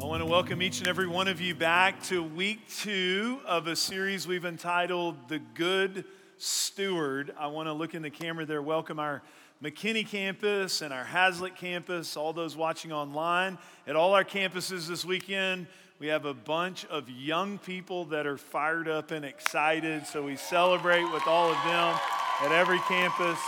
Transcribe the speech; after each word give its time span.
I 0.00 0.04
want 0.04 0.22
to 0.22 0.26
welcome 0.26 0.62
each 0.62 0.78
and 0.78 0.86
every 0.86 1.08
one 1.08 1.26
of 1.26 1.40
you 1.40 1.56
back 1.56 2.00
to 2.04 2.22
week 2.22 2.60
two 2.68 3.40
of 3.44 3.66
a 3.66 3.74
series 3.74 4.28
we've 4.28 4.44
entitled 4.44 5.28
The 5.28 5.40
Good 5.40 6.04
Steward. 6.38 7.34
I 7.36 7.48
want 7.48 7.66
to 7.66 7.72
look 7.72 7.96
in 7.96 8.02
the 8.02 8.10
camera 8.10 8.46
there, 8.46 8.62
welcome 8.62 9.00
our 9.00 9.24
McKinney 9.62 10.06
campus 10.06 10.82
and 10.82 10.92
our 10.92 11.04
Haslet 11.04 11.56
campus, 11.56 12.16
all 12.16 12.32
those 12.32 12.56
watching 12.56 12.92
online. 12.92 13.56
At 13.86 13.96
all 13.96 14.14
our 14.14 14.24
campuses 14.24 14.88
this 14.88 15.04
weekend, 15.04 15.66
we 16.00 16.08
have 16.08 16.24
a 16.24 16.34
bunch 16.34 16.84
of 16.86 17.08
young 17.08 17.58
people 17.58 18.04
that 18.06 18.26
are 18.26 18.36
fired 18.36 18.88
up 18.88 19.10
and 19.10 19.24
excited, 19.24 20.06
so 20.06 20.22
we 20.22 20.36
celebrate 20.36 21.04
with 21.12 21.26
all 21.26 21.50
of 21.50 21.56
them 21.64 21.98
at 22.40 22.52
every 22.52 22.80
campus. 22.80 23.38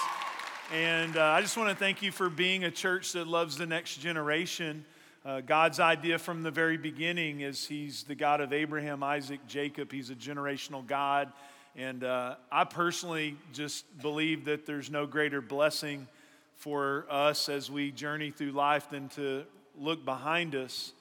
And 0.72 1.16
uh, 1.16 1.24
I 1.24 1.40
just 1.40 1.56
want 1.56 1.70
to 1.70 1.76
thank 1.76 2.02
you 2.02 2.12
for 2.12 2.30
being 2.30 2.64
a 2.64 2.70
church 2.70 3.12
that 3.12 3.26
loves 3.26 3.56
the 3.56 3.66
next 3.66 3.98
generation. 3.98 4.84
Uh, 5.24 5.40
God's 5.40 5.80
idea 5.80 6.18
from 6.18 6.44
the 6.44 6.52
very 6.52 6.76
beginning 6.76 7.40
is 7.40 7.66
He's 7.66 8.04
the 8.04 8.14
God 8.14 8.40
of 8.40 8.52
Abraham, 8.52 9.02
Isaac, 9.02 9.40
Jacob. 9.48 9.90
He's 9.90 10.10
a 10.10 10.14
generational 10.14 10.86
God. 10.86 11.32
And 11.76 12.04
uh, 12.04 12.36
I 12.50 12.64
personally 12.64 13.36
just 13.52 13.84
believe 14.00 14.46
that 14.46 14.64
there's 14.64 14.90
no 14.90 15.04
greater 15.06 15.42
blessing 15.42 16.08
for 16.54 17.04
us 17.10 17.50
as 17.50 17.70
we 17.70 17.90
journey 17.90 18.30
through 18.30 18.52
life 18.52 18.88
than 18.88 19.10
to 19.10 19.44
look 19.78 20.02
behind 20.02 20.54
us, 20.54 20.94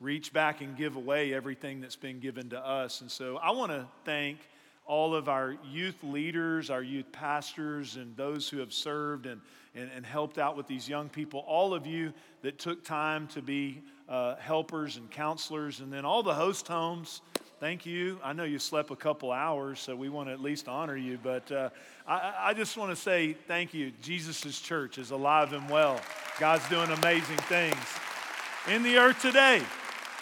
reach 0.00 0.32
back, 0.32 0.62
and 0.62 0.74
give 0.74 0.96
away 0.96 1.34
everything 1.34 1.82
that's 1.82 1.96
been 1.96 2.18
given 2.18 2.48
to 2.48 2.58
us. 2.58 3.02
And 3.02 3.10
so 3.10 3.36
I 3.36 3.50
want 3.50 3.72
to 3.72 3.86
thank 4.06 4.38
all 4.86 5.14
of 5.14 5.28
our 5.28 5.54
youth 5.70 6.02
leaders, 6.02 6.70
our 6.70 6.82
youth 6.82 7.12
pastors, 7.12 7.96
and 7.96 8.16
those 8.16 8.48
who 8.48 8.56
have 8.56 8.72
served 8.72 9.26
and, 9.26 9.38
and, 9.74 9.90
and 9.94 10.04
helped 10.04 10.38
out 10.38 10.56
with 10.56 10.66
these 10.66 10.88
young 10.88 11.10
people, 11.10 11.44
all 11.46 11.74
of 11.74 11.86
you 11.86 12.10
that 12.40 12.58
took 12.58 12.82
time 12.84 13.26
to 13.28 13.42
be 13.42 13.82
uh, 14.08 14.36
helpers 14.36 14.96
and 14.96 15.10
counselors, 15.10 15.80
and 15.80 15.92
then 15.92 16.06
all 16.06 16.22
the 16.22 16.34
host 16.34 16.66
homes 16.68 17.20
thank 17.62 17.86
you. 17.86 18.18
I 18.24 18.32
know 18.32 18.42
you 18.42 18.58
slept 18.58 18.90
a 18.90 18.96
couple 18.96 19.30
hours, 19.30 19.78
so 19.78 19.94
we 19.94 20.08
want 20.08 20.28
to 20.28 20.32
at 20.32 20.40
least 20.40 20.66
honor 20.66 20.96
you. 20.96 21.16
But 21.22 21.52
uh, 21.52 21.70
I, 22.08 22.34
I, 22.46 22.54
just 22.54 22.76
want 22.76 22.90
to 22.90 22.96
say 22.96 23.34
thank 23.46 23.72
you. 23.72 23.92
Jesus' 24.02 24.60
church 24.60 24.98
is 24.98 25.12
alive 25.12 25.52
and 25.52 25.70
well. 25.70 26.00
God's 26.40 26.68
doing 26.68 26.90
amazing 26.90 27.36
things 27.36 27.76
in 28.68 28.82
the 28.82 28.96
earth 28.96 29.22
today. 29.22 29.62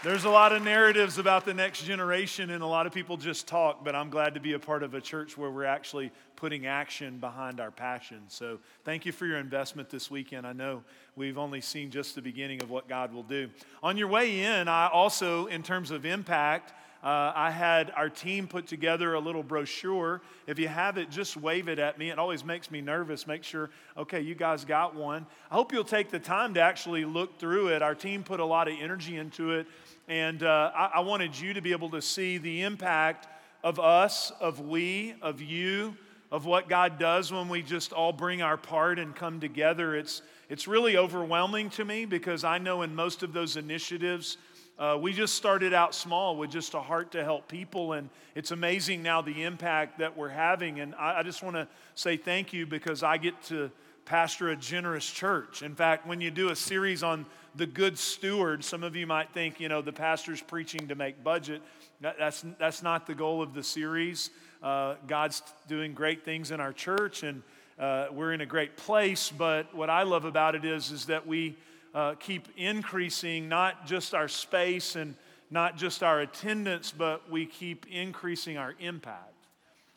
There's 0.04 0.24
a 0.24 0.30
lot 0.30 0.52
of 0.52 0.62
narratives 0.62 1.16
about 1.16 1.46
the 1.46 1.54
next 1.54 1.84
generation, 1.84 2.50
and 2.50 2.62
a 2.62 2.66
lot 2.66 2.86
of 2.86 2.92
people 2.92 3.16
just 3.16 3.46
talk, 3.46 3.84
but 3.84 3.94
I'm 3.94 4.10
glad 4.10 4.34
to 4.34 4.40
be 4.40 4.52
a 4.52 4.58
part 4.58 4.82
of 4.82 4.92
a 4.92 5.00
church 5.00 5.38
where 5.38 5.50
we're 5.50 5.64
actually 5.64 6.12
putting 6.36 6.66
action 6.66 7.18
behind 7.20 7.58
our 7.58 7.70
passion. 7.70 8.20
So, 8.28 8.58
thank 8.84 9.06
you 9.06 9.12
for 9.12 9.24
your 9.24 9.38
investment 9.38 9.88
this 9.88 10.10
weekend. 10.10 10.46
I 10.46 10.52
know 10.52 10.82
we've 11.16 11.38
only 11.38 11.62
seen 11.62 11.90
just 11.90 12.14
the 12.14 12.22
beginning 12.22 12.62
of 12.62 12.68
what 12.68 12.86
God 12.86 13.14
will 13.14 13.22
do. 13.22 13.48
On 13.82 13.96
your 13.96 14.08
way 14.08 14.40
in, 14.40 14.68
I 14.68 14.88
also, 14.88 15.46
in 15.46 15.62
terms 15.62 15.90
of 15.90 16.04
impact, 16.04 16.72
uh, 17.02 17.32
I 17.34 17.50
had 17.50 17.90
our 17.96 18.10
team 18.10 18.46
put 18.46 18.66
together 18.66 19.14
a 19.14 19.20
little 19.20 19.42
brochure. 19.42 20.20
If 20.46 20.58
you 20.58 20.68
have 20.68 20.98
it, 20.98 21.10
just 21.10 21.36
wave 21.36 21.68
it 21.68 21.78
at 21.78 21.98
me. 21.98 22.10
It 22.10 22.18
always 22.18 22.44
makes 22.44 22.70
me 22.70 22.82
nervous. 22.82 23.26
Make 23.26 23.42
sure, 23.42 23.70
okay, 23.96 24.20
you 24.20 24.34
guys 24.34 24.66
got 24.66 24.94
one. 24.94 25.24
I 25.50 25.54
hope 25.54 25.72
you'll 25.72 25.82
take 25.82 26.10
the 26.10 26.18
time 26.18 26.52
to 26.54 26.60
actually 26.60 27.06
look 27.06 27.38
through 27.38 27.68
it. 27.68 27.80
Our 27.80 27.94
team 27.94 28.22
put 28.22 28.38
a 28.38 28.44
lot 28.44 28.68
of 28.68 28.74
energy 28.78 29.16
into 29.16 29.52
it, 29.52 29.66
and 30.08 30.42
uh, 30.42 30.72
I-, 30.74 30.90
I 30.96 31.00
wanted 31.00 31.38
you 31.38 31.54
to 31.54 31.62
be 31.62 31.72
able 31.72 31.90
to 31.90 32.02
see 32.02 32.36
the 32.36 32.62
impact 32.62 33.28
of 33.64 33.80
us, 33.80 34.30
of 34.38 34.60
we, 34.60 35.14
of 35.22 35.40
you, 35.40 35.96
of 36.30 36.44
what 36.44 36.68
God 36.68 36.98
does 36.98 37.32
when 37.32 37.48
we 37.48 37.62
just 37.62 37.92
all 37.92 38.12
bring 38.12 38.42
our 38.42 38.56
part 38.56 38.98
and 38.98 39.14
come 39.14 39.40
together. 39.40 39.96
It's, 39.96 40.22
it's 40.48 40.68
really 40.68 40.96
overwhelming 40.96 41.70
to 41.70 41.84
me 41.84 42.04
because 42.04 42.44
I 42.44 42.58
know 42.58 42.82
in 42.82 42.94
most 42.94 43.22
of 43.22 43.32
those 43.32 43.56
initiatives, 43.56 44.36
uh, 44.80 44.96
we 44.96 45.12
just 45.12 45.34
started 45.34 45.74
out 45.74 45.94
small 45.94 46.36
with 46.36 46.50
just 46.50 46.72
a 46.72 46.80
heart 46.80 47.12
to 47.12 47.22
help 47.22 47.46
people, 47.48 47.92
and 47.92 48.08
it's 48.34 48.50
amazing 48.50 49.02
now 49.02 49.20
the 49.20 49.42
impact 49.42 49.98
that 49.98 50.16
we're 50.16 50.30
having. 50.30 50.80
And 50.80 50.94
I, 50.94 51.18
I 51.18 51.22
just 51.22 51.42
want 51.42 51.54
to 51.54 51.68
say 51.94 52.16
thank 52.16 52.54
you 52.54 52.66
because 52.66 53.02
I 53.02 53.18
get 53.18 53.40
to 53.44 53.70
pastor 54.06 54.48
a 54.48 54.56
generous 54.56 55.08
church. 55.08 55.62
In 55.62 55.74
fact, 55.74 56.06
when 56.06 56.22
you 56.22 56.30
do 56.30 56.48
a 56.48 56.56
series 56.56 57.02
on 57.02 57.26
the 57.56 57.66
good 57.66 57.98
steward, 57.98 58.64
some 58.64 58.82
of 58.82 58.96
you 58.96 59.06
might 59.06 59.30
think, 59.34 59.60
you 59.60 59.68
know, 59.68 59.82
the 59.82 59.92
pastor's 59.92 60.40
preaching 60.40 60.88
to 60.88 60.94
make 60.94 61.22
budget. 61.22 61.60
That, 62.00 62.16
that's, 62.18 62.42
that's 62.58 62.82
not 62.82 63.06
the 63.06 63.14
goal 63.14 63.42
of 63.42 63.52
the 63.52 63.62
series. 63.62 64.30
Uh, 64.62 64.94
God's 65.06 65.42
doing 65.68 65.92
great 65.92 66.24
things 66.24 66.52
in 66.52 66.58
our 66.58 66.72
church, 66.72 67.22
and 67.22 67.42
uh, 67.78 68.06
we're 68.10 68.32
in 68.32 68.40
a 68.40 68.46
great 68.46 68.78
place. 68.78 69.30
But 69.30 69.74
what 69.74 69.90
I 69.90 70.04
love 70.04 70.24
about 70.24 70.54
it 70.54 70.64
is, 70.64 70.90
is 70.90 71.04
that 71.04 71.26
we 71.26 71.58
uh, 71.94 72.14
keep 72.14 72.48
increasing 72.56 73.48
not 73.48 73.86
just 73.86 74.14
our 74.14 74.28
space 74.28 74.96
and 74.96 75.14
not 75.50 75.76
just 75.76 76.02
our 76.02 76.20
attendance, 76.20 76.92
but 76.96 77.30
we 77.30 77.46
keep 77.46 77.86
increasing 77.90 78.56
our 78.56 78.74
impact. 78.78 79.34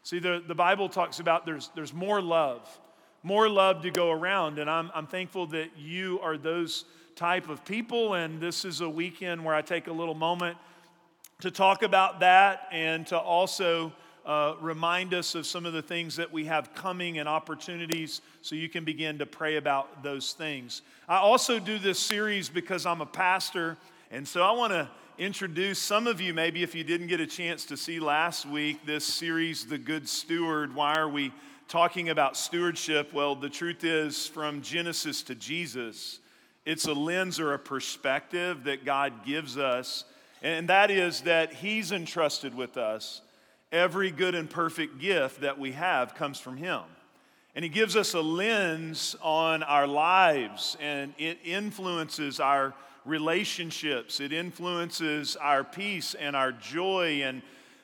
See, 0.01 0.19
the, 0.19 0.43
the 0.45 0.55
Bible 0.55 0.89
talks 0.89 1.19
about 1.19 1.45
there's, 1.45 1.69
there's 1.75 1.93
more 1.93 2.21
love, 2.21 2.67
more 3.21 3.47
love 3.47 3.83
to 3.83 3.91
go 3.91 4.11
around. 4.11 4.59
And 4.59 4.69
I'm, 4.69 4.91
I'm 4.93 5.07
thankful 5.07 5.47
that 5.47 5.77
you 5.77 6.19
are 6.21 6.37
those 6.37 6.85
type 7.15 7.47
of 7.47 7.63
people. 7.63 8.15
And 8.15 8.41
this 8.41 8.65
is 8.65 8.81
a 8.81 8.89
weekend 8.89 9.45
where 9.45 9.55
I 9.55 9.61
take 9.61 9.87
a 9.87 9.93
little 9.93 10.15
moment 10.15 10.57
to 11.41 11.51
talk 11.51 11.83
about 11.83 12.19
that 12.21 12.67
and 12.71 13.05
to 13.07 13.17
also 13.17 13.93
uh, 14.25 14.55
remind 14.61 15.13
us 15.13 15.35
of 15.35 15.45
some 15.45 15.65
of 15.65 15.73
the 15.73 15.81
things 15.81 16.15
that 16.15 16.31
we 16.31 16.45
have 16.45 16.73
coming 16.73 17.19
and 17.19 17.27
opportunities 17.27 18.21
so 18.41 18.55
you 18.55 18.69
can 18.69 18.85
begin 18.85 19.17
to 19.17 19.25
pray 19.25 19.57
about 19.57 20.01
those 20.01 20.33
things. 20.33 20.81
I 21.09 21.17
also 21.17 21.59
do 21.59 21.77
this 21.77 21.99
series 21.99 22.47
because 22.47 22.85
I'm 22.85 23.01
a 23.01 23.05
pastor, 23.05 23.77
and 24.11 24.27
so 24.27 24.41
I 24.41 24.51
want 24.51 24.71
to 24.71 24.89
introduce 25.17 25.77
some 25.77 26.07
of 26.07 26.21
you, 26.21 26.33
maybe 26.33 26.63
if 26.63 26.73
you 26.73 26.83
didn't 26.83 27.07
get 27.07 27.19
a 27.19 27.27
chance 27.27 27.65
to 27.65 27.77
see 27.77 27.99
last 27.99 28.45
week, 28.45 28.85
this 28.85 29.05
series, 29.05 29.65
The 29.65 29.77
Good 29.77 30.07
Steward. 30.07 30.73
Why 30.73 30.95
are 30.95 31.09
we 31.09 31.33
talking 31.67 32.09
about 32.09 32.37
stewardship? 32.37 33.13
Well, 33.13 33.35
the 33.35 33.49
truth 33.49 33.83
is, 33.83 34.25
from 34.25 34.61
Genesis 34.61 35.21
to 35.23 35.35
Jesus, 35.35 36.19
it's 36.65 36.85
a 36.85 36.93
lens 36.93 37.41
or 37.41 37.53
a 37.53 37.59
perspective 37.59 38.63
that 38.63 38.85
God 38.85 39.25
gives 39.25 39.57
us, 39.57 40.05
and 40.41 40.69
that 40.69 40.89
is 40.89 41.21
that 41.21 41.53
He's 41.53 41.91
entrusted 41.91 42.55
with 42.55 42.77
us 42.77 43.21
every 43.73 44.11
good 44.11 44.35
and 44.35 44.49
perfect 44.49 44.99
gift 44.99 45.41
that 45.41 45.59
we 45.59 45.73
have 45.73 46.15
comes 46.15 46.39
from 46.39 46.55
Him. 46.55 46.81
And 47.55 47.63
He 47.63 47.69
gives 47.69 47.97
us 47.97 48.13
a 48.13 48.21
lens 48.21 49.15
on 49.21 49.63
our 49.63 49.87
lives, 49.87 50.77
and 50.79 51.13
it 51.17 51.39
influences 51.43 52.39
our 52.39 52.73
relationships, 53.03 54.21
it 54.21 54.31
influences 54.31 55.35
our 55.35 55.63
peace 55.63 56.13
and 56.13 56.35
our 56.35 56.53
joy 56.53 57.21
and 57.23 57.41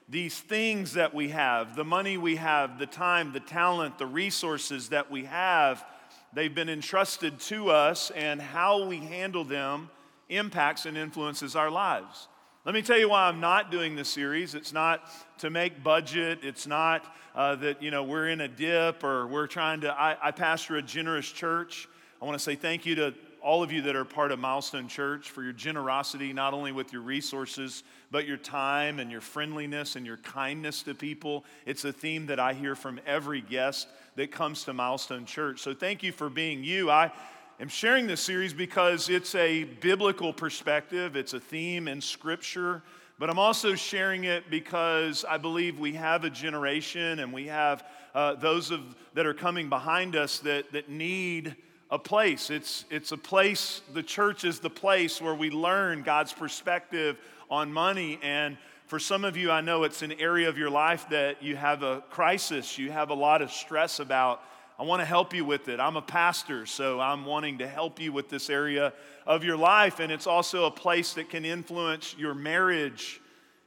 these 0.07 0.39
things 0.39 0.93
that 0.93 1.13
we 1.13 1.29
have 1.29 1.75
the 1.75 1.83
money 1.83 2.17
we 2.17 2.37
have, 2.37 2.79
the 2.79 2.85
time, 2.85 3.33
the 3.33 3.39
talent, 3.39 3.97
the 3.97 4.05
resources 4.05 4.89
that 4.89 5.11
we 5.11 5.25
have. 5.25 5.85
They've 6.33 6.53
been 6.53 6.69
entrusted 6.69 7.39
to 7.41 7.69
us, 7.69 8.11
and 8.11 8.41
how 8.41 8.85
we 8.85 8.97
handle 8.97 9.43
them 9.43 9.89
impacts 10.29 10.85
and 10.85 10.97
influences 10.97 11.55
our 11.55 11.71
lives. 11.71 12.27
Let 12.65 12.75
me 12.75 12.81
tell 12.81 12.99
you 12.99 13.07
why 13.07 13.29
I'm 13.29 13.39
not 13.39 13.71
doing 13.71 13.95
this 13.95 14.09
series. 14.09 14.53
It's 14.53 14.73
not 14.73 15.09
to 15.37 15.49
make 15.49 15.81
budget. 15.81 16.39
It's 16.43 16.67
not 16.67 17.05
uh, 17.33 17.55
that, 17.55 17.81
you 17.81 17.89
know, 17.89 18.03
we're 18.03 18.27
in 18.27 18.41
a 18.41 18.49
dip 18.49 19.01
or 19.01 19.27
we're 19.27 19.47
trying 19.47 19.79
to. 19.81 19.93
I, 19.97 20.17
I 20.21 20.31
pastor 20.31 20.75
a 20.75 20.81
generous 20.81 21.31
church. 21.31 21.87
I 22.21 22.25
want 22.25 22.37
to 22.37 22.43
say 22.43 22.55
thank 22.55 22.85
you 22.85 22.95
to 22.95 23.13
all 23.41 23.63
of 23.63 23.71
you 23.71 23.81
that 23.83 23.95
are 23.95 24.03
part 24.03 24.33
of 24.33 24.39
Milestone 24.39 24.89
Church 24.89 25.29
for 25.29 25.41
your 25.41 25.53
generosity, 25.53 26.33
not 26.33 26.53
only 26.53 26.73
with 26.73 26.91
your 26.91 27.01
resources, 27.01 27.83
but 28.11 28.27
your 28.27 28.35
time 28.35 28.99
and 28.99 29.09
your 29.09 29.21
friendliness 29.21 29.95
and 29.95 30.05
your 30.05 30.17
kindness 30.17 30.83
to 30.83 30.93
people. 30.93 31.45
It's 31.65 31.85
a 31.85 31.93
theme 31.93 32.25
that 32.25 32.41
I 32.41 32.53
hear 32.53 32.75
from 32.75 32.99
every 33.07 33.39
guest 33.39 33.87
that 34.17 34.33
comes 34.33 34.65
to 34.65 34.73
Milestone 34.73 35.25
Church. 35.25 35.61
So 35.61 35.73
thank 35.73 36.03
you 36.03 36.11
for 36.11 36.29
being 36.29 36.65
you. 36.65 36.91
I 36.91 37.13
am 37.61 37.67
sharing 37.67 38.07
this 38.07 38.21
series 38.21 38.53
because 38.53 39.09
it's 39.09 39.35
a 39.35 39.65
biblical 39.65 40.31
perspective, 40.31 41.17
it's 41.17 41.33
a 41.33 41.41
theme 41.41 41.89
in 41.89 41.99
Scripture, 41.99 42.81
but 43.17 43.29
I'm 43.29 43.37
also 43.37 43.75
sharing 43.75 44.23
it 44.23 44.49
because 44.49 45.25
I 45.25 45.37
believe 45.37 45.77
we 45.77 45.93
have 45.93 46.23
a 46.23 46.29
generation 46.29 47.19
and 47.19 47.33
we 47.33 47.47
have 47.47 47.83
uh, 48.15 48.35
those 48.35 48.71
of, 48.71 48.95
that 49.13 49.25
are 49.25 49.33
coming 49.33 49.67
behind 49.67 50.15
us 50.15 50.39
that, 50.39 50.71
that 50.71 50.87
need 50.87 51.53
a 51.91 51.99
place. 51.99 52.49
It's, 52.49 52.85
it's 52.89 53.11
a 53.11 53.17
place, 53.17 53.81
the 53.93 54.03
church 54.03 54.45
is 54.45 54.59
the 54.59 54.69
place 54.69 55.21
where 55.21 55.35
we 55.35 55.49
learn 55.49 56.03
God's 56.03 56.31
perspective 56.31 57.19
on 57.51 57.73
money. 57.73 58.19
And 58.23 58.57
for 58.87 58.99
some 58.99 59.25
of 59.25 59.35
you, 59.35 59.51
I 59.51 59.59
know 59.59 59.83
it's 59.83 60.01
an 60.01 60.13
area 60.13 60.47
of 60.47 60.57
your 60.57 60.69
life 60.69 61.09
that 61.09 61.43
you 61.43 61.57
have 61.57 61.83
a 61.83 62.03
crisis, 62.09 62.77
you 62.77 62.89
have 62.89 63.09
a 63.09 63.13
lot 63.15 63.41
of 63.41 63.51
stress 63.51 63.99
about 63.99 64.41
I 64.79 64.83
want 64.83 65.01
to 65.01 65.05
help 65.05 65.33
you 65.33 65.43
with 65.43 65.67
it. 65.67 65.77
I'm 65.81 65.97
a 65.97 66.01
pastor, 66.01 66.65
so 66.65 67.01
I'm 67.01 67.25
wanting 67.25 67.57
to 67.57 67.67
help 67.67 67.99
you 67.99 68.13
with 68.13 68.29
this 68.29 68.49
area 68.49 68.93
of 69.27 69.43
your 69.43 69.57
life. 69.57 69.99
And 69.99 70.09
it's 70.09 70.25
also 70.25 70.67
a 70.67 70.71
place 70.71 71.15
that 71.15 71.29
can 71.29 71.43
influence 71.43 72.15
your 72.17 72.33
marriage 72.33 73.19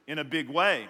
in 0.07 0.17
a 0.17 0.23
big 0.23 0.49
way. 0.49 0.87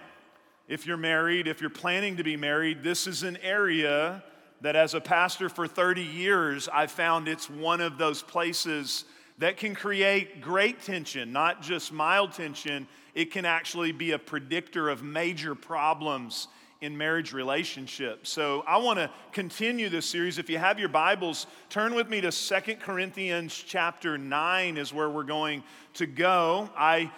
If 0.66 0.86
you're 0.86 0.96
married, 0.96 1.46
if 1.46 1.60
you're 1.60 1.68
planning 1.68 2.16
to 2.16 2.24
be 2.24 2.38
married, 2.38 2.82
this 2.82 3.06
is 3.06 3.22
an 3.22 3.36
area 3.42 4.24
that 4.62 4.76
as 4.76 4.94
a 4.94 5.00
pastor 5.00 5.50
for 5.50 5.68
30 5.68 6.00
years, 6.00 6.70
I 6.72 6.86
found 6.86 7.28
it's 7.28 7.50
one 7.50 7.82
of 7.82 7.98
those 7.98 8.22
places 8.22 9.04
that 9.36 9.58
can 9.58 9.74
create 9.74 10.40
great 10.40 10.80
tension, 10.80 11.34
not 11.34 11.60
just 11.60 11.92
mild 11.92 12.32
tension. 12.32 12.88
It 13.14 13.30
can 13.30 13.44
actually 13.44 13.92
be 13.92 14.12
a 14.12 14.18
predictor 14.18 14.88
of 14.88 15.02
major 15.02 15.54
problems 15.54 16.48
in 16.84 16.98
marriage 16.98 17.32
relationships. 17.32 18.28
So 18.28 18.62
I 18.66 18.76
want 18.76 18.98
to 18.98 19.10
continue 19.32 19.88
this 19.88 20.04
series. 20.04 20.36
If 20.36 20.50
you 20.50 20.58
have 20.58 20.78
your 20.78 20.90
Bibles, 20.90 21.46
turn 21.70 21.94
with 21.94 22.10
me 22.10 22.20
to 22.20 22.30
Second 22.30 22.80
Corinthians 22.80 23.54
chapter 23.66 24.18
9 24.18 24.76
is 24.76 24.92
where 24.92 25.08
we're 25.08 25.22
going 25.22 25.62
to 25.94 26.04
go. 26.04 26.68
I 26.76 27.10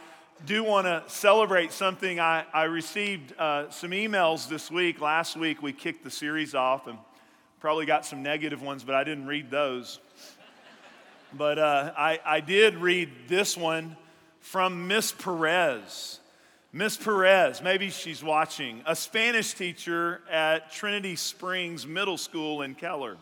do 0.45 0.63
want 0.63 0.87
to 0.87 1.03
celebrate 1.09 1.73
something. 1.73 2.21
I, 2.21 2.45
I 2.55 2.65
received 2.65 3.37
uh, 3.41 3.69
some 3.71 3.91
emails 3.91 4.49
this 4.49 4.71
week. 4.71 5.01
Last 5.01 5.37
week 5.37 5.61
we 5.63 5.73
kicked 5.73 6.05
the 6.05 6.13
series 6.13 6.55
off 6.55 6.87
and 6.87 6.97
probably 7.59 7.87
got 7.87 8.07
some 8.07 8.23
negative 8.23 8.63
ones, 8.63 8.85
but 8.85 8.95
I 8.95 9.03
didn't 9.03 9.27
read 9.27 9.51
those. 9.51 9.99
But 11.33 11.59
uh, 11.59 11.93
I, 11.99 12.21
I 12.25 12.39
did 12.39 12.77
read 12.77 13.11
this 13.27 13.57
one 13.57 13.97
from 14.41 14.87
Miss 14.87 15.11
Perez. 15.11 16.21
Miss 16.77 16.95
Perez, 16.95 17.63
maybe 17.63 17.89
she's 17.89 18.23
watching, 18.23 18.83
a 18.85 18.95
Spanish 18.95 19.55
teacher 19.55 20.21
at 20.31 20.71
Trinity 20.71 21.17
Springs 21.17 21.87
Middle 21.87 22.19
School 22.19 22.61
in 22.61 22.75
Keller. 22.75 23.17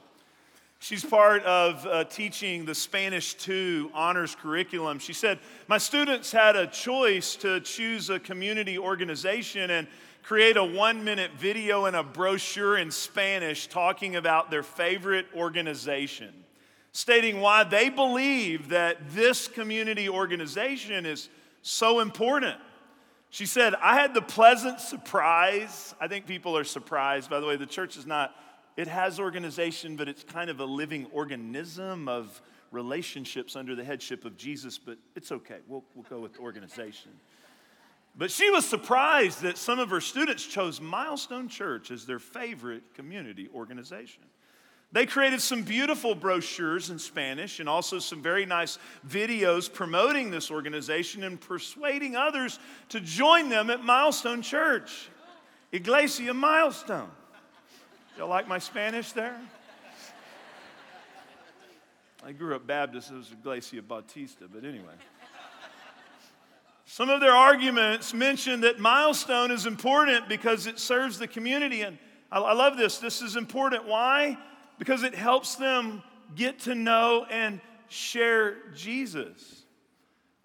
She's 0.80 1.04
part 1.04 1.44
of 1.44 1.86
uh, 1.86 2.02
teaching 2.02 2.64
the 2.64 2.74
Spanish 2.74 3.34
2 3.34 3.92
honors 3.94 4.34
curriculum. 4.34 4.98
She 4.98 5.12
said, 5.12 5.38
My 5.68 5.78
students 5.78 6.32
had 6.32 6.56
a 6.56 6.66
choice 6.66 7.36
to 7.36 7.60
choose 7.60 8.10
a 8.10 8.18
community 8.18 8.76
organization 8.76 9.70
and 9.70 9.86
create 10.24 10.56
a 10.56 10.64
one 10.64 11.04
minute 11.04 11.30
video 11.38 11.84
and 11.84 11.94
a 11.94 12.02
brochure 12.02 12.76
in 12.76 12.90
Spanish 12.90 13.68
talking 13.68 14.16
about 14.16 14.50
their 14.50 14.64
favorite 14.64 15.26
organization, 15.32 16.34
stating 16.90 17.40
why 17.40 17.62
they 17.62 17.88
believe 17.88 18.70
that 18.70 19.12
this 19.12 19.46
community 19.46 20.08
organization 20.08 21.06
is 21.06 21.28
so 21.62 22.00
important. 22.00 22.58
She 23.34 23.46
said, 23.46 23.74
I 23.82 23.96
had 23.96 24.14
the 24.14 24.22
pleasant 24.22 24.78
surprise. 24.78 25.92
I 26.00 26.06
think 26.06 26.24
people 26.24 26.56
are 26.56 26.62
surprised. 26.62 27.28
By 27.28 27.40
the 27.40 27.46
way, 27.46 27.56
the 27.56 27.66
church 27.66 27.96
is 27.96 28.06
not, 28.06 28.32
it 28.76 28.86
has 28.86 29.18
organization, 29.18 29.96
but 29.96 30.08
it's 30.08 30.22
kind 30.22 30.50
of 30.50 30.60
a 30.60 30.64
living 30.64 31.08
organism 31.10 32.08
of 32.08 32.40
relationships 32.70 33.56
under 33.56 33.74
the 33.74 33.82
headship 33.82 34.24
of 34.24 34.36
Jesus, 34.36 34.78
but 34.78 34.98
it's 35.16 35.32
okay. 35.32 35.56
We'll, 35.66 35.82
we'll 35.96 36.06
go 36.08 36.20
with 36.20 36.38
organization. 36.38 37.10
But 38.14 38.30
she 38.30 38.50
was 38.50 38.64
surprised 38.64 39.42
that 39.42 39.58
some 39.58 39.80
of 39.80 39.90
her 39.90 40.00
students 40.00 40.46
chose 40.46 40.80
Milestone 40.80 41.48
Church 41.48 41.90
as 41.90 42.06
their 42.06 42.20
favorite 42.20 42.94
community 42.94 43.48
organization. 43.52 44.22
They 44.94 45.06
created 45.06 45.42
some 45.42 45.62
beautiful 45.62 46.14
brochures 46.14 46.88
in 46.88 47.00
Spanish 47.00 47.58
and 47.58 47.68
also 47.68 47.98
some 47.98 48.22
very 48.22 48.46
nice 48.46 48.78
videos 49.04 49.70
promoting 49.70 50.30
this 50.30 50.52
organization 50.52 51.24
and 51.24 51.40
persuading 51.40 52.14
others 52.14 52.60
to 52.90 53.00
join 53.00 53.48
them 53.48 53.70
at 53.70 53.82
Milestone 53.82 54.40
Church, 54.40 55.08
Iglesia 55.72 56.32
Milestone. 56.32 57.10
Y'all 58.16 58.28
like 58.28 58.46
my 58.46 58.60
Spanish 58.60 59.10
there? 59.10 59.36
I 62.24 62.30
grew 62.30 62.54
up 62.54 62.64
Baptist, 62.64 63.10
it 63.10 63.16
was 63.16 63.32
Iglesia 63.32 63.82
Bautista, 63.82 64.44
but 64.46 64.64
anyway. 64.64 64.94
Some 66.84 67.10
of 67.10 67.20
their 67.20 67.34
arguments 67.34 68.14
mention 68.14 68.60
that 68.60 68.78
milestone 68.78 69.50
is 69.50 69.66
important 69.66 70.28
because 70.28 70.68
it 70.68 70.78
serves 70.78 71.18
the 71.18 71.26
community. 71.26 71.80
And 71.80 71.98
I, 72.30 72.52
love 72.52 72.76
this. 72.76 72.98
This 72.98 73.22
is 73.22 73.34
important. 73.34 73.88
Why? 73.88 74.38
Because 74.78 75.02
it 75.02 75.14
helps 75.14 75.56
them 75.56 76.02
get 76.34 76.60
to 76.60 76.74
know 76.74 77.26
and 77.30 77.60
share 77.88 78.56
Jesus. 78.74 79.64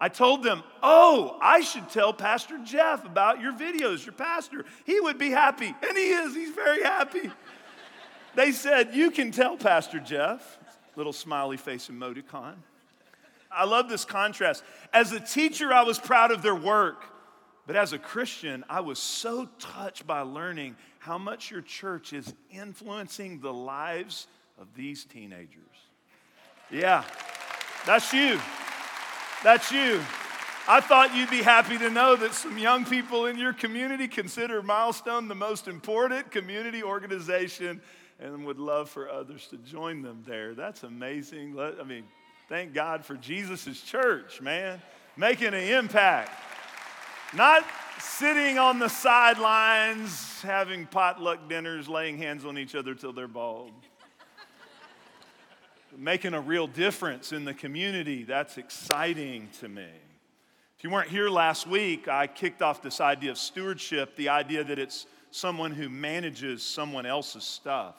I 0.00 0.08
told 0.08 0.42
them, 0.42 0.62
Oh, 0.82 1.36
I 1.42 1.60
should 1.60 1.90
tell 1.90 2.12
Pastor 2.12 2.58
Jeff 2.64 3.04
about 3.04 3.40
your 3.40 3.52
videos, 3.52 4.04
your 4.06 4.14
pastor. 4.14 4.64
He 4.86 4.98
would 5.00 5.18
be 5.18 5.30
happy. 5.30 5.66
And 5.66 5.96
he 5.96 6.10
is, 6.10 6.34
he's 6.34 6.54
very 6.54 6.82
happy. 6.82 7.30
they 8.34 8.52
said, 8.52 8.94
You 8.94 9.10
can 9.10 9.30
tell 9.30 9.56
Pastor 9.56 10.00
Jeff. 10.00 10.58
Little 10.96 11.12
smiley 11.12 11.56
face 11.56 11.88
emoticon. 11.88 12.54
I 13.50 13.64
love 13.64 13.88
this 13.88 14.04
contrast. 14.04 14.62
As 14.92 15.12
a 15.12 15.20
teacher, 15.20 15.72
I 15.72 15.82
was 15.82 15.98
proud 15.98 16.30
of 16.30 16.40
their 16.42 16.54
work. 16.54 17.04
But 17.70 17.76
as 17.76 17.92
a 17.92 18.00
Christian, 18.00 18.64
I 18.68 18.80
was 18.80 18.98
so 18.98 19.48
touched 19.60 20.04
by 20.04 20.22
learning 20.22 20.74
how 20.98 21.18
much 21.18 21.52
your 21.52 21.60
church 21.60 22.12
is 22.12 22.34
influencing 22.50 23.38
the 23.38 23.52
lives 23.52 24.26
of 24.58 24.74
these 24.74 25.04
teenagers. 25.04 25.76
Yeah, 26.68 27.04
that's 27.86 28.12
you. 28.12 28.40
That's 29.44 29.70
you. 29.70 30.00
I 30.66 30.80
thought 30.80 31.14
you'd 31.14 31.30
be 31.30 31.42
happy 31.42 31.78
to 31.78 31.90
know 31.90 32.16
that 32.16 32.34
some 32.34 32.58
young 32.58 32.84
people 32.84 33.26
in 33.26 33.38
your 33.38 33.52
community 33.52 34.08
consider 34.08 34.64
Milestone 34.64 35.28
the 35.28 35.36
most 35.36 35.68
important 35.68 36.32
community 36.32 36.82
organization 36.82 37.80
and 38.18 38.44
would 38.46 38.58
love 38.58 38.90
for 38.90 39.08
others 39.08 39.46
to 39.46 39.58
join 39.58 40.02
them 40.02 40.24
there. 40.26 40.54
That's 40.56 40.82
amazing. 40.82 41.56
I 41.56 41.84
mean, 41.84 42.02
thank 42.48 42.74
God 42.74 43.04
for 43.04 43.14
Jesus' 43.14 43.80
church, 43.80 44.40
man, 44.40 44.82
making 45.16 45.54
an 45.54 45.54
impact. 45.54 46.49
Not 47.32 47.64
sitting 48.00 48.58
on 48.58 48.80
the 48.80 48.88
sidelines, 48.88 50.42
having 50.42 50.86
potluck 50.86 51.48
dinners, 51.48 51.88
laying 51.88 52.18
hands 52.18 52.44
on 52.44 52.58
each 52.58 52.74
other 52.74 52.92
till 52.92 53.12
they're 53.12 53.28
bald. 53.28 53.70
Making 55.96 56.34
a 56.34 56.40
real 56.40 56.66
difference 56.66 57.32
in 57.32 57.44
the 57.44 57.54
community, 57.54 58.24
that's 58.24 58.58
exciting 58.58 59.48
to 59.60 59.68
me. 59.68 59.88
If 60.76 60.82
you 60.82 60.90
weren't 60.90 61.08
here 61.08 61.28
last 61.28 61.68
week, 61.68 62.08
I 62.08 62.26
kicked 62.26 62.62
off 62.62 62.82
this 62.82 63.00
idea 63.00 63.30
of 63.30 63.38
stewardship, 63.38 64.16
the 64.16 64.30
idea 64.30 64.64
that 64.64 64.80
it's 64.80 65.06
someone 65.30 65.70
who 65.70 65.88
manages 65.88 66.64
someone 66.64 67.06
else's 67.06 67.44
stuff. 67.44 67.94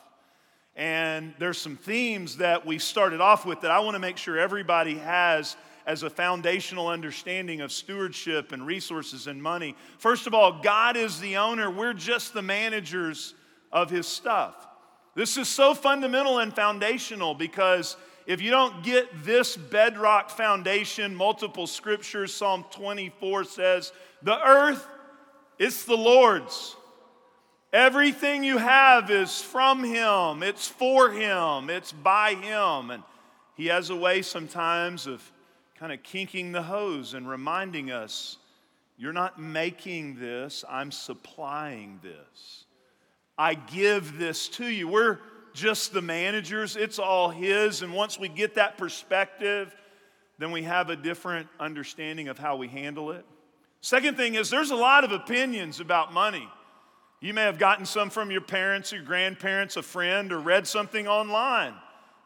And 0.75 1.33
there's 1.39 1.57
some 1.57 1.77
themes 1.77 2.37
that 2.37 2.65
we 2.65 2.79
started 2.79 3.21
off 3.21 3.45
with 3.45 3.61
that 3.61 3.71
I 3.71 3.79
want 3.79 3.95
to 3.95 3.99
make 3.99 4.17
sure 4.17 4.37
everybody 4.37 4.97
has 4.97 5.55
as 5.85 6.03
a 6.03 6.09
foundational 6.09 6.87
understanding 6.87 7.61
of 7.61 7.71
stewardship 7.71 8.51
and 8.51 8.65
resources 8.65 9.27
and 9.27 9.41
money. 9.41 9.75
First 9.97 10.27
of 10.27 10.33
all, 10.33 10.61
God 10.61 10.97
is 10.97 11.19
the 11.19 11.37
owner, 11.37 11.69
we're 11.69 11.93
just 11.93 12.33
the 12.33 12.41
managers 12.41 13.33
of 13.71 13.89
His 13.89 14.07
stuff. 14.07 14.67
This 15.15 15.37
is 15.37 15.47
so 15.47 15.73
fundamental 15.73 16.39
and 16.39 16.53
foundational 16.53 17.33
because 17.33 17.97
if 18.27 18.41
you 18.41 18.51
don't 18.51 18.83
get 18.83 19.09
this 19.25 19.57
bedrock 19.57 20.29
foundation, 20.29 21.15
multiple 21.15 21.67
scriptures, 21.67 22.33
Psalm 22.33 22.65
24 22.71 23.43
says, 23.43 23.91
The 24.21 24.39
earth 24.47 24.87
it's 25.61 25.83
the 25.83 25.95
Lord's. 25.95 26.75
Everything 27.71 28.43
you 28.43 28.57
have 28.57 29.11
is 29.11 29.43
from 29.43 29.83
Him, 29.83 30.41
it's 30.41 30.67
for 30.67 31.11
Him, 31.11 31.69
it's 31.69 31.91
by 31.91 32.33
Him. 32.33 32.89
And 32.89 33.03
He 33.53 33.67
has 33.67 33.91
a 33.91 33.95
way 33.95 34.23
sometimes 34.23 35.05
of 35.05 35.21
kind 35.81 35.91
of 35.91 36.03
kinking 36.03 36.51
the 36.51 36.61
hose 36.61 37.15
and 37.15 37.27
reminding 37.27 37.89
us 37.89 38.37
you're 38.99 39.11
not 39.11 39.41
making 39.41 40.19
this, 40.19 40.63
I'm 40.69 40.91
supplying 40.91 41.99
this. 42.03 42.65
I 43.35 43.55
give 43.55 44.19
this 44.19 44.47
to 44.49 44.67
you. 44.67 44.87
We're 44.87 45.17
just 45.55 45.91
the 45.91 46.03
managers, 46.03 46.75
it's 46.75 46.99
all 46.99 47.31
His. 47.31 47.81
And 47.81 47.95
once 47.95 48.19
we 48.19 48.29
get 48.29 48.53
that 48.55 48.77
perspective, 48.77 49.75
then 50.37 50.51
we 50.51 50.61
have 50.61 50.91
a 50.91 50.95
different 50.95 51.47
understanding 51.59 52.27
of 52.27 52.37
how 52.37 52.57
we 52.57 52.67
handle 52.67 53.09
it. 53.09 53.25
Second 53.81 54.17
thing 54.17 54.35
is, 54.35 54.51
there's 54.51 54.69
a 54.69 54.75
lot 54.75 55.03
of 55.03 55.11
opinions 55.11 55.79
about 55.79 56.13
money. 56.13 56.47
You 57.21 57.33
may 57.33 57.41
have 57.41 57.57
gotten 57.57 57.87
some 57.87 58.11
from 58.11 58.29
your 58.29 58.41
parents, 58.41 58.91
your 58.91 59.01
grandparents, 59.01 59.77
a 59.77 59.81
friend, 59.81 60.31
or 60.31 60.37
read 60.37 60.67
something 60.67 61.07
online. 61.07 61.73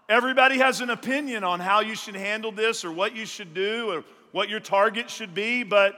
Everybody 0.08 0.60
has 0.60 0.82
an 0.82 0.92
opinion 0.92 1.44
on 1.44 1.60
how 1.60 1.80
you 1.80 1.96
should 1.96 2.16
handle 2.16 2.52
this 2.52 2.86
or 2.86 2.92
what 2.92 3.16
you 3.16 3.26
should 3.26 3.56
do 3.56 3.92
or 3.92 4.04
what 4.32 4.50
your 4.50 4.60
target 4.60 5.10
should 5.10 5.34
be, 5.34 5.64
but 5.64 5.96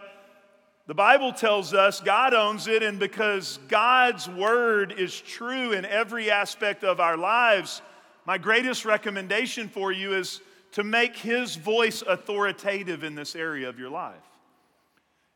the 0.86 0.94
Bible 0.94 1.34
tells 1.34 1.74
us 1.74 2.00
God 2.00 2.34
owns 2.34 2.68
it, 2.68 2.82
and 2.82 2.98
because 2.98 3.60
God's 3.68 4.30
word 4.30 4.94
is 4.98 5.20
true 5.20 5.74
in 5.74 5.84
every 5.84 6.32
aspect 6.32 6.86
of 6.86 7.02
our 7.02 7.18
lives, 7.18 7.82
my 8.26 8.38
greatest 8.38 8.86
recommendation 8.86 9.68
for 9.68 9.92
you 9.92 10.14
is 10.14 10.40
to 10.72 10.86
make 10.86 11.18
His 11.18 11.58
voice 11.58 12.02
authoritative 12.02 13.04
in 13.04 13.16
this 13.16 13.36
area 13.36 13.68
of 13.68 13.78
your 13.78 13.90
life. 13.90 14.16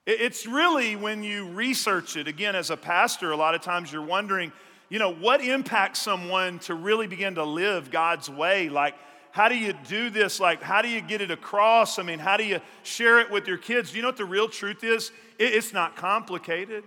It's 0.05 0.47
really 0.47 0.95
when 0.95 1.23
you 1.23 1.49
research 1.49 2.15
it, 2.15 2.29
again, 2.29 2.55
as 2.55 2.69
a 2.69 2.77
pastor, 2.77 3.31
a 3.31 3.35
lot 3.35 3.53
of 3.53 3.61
times 3.61 3.91
you're 3.91 4.01
wondering, 4.01 4.53
you 4.91 4.99
know, 4.99 5.13
what 5.13 5.39
impacts 5.41 6.01
someone 6.01 6.59
to 6.59 6.75
really 6.75 7.07
begin 7.07 7.35
to 7.35 7.45
live 7.45 7.89
God's 7.89 8.29
way? 8.29 8.67
Like, 8.67 8.93
how 9.31 9.47
do 9.47 9.57
you 9.57 9.71
do 9.87 10.09
this? 10.09 10.37
Like, 10.37 10.61
how 10.61 10.81
do 10.81 10.89
you 10.89 10.99
get 10.99 11.21
it 11.21 11.31
across? 11.31 11.97
I 11.97 12.03
mean, 12.03 12.19
how 12.19 12.35
do 12.35 12.43
you 12.43 12.59
share 12.83 13.21
it 13.21 13.31
with 13.31 13.47
your 13.47 13.57
kids? 13.57 13.91
Do 13.91 13.95
you 13.95 14.01
know 14.01 14.09
what 14.09 14.17
the 14.17 14.25
real 14.25 14.49
truth 14.49 14.83
is? 14.83 15.13
It's 15.39 15.71
not 15.71 15.95
complicated. 15.95 16.83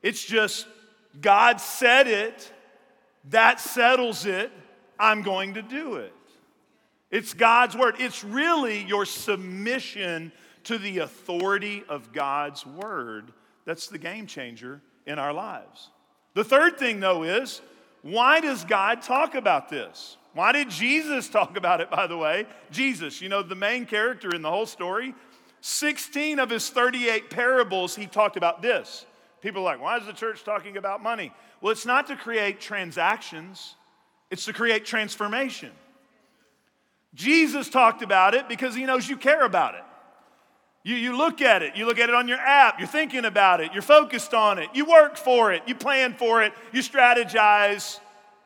It's 0.00 0.24
just 0.24 0.68
God 1.20 1.60
said 1.60 2.06
it, 2.06 2.52
that 3.30 3.58
settles 3.58 4.26
it, 4.26 4.52
I'm 4.96 5.22
going 5.22 5.54
to 5.54 5.62
do 5.62 5.96
it. 5.96 6.14
It's 7.10 7.34
God's 7.34 7.76
word. 7.76 7.96
It's 7.98 8.22
really 8.22 8.84
your 8.84 9.04
submission 9.04 10.30
to 10.64 10.78
the 10.78 10.98
authority 10.98 11.82
of 11.88 12.12
God's 12.12 12.64
word 12.64 13.32
that's 13.64 13.88
the 13.88 13.98
game 13.98 14.28
changer 14.28 14.80
in 15.04 15.18
our 15.18 15.32
lives. 15.32 15.90
The 16.34 16.44
third 16.44 16.78
thing, 16.78 17.00
though, 17.00 17.22
is 17.22 17.60
why 18.02 18.40
does 18.40 18.64
God 18.64 19.02
talk 19.02 19.34
about 19.34 19.68
this? 19.70 20.16
Why 20.34 20.52
did 20.52 20.68
Jesus 20.68 21.28
talk 21.30 21.56
about 21.56 21.80
it, 21.80 21.90
by 21.90 22.06
the 22.06 22.16
way? 22.16 22.46
Jesus, 22.70 23.20
you 23.20 23.28
know, 23.28 23.42
the 23.42 23.54
main 23.54 23.86
character 23.86 24.34
in 24.34 24.42
the 24.42 24.50
whole 24.50 24.66
story, 24.66 25.14
16 25.60 26.38
of 26.38 26.50
his 26.50 26.68
38 26.68 27.30
parables, 27.30 27.96
he 27.96 28.06
talked 28.06 28.36
about 28.36 28.60
this. 28.60 29.06
People 29.40 29.62
are 29.62 29.76
like, 29.76 29.80
why 29.80 29.96
is 29.96 30.06
the 30.06 30.12
church 30.12 30.44
talking 30.44 30.76
about 30.76 31.02
money? 31.02 31.32
Well, 31.60 31.72
it's 31.72 31.86
not 31.86 32.06
to 32.08 32.16
create 32.16 32.60
transactions, 32.60 33.76
it's 34.30 34.44
to 34.46 34.52
create 34.52 34.84
transformation. 34.84 35.70
Jesus 37.14 37.68
talked 37.68 38.02
about 38.02 38.34
it 38.34 38.48
because 38.48 38.74
he 38.74 38.84
knows 38.84 39.08
you 39.08 39.16
care 39.16 39.44
about 39.44 39.76
it. 39.76 39.84
You, 40.84 40.96
you 40.96 41.16
look 41.16 41.40
at 41.40 41.62
it, 41.62 41.76
you 41.76 41.86
look 41.86 41.98
at 41.98 42.10
it 42.10 42.14
on 42.14 42.28
your 42.28 42.38
app, 42.38 42.78
you're 42.78 42.86
thinking 42.86 43.24
about 43.24 43.60
it, 43.60 43.72
you're 43.72 43.80
focused 43.80 44.34
on 44.34 44.58
it, 44.58 44.68
you 44.74 44.84
work 44.84 45.16
for 45.16 45.50
it, 45.50 45.62
you 45.66 45.74
plan 45.74 46.12
for 46.12 46.42
it, 46.42 46.52
you 46.72 46.82
strategize, 46.82 48.00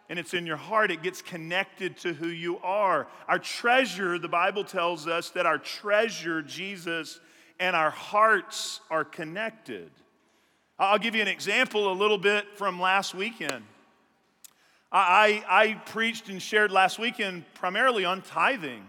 and 0.09 0.21
it's 0.21 0.35
in 0.35 0.47
your 0.47 0.57
heart. 0.57 0.93
It 0.93 1.03
gets 1.03 1.21
connected 1.21 1.97
to 1.99 2.13
who 2.13 2.29
you 2.29 2.59
are. 2.59 3.09
Our 3.27 3.41
treasure, 3.41 4.19
the 4.19 4.29
Bible 4.29 4.63
tells 4.63 5.09
us 5.09 5.31
that 5.31 5.47
our 5.47 5.59
treasure, 5.59 6.41
Jesus, 6.41 7.21
and 7.59 7.75
our 7.75 7.91
hearts 7.91 8.81
are 8.89 9.05
connected. 9.05 9.91
I'll 10.79 10.99
give 10.99 11.17
you 11.17 11.23
an 11.23 11.29
example 11.29 11.91
a 11.91 11.95
little 11.95 12.19
bit 12.19 12.47
from 12.57 12.81
last 12.81 13.15
weekend. 13.15 13.65
I, 14.93 15.45
I 15.49 15.75
preached 15.91 16.29
and 16.29 16.41
shared 16.41 16.71
last 16.71 17.01
weekend 17.01 17.45
primarily 17.55 18.05
on 18.05 18.23
tithing. 18.23 18.87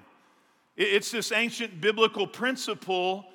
It's 0.77 1.11
this 1.11 1.31
ancient 1.31 1.81
biblical 1.81 2.25
principle 2.27 3.25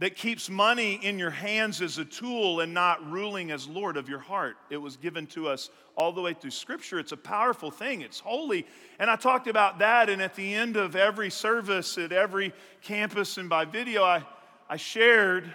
that 0.00 0.16
keeps 0.16 0.50
money 0.50 0.94
in 1.02 1.18
your 1.18 1.30
hands 1.30 1.80
as 1.80 1.98
a 1.98 2.04
tool 2.04 2.60
and 2.60 2.74
not 2.74 3.08
ruling 3.10 3.50
as 3.50 3.68
Lord 3.68 3.96
of 3.96 4.08
your 4.08 4.18
heart. 4.18 4.56
It 4.68 4.76
was 4.76 4.96
given 4.96 5.26
to 5.28 5.48
us 5.48 5.70
all 5.96 6.12
the 6.12 6.20
way 6.20 6.34
through 6.34 6.50
Scripture. 6.50 6.98
It's 6.98 7.12
a 7.12 7.16
powerful 7.16 7.70
thing, 7.70 8.00
it's 8.00 8.18
holy. 8.18 8.66
And 8.98 9.08
I 9.08 9.16
talked 9.16 9.46
about 9.46 9.78
that, 9.78 10.10
and 10.10 10.20
at 10.20 10.34
the 10.34 10.54
end 10.54 10.76
of 10.76 10.96
every 10.96 11.30
service 11.30 11.96
at 11.96 12.12
every 12.12 12.52
campus 12.82 13.38
and 13.38 13.48
by 13.48 13.64
video, 13.64 14.02
I, 14.02 14.24
I 14.68 14.76
shared 14.76 15.54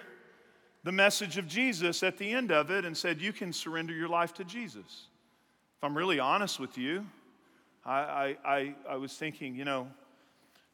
the 0.83 0.91
message 0.91 1.37
of 1.37 1.45
Jesus 1.45 2.01
at 2.03 2.17
the 2.17 2.31
end 2.31 2.51
of 2.51 2.71
it 2.71 2.85
and 2.85 2.95
said, 2.95 3.21
You 3.21 3.33
can 3.33 3.51
surrender 3.51 3.93
your 3.93 4.07
life 4.07 4.33
to 4.35 4.45
Jesus. 4.45 5.07
If 5.77 5.83
I'm 5.83 5.97
really 5.97 6.19
honest 6.19 6.59
with 6.59 6.77
you, 6.77 7.05
I, 7.85 7.99
I, 7.99 8.37
I, 8.45 8.75
I 8.89 8.95
was 8.95 9.13
thinking, 9.13 9.55
you 9.55 9.65
know, 9.65 9.87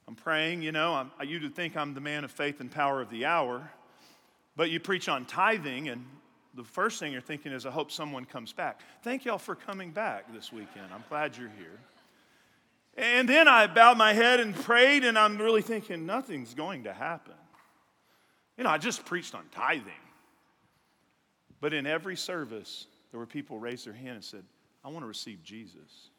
I'm 0.08 0.16
praying, 0.16 0.62
you 0.62 0.72
know, 0.72 0.94
I'm, 0.94 1.12
you 1.28 1.40
would 1.40 1.56
think 1.56 1.76
I'm 1.76 1.94
the 1.94 2.02
man 2.02 2.24
of 2.24 2.32
faith 2.32 2.60
and 2.60 2.70
power 2.70 3.02
of 3.02 3.10
the 3.10 3.26
hour, 3.26 3.72
but 4.56 4.70
you 4.70 4.80
preach 4.80 5.10
on 5.10 5.26
tithing, 5.26 5.90
and 5.90 6.06
the 6.54 6.64
first 6.64 7.00
thing 7.00 7.12
you're 7.12 7.22
thinking 7.22 7.52
is, 7.52 7.66
I 7.66 7.72
hope 7.72 7.92
someone 7.92 8.26
comes 8.26 8.54
back. 8.54 8.82
Thank 9.02 9.26
y'all 9.26 9.38
for 9.38 9.56
coming 9.56 9.92
back 9.92 10.32
this 10.34 10.54
weekend. 10.54 10.94
I'm 10.94 11.04
glad 11.10 11.36
you're 11.36 11.52
here. 11.58 11.80
And 12.98 13.28
then 13.28 13.48
I 13.48 13.68
bowed 13.68 13.98
my 13.98 14.14
head 14.14 14.40
and 14.40 14.56
prayed, 14.56 15.04
and 15.04 15.18
I'm 15.18 15.38
really 15.38 15.62
thinking, 15.62 16.06
nothing's 16.06 16.54
going 16.54 16.84
to 16.84 16.94
happen. 16.94 17.34
You 18.58 18.64
know, 18.64 18.70
I 18.70 18.78
just 18.78 19.06
preached 19.06 19.36
on 19.36 19.44
tithing. 19.52 19.92
But 21.60 21.74
in 21.74 21.86
every 21.86 22.16
service, 22.16 22.88
there 23.12 23.20
were 23.20 23.26
people 23.26 23.60
raised 23.60 23.86
their 23.86 23.94
hand 23.94 24.16
and 24.16 24.24
said, 24.24 24.44
I 24.84 24.90
want 24.90 25.04
to 25.04 25.08
receive 25.08 25.44
Jesus. 25.44 26.10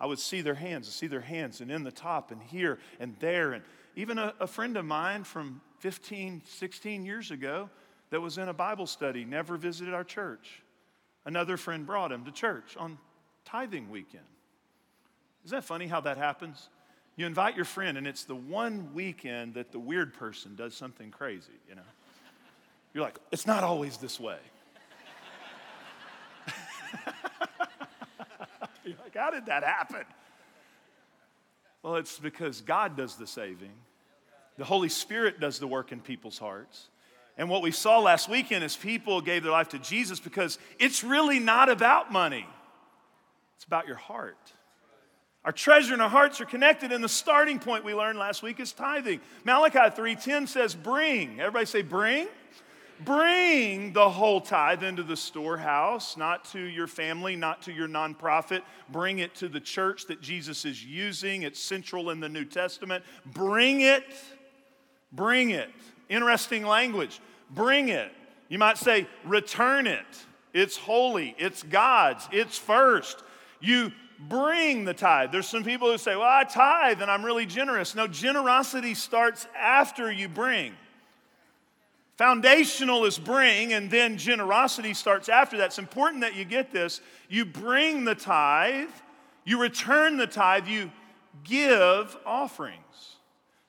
I 0.00 0.06
would 0.06 0.18
see 0.18 0.40
their 0.40 0.54
hands, 0.54 0.86
and 0.86 0.94
see 0.94 1.06
their 1.06 1.20
hands, 1.20 1.60
and 1.60 1.70
in 1.70 1.84
the 1.84 1.92
top, 1.92 2.30
and 2.30 2.42
here, 2.42 2.78
and 2.98 3.16
there. 3.20 3.52
And 3.52 3.64
even 3.96 4.18
a, 4.18 4.34
a 4.40 4.46
friend 4.46 4.76
of 4.76 4.84
mine 4.84 5.24
from 5.24 5.60
15, 5.78 6.42
16 6.46 7.04
years 7.04 7.30
ago 7.30 7.70
that 8.10 8.20
was 8.20 8.38
in 8.38 8.48
a 8.48 8.54
Bible 8.54 8.86
study 8.86 9.24
never 9.24 9.56
visited 9.56 9.94
our 9.94 10.04
church. 10.04 10.62
Another 11.24 11.56
friend 11.56 11.86
brought 11.86 12.12
him 12.12 12.24
to 12.24 12.32
church 12.32 12.76
on 12.76 12.98
tithing 13.44 13.90
weekend. 13.90 14.24
Isn't 15.44 15.56
that 15.56 15.64
funny 15.64 15.86
how 15.86 16.00
that 16.00 16.16
happens? 16.16 16.68
You 17.16 17.26
invite 17.26 17.54
your 17.54 17.64
friend, 17.64 17.96
and 17.96 18.06
it's 18.06 18.24
the 18.24 18.34
one 18.34 18.92
weekend 18.94 19.54
that 19.54 19.70
the 19.70 19.78
weird 19.78 20.14
person 20.14 20.56
does 20.56 20.74
something 20.74 21.10
crazy, 21.10 21.52
you 21.68 21.76
know? 21.76 21.82
You're 22.92 23.04
like, 23.04 23.18
it's 23.30 23.46
not 23.46 23.62
always 23.62 23.96
this 23.98 24.18
way. 24.18 24.38
You're 28.86 28.96
like, 29.02 29.16
how 29.16 29.30
did 29.30 29.46
that 29.46 29.64
happen? 29.64 30.04
Well, 31.82 31.96
it's 31.96 32.18
because 32.18 32.60
God 32.60 32.96
does 32.96 33.16
the 33.16 33.26
saving, 33.26 33.72
the 34.56 34.64
Holy 34.64 34.88
Spirit 34.88 35.40
does 35.40 35.58
the 35.58 35.66
work 35.66 35.92
in 35.92 36.00
people's 36.00 36.38
hearts. 36.38 36.88
And 37.36 37.50
what 37.50 37.62
we 37.62 37.72
saw 37.72 37.98
last 37.98 38.28
weekend 38.28 38.62
is 38.62 38.76
people 38.76 39.20
gave 39.20 39.42
their 39.42 39.50
life 39.50 39.70
to 39.70 39.78
Jesus 39.80 40.20
because 40.20 40.58
it's 40.78 41.02
really 41.02 41.40
not 41.40 41.68
about 41.68 42.12
money, 42.12 42.46
it's 43.56 43.64
about 43.64 43.86
your 43.86 43.96
heart. 43.96 44.52
Our 45.44 45.52
treasure 45.52 45.92
and 45.92 46.00
our 46.00 46.08
hearts 46.08 46.40
are 46.40 46.46
connected, 46.46 46.90
and 46.90 47.04
the 47.04 47.08
starting 47.08 47.58
point 47.58 47.84
we 47.84 47.92
learned 47.92 48.18
last 48.18 48.42
week 48.42 48.60
is 48.60 48.72
tithing. 48.72 49.20
Malachi 49.44 49.78
3:10 49.78 50.48
says, 50.48 50.74
bring. 50.74 51.38
Everybody 51.40 51.66
say, 51.66 51.82
bring. 51.82 52.28
Bring 53.00 53.92
the 53.92 54.08
whole 54.08 54.40
tithe 54.40 54.82
into 54.82 55.02
the 55.02 55.16
storehouse, 55.16 56.16
not 56.16 56.44
to 56.52 56.60
your 56.60 56.86
family, 56.86 57.34
not 57.34 57.62
to 57.62 57.72
your 57.72 57.88
nonprofit. 57.88 58.62
Bring 58.88 59.18
it 59.18 59.34
to 59.36 59.48
the 59.48 59.60
church 59.60 60.06
that 60.06 60.20
Jesus 60.20 60.64
is 60.64 60.84
using. 60.84 61.42
It's 61.42 61.60
central 61.60 62.10
in 62.10 62.20
the 62.20 62.28
New 62.28 62.44
Testament. 62.44 63.04
Bring 63.26 63.80
it. 63.80 64.04
Bring 65.12 65.50
it. 65.50 65.70
Interesting 66.08 66.64
language. 66.64 67.20
Bring 67.50 67.88
it. 67.88 68.12
You 68.48 68.58
might 68.58 68.78
say, 68.78 69.08
return 69.24 69.86
it. 69.86 70.06
It's 70.52 70.76
holy. 70.76 71.34
It's 71.38 71.62
God's. 71.62 72.28
It's 72.30 72.56
first. 72.58 73.22
You 73.60 73.90
bring 74.28 74.84
the 74.84 74.94
tithe. 74.94 75.32
There's 75.32 75.48
some 75.48 75.64
people 75.64 75.90
who 75.90 75.98
say, 75.98 76.14
well, 76.14 76.28
I 76.28 76.44
tithe 76.44 77.02
and 77.02 77.10
I'm 77.10 77.24
really 77.24 77.46
generous. 77.46 77.94
No, 77.94 78.06
generosity 78.06 78.94
starts 78.94 79.48
after 79.58 80.10
you 80.12 80.28
bring. 80.28 80.74
Foundational 82.16 83.04
is 83.04 83.18
bring, 83.18 83.72
and 83.72 83.90
then 83.90 84.16
generosity 84.16 84.94
starts 84.94 85.28
after 85.28 85.56
that. 85.58 85.66
It's 85.66 85.78
important 85.78 86.20
that 86.20 86.36
you 86.36 86.44
get 86.44 86.70
this. 86.70 87.00
You 87.28 87.44
bring 87.44 88.04
the 88.04 88.14
tithe, 88.14 88.90
you 89.44 89.60
return 89.60 90.16
the 90.16 90.26
tithe, 90.26 90.68
you 90.68 90.92
give 91.42 92.16
offerings. 92.24 92.78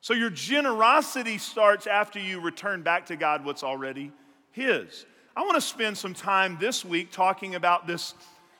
So 0.01 0.13
your 0.13 0.29
generosity 0.29 1.39
starts 1.39 1.87
after 1.87 2.19
you 2.19 2.39
return 2.39 2.83
back 2.83 3.07
to 3.07 3.15
God 3.15 3.43
what's 3.43 3.63
already 3.63 4.11
His. 4.51 5.07
I 5.35 5.41
want 5.41 5.55
to 5.55 5.61
spend 5.61 5.97
some 5.97 6.13
time 6.13 6.57
this 6.59 6.85
week 6.85 7.11
talking 7.11 7.55
about 7.55 7.87
this, 7.87 8.13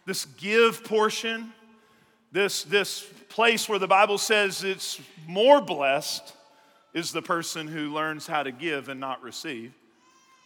this 0.08 0.25
give 0.25 0.84
portion, 0.84 1.54
this, 2.32 2.63
this 2.63 3.08
place 3.30 3.70
where 3.70 3.77
the 3.77 3.88
Bible 3.88 4.18
says 4.18 4.63
it's 4.63 5.00
more 5.27 5.62
blessed 5.62 6.34
is 6.96 7.12
the 7.12 7.22
person 7.22 7.68
who 7.68 7.94
learns 7.94 8.25
how 8.25 8.42
to 8.42 8.52
give 8.52 8.88
and 8.90 9.00
not 9.00 9.22
receive. 9.22 9.74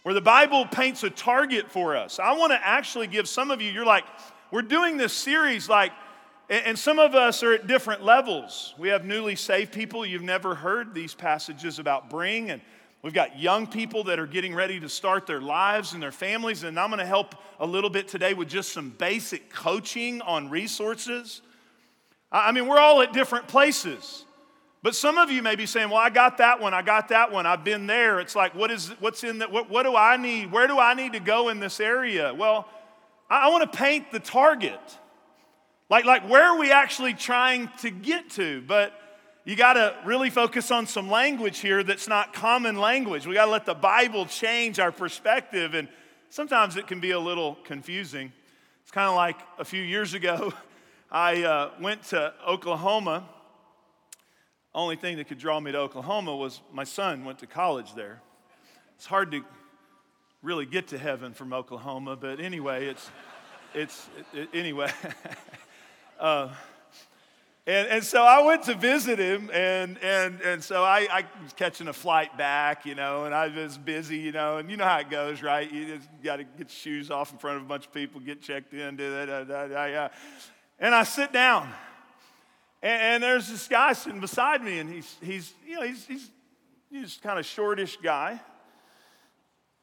Where 0.02 0.14
the 0.14 0.20
Bible 0.20 0.66
paints 0.66 1.04
a 1.04 1.10
target 1.10 1.70
for 1.70 1.96
us. 1.96 2.18
I 2.18 2.32
want 2.32 2.52
to 2.52 2.66
actually 2.66 3.06
give 3.06 3.28
some 3.28 3.52
of 3.52 3.62
you, 3.62 3.70
you're 3.70 3.86
like, 3.86 4.04
we're 4.50 4.62
doing 4.62 4.96
this 4.96 5.12
series 5.12 5.68
like, 5.68 5.92
and 6.48 6.76
some 6.76 6.98
of 6.98 7.14
us 7.14 7.44
are 7.44 7.52
at 7.52 7.68
different 7.68 8.02
levels. 8.02 8.74
We 8.76 8.88
have 8.88 9.04
newly 9.04 9.36
saved 9.36 9.72
people, 9.72 10.04
you've 10.04 10.22
never 10.22 10.56
heard 10.56 10.92
these 10.92 11.14
passages 11.14 11.78
about 11.78 12.10
bring, 12.10 12.50
and 12.50 12.60
we've 13.02 13.14
got 13.14 13.38
young 13.38 13.68
people 13.68 14.02
that 14.04 14.18
are 14.18 14.26
getting 14.26 14.52
ready 14.52 14.80
to 14.80 14.88
start 14.88 15.28
their 15.28 15.40
lives 15.40 15.92
and 15.92 16.02
their 16.02 16.10
families, 16.10 16.64
and 16.64 16.80
I'm 16.80 16.90
going 16.90 16.98
to 16.98 17.06
help 17.06 17.36
a 17.60 17.66
little 17.66 17.90
bit 17.90 18.08
today 18.08 18.34
with 18.34 18.48
just 18.48 18.72
some 18.72 18.90
basic 18.90 19.50
coaching 19.50 20.20
on 20.22 20.50
resources. 20.50 21.42
I 22.32 22.50
mean, 22.50 22.66
we're 22.66 22.80
all 22.80 23.02
at 23.02 23.12
different 23.12 23.46
places. 23.46 24.24
But 24.82 24.94
some 24.94 25.18
of 25.18 25.30
you 25.30 25.42
may 25.42 25.56
be 25.56 25.66
saying, 25.66 25.90
well, 25.90 25.98
I 25.98 26.08
got 26.08 26.38
that 26.38 26.60
one, 26.60 26.72
I 26.72 26.80
got 26.80 27.08
that 27.08 27.30
one, 27.30 27.44
I've 27.46 27.64
been 27.64 27.86
there. 27.86 28.18
It's 28.18 28.34
like, 28.34 28.54
what 28.54 28.70
is, 28.70 28.88
what's 29.00 29.24
in 29.24 29.38
that, 29.38 29.52
what, 29.52 29.68
what 29.68 29.82
do 29.82 29.94
I 29.94 30.16
need? 30.16 30.50
Where 30.50 30.66
do 30.66 30.78
I 30.78 30.94
need 30.94 31.12
to 31.12 31.20
go 31.20 31.50
in 31.50 31.60
this 31.60 31.80
area? 31.80 32.32
Well, 32.32 32.66
I, 33.28 33.46
I 33.46 33.48
want 33.48 33.70
to 33.70 33.78
paint 33.78 34.10
the 34.10 34.20
target. 34.20 34.80
Like, 35.90 36.06
like, 36.06 36.28
where 36.28 36.44
are 36.44 36.58
we 36.58 36.72
actually 36.72 37.12
trying 37.12 37.68
to 37.80 37.90
get 37.90 38.30
to? 38.30 38.62
But 38.62 38.94
you 39.44 39.54
got 39.54 39.74
to 39.74 39.94
really 40.06 40.30
focus 40.30 40.70
on 40.70 40.86
some 40.86 41.10
language 41.10 41.58
here 41.58 41.82
that's 41.82 42.08
not 42.08 42.32
common 42.32 42.76
language. 42.76 43.26
We 43.26 43.34
got 43.34 43.46
to 43.46 43.50
let 43.50 43.66
the 43.66 43.74
Bible 43.74 44.24
change 44.24 44.78
our 44.78 44.92
perspective, 44.92 45.74
and 45.74 45.88
sometimes 46.30 46.76
it 46.76 46.86
can 46.86 47.00
be 47.00 47.10
a 47.10 47.20
little 47.20 47.58
confusing. 47.64 48.32
It's 48.82 48.92
kind 48.92 49.08
of 49.08 49.14
like 49.14 49.36
a 49.58 49.64
few 49.64 49.82
years 49.82 50.14
ago, 50.14 50.54
I 51.10 51.42
uh, 51.42 51.70
went 51.80 52.04
to 52.04 52.32
Oklahoma. 52.46 53.28
Only 54.74 54.96
thing 54.96 55.16
that 55.16 55.26
could 55.26 55.38
draw 55.38 55.58
me 55.58 55.72
to 55.72 55.78
Oklahoma 55.78 56.36
was 56.36 56.60
my 56.72 56.84
son 56.84 57.24
went 57.24 57.40
to 57.40 57.46
college 57.46 57.94
there. 57.94 58.22
It's 58.96 59.06
hard 59.06 59.32
to 59.32 59.44
really 60.42 60.64
get 60.64 60.88
to 60.88 60.98
heaven 60.98 61.32
from 61.32 61.52
Oklahoma, 61.52 62.16
but 62.16 62.40
anyway, 62.40 62.86
it's, 62.86 63.10
it's 63.74 64.08
it, 64.32 64.48
anyway. 64.54 64.90
uh, 66.20 66.50
and, 67.66 67.88
and 67.88 68.04
so 68.04 68.22
I 68.22 68.42
went 68.42 68.62
to 68.64 68.74
visit 68.74 69.18
him, 69.18 69.50
and, 69.52 69.98
and, 70.02 70.40
and 70.40 70.64
so 70.64 70.82
I, 70.82 71.06
I 71.10 71.24
was 71.42 71.52
catching 71.52 71.88
a 71.88 71.92
flight 71.92 72.38
back, 72.38 72.86
you 72.86 72.94
know, 72.94 73.24
and 73.24 73.34
I 73.34 73.48
was 73.48 73.76
busy, 73.76 74.18
you 74.18 74.32
know, 74.32 74.58
and 74.58 74.70
you 74.70 74.76
know 74.76 74.84
how 74.84 74.98
it 74.98 75.10
goes, 75.10 75.42
right? 75.42 75.70
You 75.70 75.96
just 75.96 76.08
got 76.22 76.36
to 76.36 76.44
get 76.44 76.58
your 76.58 76.68
shoes 76.68 77.10
off 77.10 77.32
in 77.32 77.38
front 77.38 77.58
of 77.58 77.64
a 77.64 77.66
bunch 77.66 77.86
of 77.86 77.92
people, 77.92 78.20
get 78.20 78.40
checked 78.40 78.72
in, 78.72 78.96
do 78.96 79.10
that, 79.10 79.26
da, 79.26 79.44
da, 79.44 79.66
da, 79.66 79.84
yeah. 79.86 80.08
And 80.78 80.94
I 80.94 81.02
sit 81.02 81.32
down, 81.32 81.70
and, 82.82 83.02
and, 83.02 83.22
there's 83.22 83.48
this 83.48 83.68
guy 83.68 83.92
sitting 83.92 84.20
beside 84.20 84.62
me, 84.62 84.78
and 84.78 84.90
he's, 84.90 85.16
he's 85.22 85.52
you 85.66 85.76
know, 85.76 85.82
he's, 85.82 86.06
he's, 86.06 86.30
he's 86.90 87.18
kind 87.22 87.38
of 87.38 87.44
shortish 87.44 87.98
guy. 88.02 88.40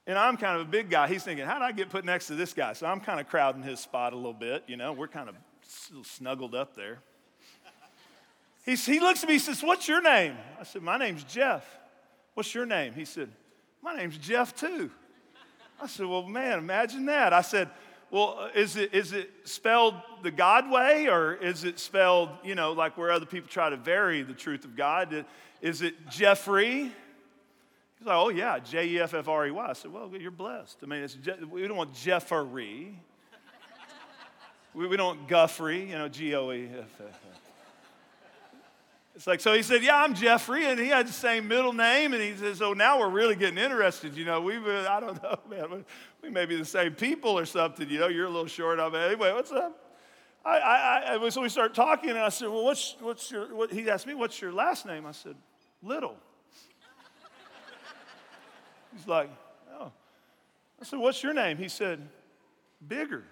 And 0.05 0.17
I'm 0.17 0.37
kind 0.37 0.59
of 0.59 0.67
a 0.67 0.69
big 0.69 0.89
guy. 0.89 1.07
He's 1.07 1.23
thinking, 1.23 1.45
how 1.45 1.55
did 1.55 1.63
I 1.63 1.73
get 1.73 1.89
put 1.89 2.05
next 2.05 2.27
to 2.27 2.35
this 2.35 2.53
guy? 2.53 2.73
So 2.73 2.87
I'm 2.87 3.01
kind 3.01 3.19
of 3.19 3.27
crowding 3.27 3.61
his 3.61 3.81
spot 3.81 4.13
a 4.13 4.15
little 4.15 4.33
bit, 4.33 4.63
you 4.67 4.77
know, 4.77 4.93
we're 4.93 5.09
kind 5.09 5.29
of 5.29 5.35
snuggled 6.03 6.55
up 6.55 6.75
there. 6.75 6.99
He, 8.67 8.75
he 8.75 8.99
looks 8.99 9.23
at 9.23 9.29
me, 9.29 9.35
he 9.35 9.39
says, 9.39 9.63
What's 9.63 9.87
your 9.87 10.01
name? 10.01 10.35
I 10.59 10.63
said, 10.63 10.81
My 10.81 10.97
name's 10.97 11.23
Jeff. 11.23 11.65
What's 12.33 12.53
your 12.53 12.65
name? 12.65 12.93
He 12.93 13.05
said, 13.05 13.29
My 13.81 13.95
name's 13.95 14.17
Jeff 14.17 14.53
too. 14.53 14.91
I 15.81 15.87
said, 15.87 16.05
Well, 16.05 16.23
man, 16.23 16.59
imagine 16.59 17.05
that. 17.05 17.31
I 17.31 17.41
said, 17.41 17.69
Well, 18.09 18.49
is 18.55 18.77
it, 18.77 18.93
is 18.93 19.11
it 19.11 19.29
spelled 19.43 19.95
the 20.23 20.31
God 20.31 20.71
way 20.71 21.09
or 21.09 21.33
is 21.33 21.65
it 21.65 21.77
spelled, 21.77 22.29
you 22.43 22.55
know, 22.55 22.71
like 22.71 22.97
where 22.97 23.11
other 23.11 23.25
people 23.25 23.49
try 23.49 23.69
to 23.69 23.75
vary 23.75 24.21
the 24.21 24.33
truth 24.33 24.63
of 24.63 24.75
God? 24.75 25.25
Is 25.61 25.81
it 25.81 26.07
Jeffrey? 26.09 26.83
He's 27.97 28.07
like, 28.07 28.15
Oh, 28.15 28.29
yeah, 28.29 28.59
J 28.59 28.87
E 28.87 28.99
F 28.99 29.13
F 29.13 29.27
R 29.27 29.47
E 29.47 29.51
Y. 29.51 29.67
I 29.67 29.73
said, 29.73 29.91
Well, 29.91 30.09
you're 30.17 30.31
blessed. 30.31 30.77
I 30.83 30.85
mean, 30.85 31.03
it's 31.03 31.15
Je- 31.15 31.43
we 31.49 31.67
don't 31.67 31.77
want 31.77 31.93
Jeffrey. 31.93 32.97
We, 34.73 34.87
we 34.87 34.95
don't 34.95 35.27
Guffrey, 35.27 35.89
you 35.89 35.97
know, 35.97 36.07
G 36.07 36.35
O 36.35 36.51
E 36.51 36.69
F 36.79 37.01
F. 37.01 37.37
It's 39.17 39.25
like, 39.25 39.41
so 39.41 39.51
he 39.53 39.63
said, 39.63 39.81
Yeah, 39.81 40.03
I'm 40.03 40.13
Jeffrey, 40.13 40.67
and 40.67 40.79
he 40.79 40.89
had 40.89 41.07
the 41.07 41.11
same 41.11 41.47
middle 41.47 41.73
name. 41.73 42.13
And 42.13 42.21
he 42.21 42.35
says, 42.35 42.59
So 42.59 42.73
now 42.73 42.99
we're 42.99 43.09
really 43.09 43.35
getting 43.35 43.57
interested. 43.57 44.15
You 44.15 44.25
know, 44.25 44.41
we, 44.41 44.57
uh, 44.57 44.87
I 44.87 44.99
don't 44.99 45.21
know, 45.23 45.39
man, 45.49 45.83
we 46.21 46.29
may 46.29 46.45
be 46.45 46.55
the 46.55 46.63
same 46.63 46.93
people 46.93 47.31
or 47.31 47.47
something. 47.47 47.89
You 47.89 47.97
know, 47.97 48.09
you're 48.09 48.27
a 48.27 48.29
little 48.29 48.45
short 48.45 48.79
of 48.79 48.93
it. 48.93 48.99
Anyway, 48.99 49.33
what's 49.33 49.51
up? 49.51 49.95
I, 50.45 50.59
I, 50.59 51.15
I, 51.15 51.29
so 51.29 51.41
we 51.41 51.49
start 51.49 51.73
talking, 51.73 52.11
and 52.11 52.19
I 52.19 52.29
said, 52.29 52.49
Well, 52.49 52.63
what's, 52.63 52.95
what's 52.99 53.31
your, 53.31 53.55
what, 53.55 53.71
he 53.71 53.89
asked 53.89 54.05
me, 54.05 54.13
What's 54.13 54.39
your 54.39 54.53
last 54.53 54.85
name? 54.85 55.07
I 55.07 55.13
said, 55.13 55.35
Little. 55.81 56.15
He's 58.95 59.07
like, 59.07 59.31
Oh. 59.79 59.91
I 60.79 60.85
said, 60.85 60.99
What's 60.99 61.23
your 61.23 61.33
name? 61.33 61.57
He 61.57 61.69
said, 61.69 62.07
Bigger. 62.87 63.23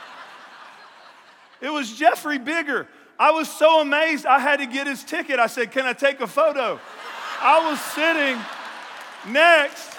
it 1.60 1.70
was 1.70 1.96
Jeffrey 1.96 2.38
Bigger. 2.38 2.88
I 3.18 3.30
was 3.30 3.48
so 3.48 3.80
amazed, 3.80 4.26
I 4.26 4.38
had 4.38 4.58
to 4.58 4.66
get 4.66 4.86
his 4.86 5.04
ticket. 5.04 5.38
I 5.38 5.46
said, 5.46 5.70
Can 5.70 5.84
I 5.84 5.92
take 5.92 6.20
a 6.20 6.26
photo? 6.26 6.80
I 7.40 7.70
was 7.70 7.80
sitting 7.80 8.40
next 9.32 9.96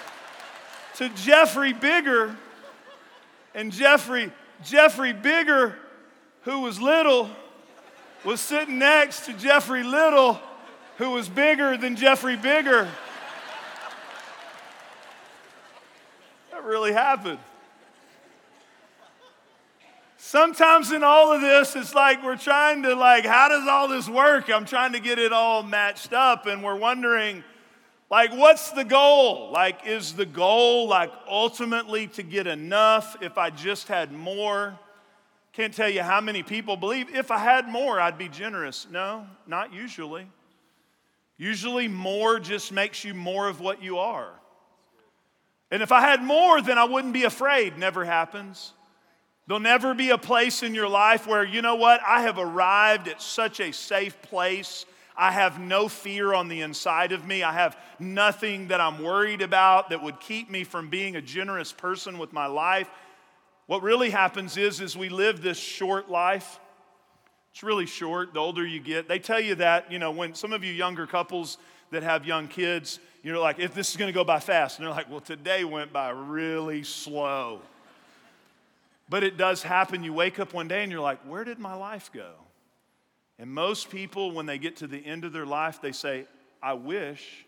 to 0.96 1.08
Jeffrey 1.10 1.72
Bigger, 1.72 2.36
and 3.54 3.72
Jeffrey, 3.72 4.32
Jeffrey 4.64 5.12
Bigger, 5.12 5.76
who 6.42 6.60
was 6.60 6.80
little, 6.80 7.30
was 8.24 8.40
sitting 8.40 8.78
next 8.78 9.26
to 9.26 9.32
Jeffrey 9.32 9.82
Little, 9.82 10.40
who 10.98 11.10
was 11.10 11.28
bigger 11.28 11.76
than 11.76 11.96
Jeffrey 11.96 12.36
Bigger. 12.36 12.88
That 16.50 16.64
really 16.64 16.92
happened. 16.92 17.38
Sometimes 20.26 20.90
in 20.90 21.04
all 21.04 21.32
of 21.32 21.40
this, 21.40 21.76
it's 21.76 21.94
like 21.94 22.24
we're 22.24 22.36
trying 22.36 22.82
to, 22.82 22.96
like, 22.96 23.24
how 23.24 23.48
does 23.48 23.68
all 23.68 23.86
this 23.86 24.08
work? 24.08 24.50
I'm 24.50 24.64
trying 24.64 24.94
to 24.94 24.98
get 24.98 25.20
it 25.20 25.32
all 25.32 25.62
matched 25.62 26.12
up, 26.12 26.46
and 26.46 26.64
we're 26.64 26.74
wondering, 26.74 27.44
like, 28.10 28.32
what's 28.32 28.72
the 28.72 28.82
goal? 28.82 29.52
Like, 29.52 29.86
is 29.86 30.14
the 30.14 30.26
goal, 30.26 30.88
like, 30.88 31.12
ultimately 31.28 32.08
to 32.08 32.24
get 32.24 32.48
enough 32.48 33.16
if 33.20 33.38
I 33.38 33.50
just 33.50 33.86
had 33.86 34.10
more? 34.10 34.76
Can't 35.52 35.72
tell 35.72 35.88
you 35.88 36.02
how 36.02 36.20
many 36.20 36.42
people 36.42 36.76
believe 36.76 37.14
if 37.14 37.30
I 37.30 37.38
had 37.38 37.68
more, 37.68 38.00
I'd 38.00 38.18
be 38.18 38.28
generous. 38.28 38.88
No, 38.90 39.28
not 39.46 39.72
usually. 39.72 40.26
Usually, 41.38 41.86
more 41.86 42.40
just 42.40 42.72
makes 42.72 43.04
you 43.04 43.14
more 43.14 43.46
of 43.46 43.60
what 43.60 43.80
you 43.80 43.98
are. 43.98 44.32
And 45.70 45.84
if 45.84 45.92
I 45.92 46.00
had 46.00 46.20
more, 46.20 46.60
then 46.60 46.78
I 46.78 46.84
wouldn't 46.84 47.14
be 47.14 47.22
afraid. 47.22 47.78
Never 47.78 48.04
happens. 48.04 48.72
There'll 49.46 49.60
never 49.60 49.94
be 49.94 50.10
a 50.10 50.18
place 50.18 50.64
in 50.64 50.74
your 50.74 50.88
life 50.88 51.26
where, 51.26 51.44
you 51.44 51.62
know 51.62 51.76
what, 51.76 52.00
I 52.04 52.22
have 52.22 52.38
arrived 52.38 53.06
at 53.06 53.22
such 53.22 53.60
a 53.60 53.72
safe 53.72 54.20
place. 54.22 54.86
I 55.16 55.30
have 55.30 55.60
no 55.60 55.88
fear 55.88 56.34
on 56.34 56.48
the 56.48 56.62
inside 56.62 57.12
of 57.12 57.24
me. 57.24 57.44
I 57.44 57.52
have 57.52 57.78
nothing 58.00 58.68
that 58.68 58.80
I'm 58.80 59.02
worried 59.02 59.42
about 59.42 59.90
that 59.90 60.02
would 60.02 60.18
keep 60.18 60.50
me 60.50 60.64
from 60.64 60.90
being 60.90 61.14
a 61.14 61.22
generous 61.22 61.72
person 61.72 62.18
with 62.18 62.32
my 62.32 62.46
life. 62.46 62.90
What 63.66 63.82
really 63.82 64.10
happens 64.10 64.56
is, 64.56 64.80
is 64.80 64.96
we 64.96 65.08
live 65.08 65.42
this 65.42 65.58
short 65.58 66.10
life. 66.10 66.58
It's 67.52 67.62
really 67.62 67.86
short 67.86 68.34
the 68.34 68.40
older 68.40 68.66
you 68.66 68.80
get. 68.80 69.08
They 69.08 69.20
tell 69.20 69.40
you 69.40 69.54
that, 69.54 69.90
you 69.92 70.00
know, 70.00 70.10
when 70.10 70.34
some 70.34 70.52
of 70.52 70.64
you 70.64 70.72
younger 70.72 71.06
couples 71.06 71.56
that 71.92 72.02
have 72.02 72.26
young 72.26 72.48
kids, 72.48 72.98
you're 73.22 73.38
like, 73.38 73.60
if 73.60 73.74
this 73.74 73.90
is 73.90 73.96
going 73.96 74.08
to 74.08 74.14
go 74.14 74.24
by 74.24 74.40
fast. 74.40 74.78
And 74.78 74.86
they're 74.86 74.94
like, 74.94 75.08
well, 75.08 75.20
today 75.20 75.64
went 75.64 75.92
by 75.92 76.10
really 76.10 76.82
slow. 76.82 77.62
But 79.08 79.22
it 79.22 79.36
does 79.36 79.62
happen. 79.62 80.02
You 80.02 80.12
wake 80.12 80.38
up 80.38 80.52
one 80.52 80.68
day 80.68 80.82
and 80.82 80.90
you're 80.90 81.00
like, 81.00 81.20
where 81.22 81.44
did 81.44 81.58
my 81.58 81.74
life 81.74 82.10
go? 82.12 82.32
And 83.38 83.50
most 83.50 83.90
people, 83.90 84.32
when 84.32 84.46
they 84.46 84.58
get 84.58 84.76
to 84.76 84.86
the 84.86 84.98
end 84.98 85.24
of 85.24 85.32
their 85.32 85.46
life, 85.46 85.80
they 85.80 85.92
say, 85.92 86.26
I 86.62 86.72
wish. 86.72 87.44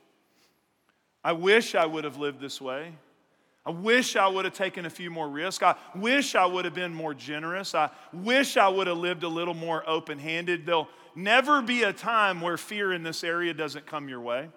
I 1.25 1.33
wish 1.33 1.75
I 1.75 1.87
would 1.87 2.05
have 2.05 2.19
lived 2.19 2.41
this 2.41 2.61
way. 2.61 2.93
I 3.67 3.71
wish 3.71 4.17
I 4.17 4.29
would 4.29 4.45
have 4.45 4.55
taken 4.55 4.87
a 4.87 4.91
few 4.91 5.11
more 5.11 5.29
risks. 5.29 5.63
I 5.63 5.75
wish 5.95 6.35
I 6.35 6.47
would 6.47 6.65
have 6.65 6.75
been 6.75 6.95
more 6.95 7.13
generous. 7.13 7.75
I 7.75 7.91
wish 8.13 8.57
I 8.57 8.69
would 8.69 8.87
have 8.87 8.97
lived 8.97 9.25
a 9.25 9.29
little 9.29 9.53
more 9.53 9.87
open 9.89 10.19
handed. 10.19 10.65
There'll 10.65 10.89
never 11.15 11.61
be 11.61 11.83
a 11.83 11.93
time 11.93 12.41
where 12.41 12.57
fear 12.57 12.93
in 12.93 13.03
this 13.03 13.25
area 13.25 13.53
doesn't 13.53 13.85
come 13.85 14.09
your 14.09 14.21
way. 14.21 14.49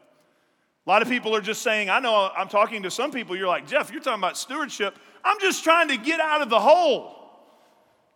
A 0.85 0.89
lot 0.89 1.01
of 1.01 1.07
people 1.07 1.35
are 1.35 1.41
just 1.41 1.61
saying, 1.61 1.89
I 1.89 1.99
know 1.99 2.31
I'm 2.35 2.47
talking 2.47 2.83
to 2.83 2.91
some 2.91 3.11
people, 3.11 3.35
you're 3.35 3.47
like, 3.47 3.67
Jeff, 3.67 3.91
you're 3.91 4.01
talking 4.01 4.19
about 4.19 4.37
stewardship. 4.37 4.97
I'm 5.23 5.39
just 5.39 5.63
trying 5.63 5.89
to 5.89 5.97
get 5.97 6.19
out 6.19 6.41
of 6.41 6.49
the 6.49 6.59
hole. 6.59 7.17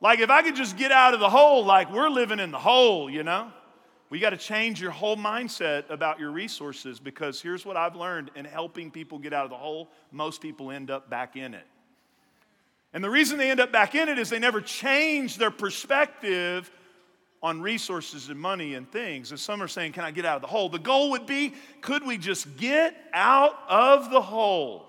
Like, 0.02 0.20
if 0.20 0.30
I 0.30 0.42
could 0.42 0.56
just 0.56 0.76
get 0.76 0.92
out 0.92 1.14
of 1.14 1.20
the 1.20 1.30
hole, 1.30 1.64
like 1.64 1.92
we're 1.92 2.10
living 2.10 2.40
in 2.40 2.52
the 2.52 2.60
hole, 2.60 3.10
you 3.10 3.24
know? 3.24 3.52
We 4.10 4.20
got 4.20 4.32
to 4.32 4.38
change 4.38 4.82
your 4.82 4.92
whole 4.92 5.18
mindset 5.18 5.90
about 5.90 6.20
your 6.20 6.32
resources 6.32 7.00
because 7.00 7.42
here's 7.42 7.66
what 7.66 7.76
I've 7.76 7.96
learned 7.96 8.32
in 8.36 8.46
helping 8.46 8.92
people 8.92 9.20
get 9.20 9.34
out 9.34 9.46
of 9.46 9.50
the 9.50 9.58
hole 9.58 9.90
most 10.12 10.42
people 10.42 10.72
end 10.72 10.92
up 10.92 11.10
back 11.10 11.36
in 11.36 11.54
it. 11.54 11.66
And 12.94 13.04
the 13.04 13.10
reason 13.10 13.38
they 13.38 13.52
end 13.52 13.60
up 13.60 13.72
back 13.72 13.94
in 13.94 14.08
it 14.08 14.18
is 14.18 14.30
they 14.30 14.40
never 14.40 14.62
change 14.62 15.38
their 15.38 15.52
perspective 15.52 16.72
on 17.46 17.62
resources 17.62 18.30
and 18.30 18.40
money 18.40 18.74
and 18.74 18.92
things. 18.92 19.30
And 19.30 19.40
some 19.40 19.62
are 19.62 19.68
saying, 19.68 19.92
Can 19.92 20.04
I 20.04 20.10
get 20.10 20.26
out 20.26 20.38
of 20.38 20.42
the 20.42 20.48
hole? 20.48 20.68
The 20.68 20.80
goal 20.80 21.12
would 21.12 21.28
be, 21.28 21.54
could 21.82 22.06
we 22.06 22.18
just 22.18 22.58
get 22.58 22.96
out 23.14 23.56
of 23.70 24.10
the 24.10 24.22
hole? 24.22 24.88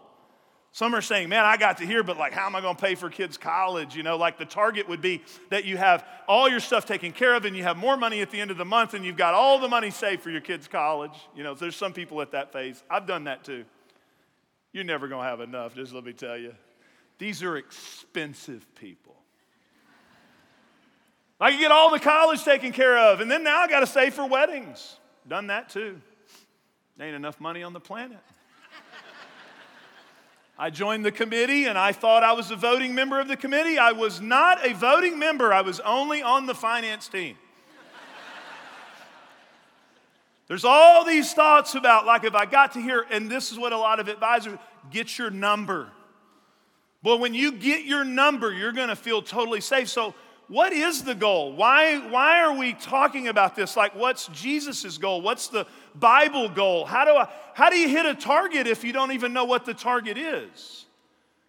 Some 0.73 0.95
are 0.95 1.01
saying, 1.01 1.31
man, 1.31 1.45
I 1.45 1.57
got 1.57 1.79
to 1.79 1.87
hear, 1.87 2.03
but 2.03 2.19
like, 2.19 2.35
how 2.35 2.45
am 2.45 2.55
I 2.55 2.61
going 2.61 2.77
to 2.77 2.83
pay 2.83 2.97
for 2.97 3.09
kids' 3.09 3.39
college? 3.39 3.97
You 3.97 4.03
know, 4.03 4.19
like 4.19 4.37
the 4.37 4.45
target 4.45 4.87
would 4.91 5.01
be 5.01 5.23
that 5.49 5.65
you 5.65 5.79
have 5.79 6.05
all 6.29 6.51
your 6.51 6.61
stuff 6.61 6.85
taken 6.85 7.13
care 7.13 7.35
of 7.35 7.47
and 7.47 7.57
you 7.57 7.63
have 7.63 7.79
more 7.79 7.97
money 7.97 8.21
at 8.21 8.31
the 8.31 8.39
end 8.39 8.51
of 8.51 8.59
the 8.59 8.65
month 8.67 8.93
and 8.93 9.03
you've 9.03 9.17
got 9.17 9.33
all 9.33 9.59
the 9.59 9.69
money 9.69 9.91
saved 9.91 10.21
for 10.21 10.29
your 10.29 10.43
kids' 10.43 10.69
college. 10.69 11.15
You 11.35 11.45
know, 11.45 11.55
there's 11.55 11.77
some 11.77 11.95
people 11.95 12.21
at 12.21 12.33
that 12.33 12.53
phase. 12.53 12.83
I've 12.91 13.07
done 13.07 13.25
that 13.25 13.43
too. 13.43 13.65
You're 14.73 14.85
never 14.85 15.09
going 15.09 15.25
to 15.25 15.29
have 15.31 15.41
enough, 15.41 15.75
just 15.75 15.95
let 15.95 16.05
me 16.05 16.13
tell 16.13 16.37
you. 16.37 16.55
These 17.19 17.43
are 17.43 17.57
expensive 17.57 18.67
people. 18.75 19.17
I 21.39 21.51
can 21.51 21.61
get 21.61 21.71
all 21.71 21.91
the 21.91 22.01
college 22.01 22.43
taken 22.45 22.73
care 22.73 22.97
of, 22.97 23.21
and 23.21 23.31
then 23.31 23.43
now 23.43 23.59
I 23.59 23.69
got 23.69 23.81
to 23.81 23.87
save 23.87 24.15
for 24.15 24.27
weddings. 24.27 24.97
Done 25.29 25.49
that 25.49 25.69
too. 25.69 26.01
Ain't 26.99 27.15
enough 27.15 27.41
money 27.41 27.63
on 27.63 27.75
the 27.75 27.81
planet. 27.81 28.21
I 30.59 30.71
joined 30.71 31.05
the 31.05 31.13
committee 31.13 31.67
and 31.67 31.77
I 31.77 31.93
thought 31.93 32.23
I 32.23 32.33
was 32.33 32.51
a 32.51 32.57
voting 32.57 32.95
member 32.95 33.21
of 33.21 33.29
the 33.29 33.37
committee. 33.37 33.77
I 33.77 33.93
was 33.93 34.21
not 34.21 34.65
a 34.67 34.73
voting 34.73 35.19
member, 35.19 35.53
I 35.53 35.61
was 35.61 35.81
only 35.81 36.23
on 36.23 36.47
the 36.47 36.55
finance 36.55 37.09
team. 37.09 37.37
There's 40.49 40.65
all 40.65 41.05
these 41.05 41.35
thoughts 41.35 41.75
about, 41.75 42.07
like, 42.07 42.25
if 42.25 42.35
I 42.35 42.47
got 42.47 42.73
to 42.73 42.81
hear, 42.81 43.05
and 43.11 43.31
this 43.31 43.53
is 43.53 43.59
what 43.59 43.75
a 43.75 43.79
lot 43.79 44.01
of 44.01 44.09
advisors 44.09 44.59
get 44.91 45.19
your 45.19 45.29
number. 45.31 45.91
But 47.03 47.19
when 47.19 47.35
you 47.35 47.53
get 47.53 47.85
your 47.85 48.05
number, 48.05 48.53
you're 48.53 48.73
going 48.73 48.89
to 48.89 48.97
feel 48.97 49.21
totally 49.21 49.61
safe. 49.61 49.89
So, 49.89 50.15
what 50.49 50.73
is 50.73 51.03
the 51.03 51.15
goal? 51.15 51.53
Why, 51.53 51.99
why 52.09 52.41
are 52.43 52.57
we 52.57 52.73
talking 52.75 53.29
about 53.29 53.57
this? 53.57 53.77
Like, 53.77 53.97
what's 53.97 54.29
Jesus' 54.29 54.97
goal? 54.97 55.21
What's 55.21 55.49
the 55.49 55.67
Bible 55.95 56.49
goal? 56.49 56.85
How 56.85 57.05
do, 57.05 57.13
I, 57.13 57.29
how 57.55 57.69
do 57.69 57.77
you 57.77 57.89
hit 57.89 58.07
a 58.07 58.15
target 58.15 58.67
if 58.67 58.85
you 58.85 58.93
don't 58.93 59.13
even 59.13 59.33
know 59.33 59.45
what 59.45 59.65
the 59.65 59.75
target 59.75 60.17
is? 60.17 60.87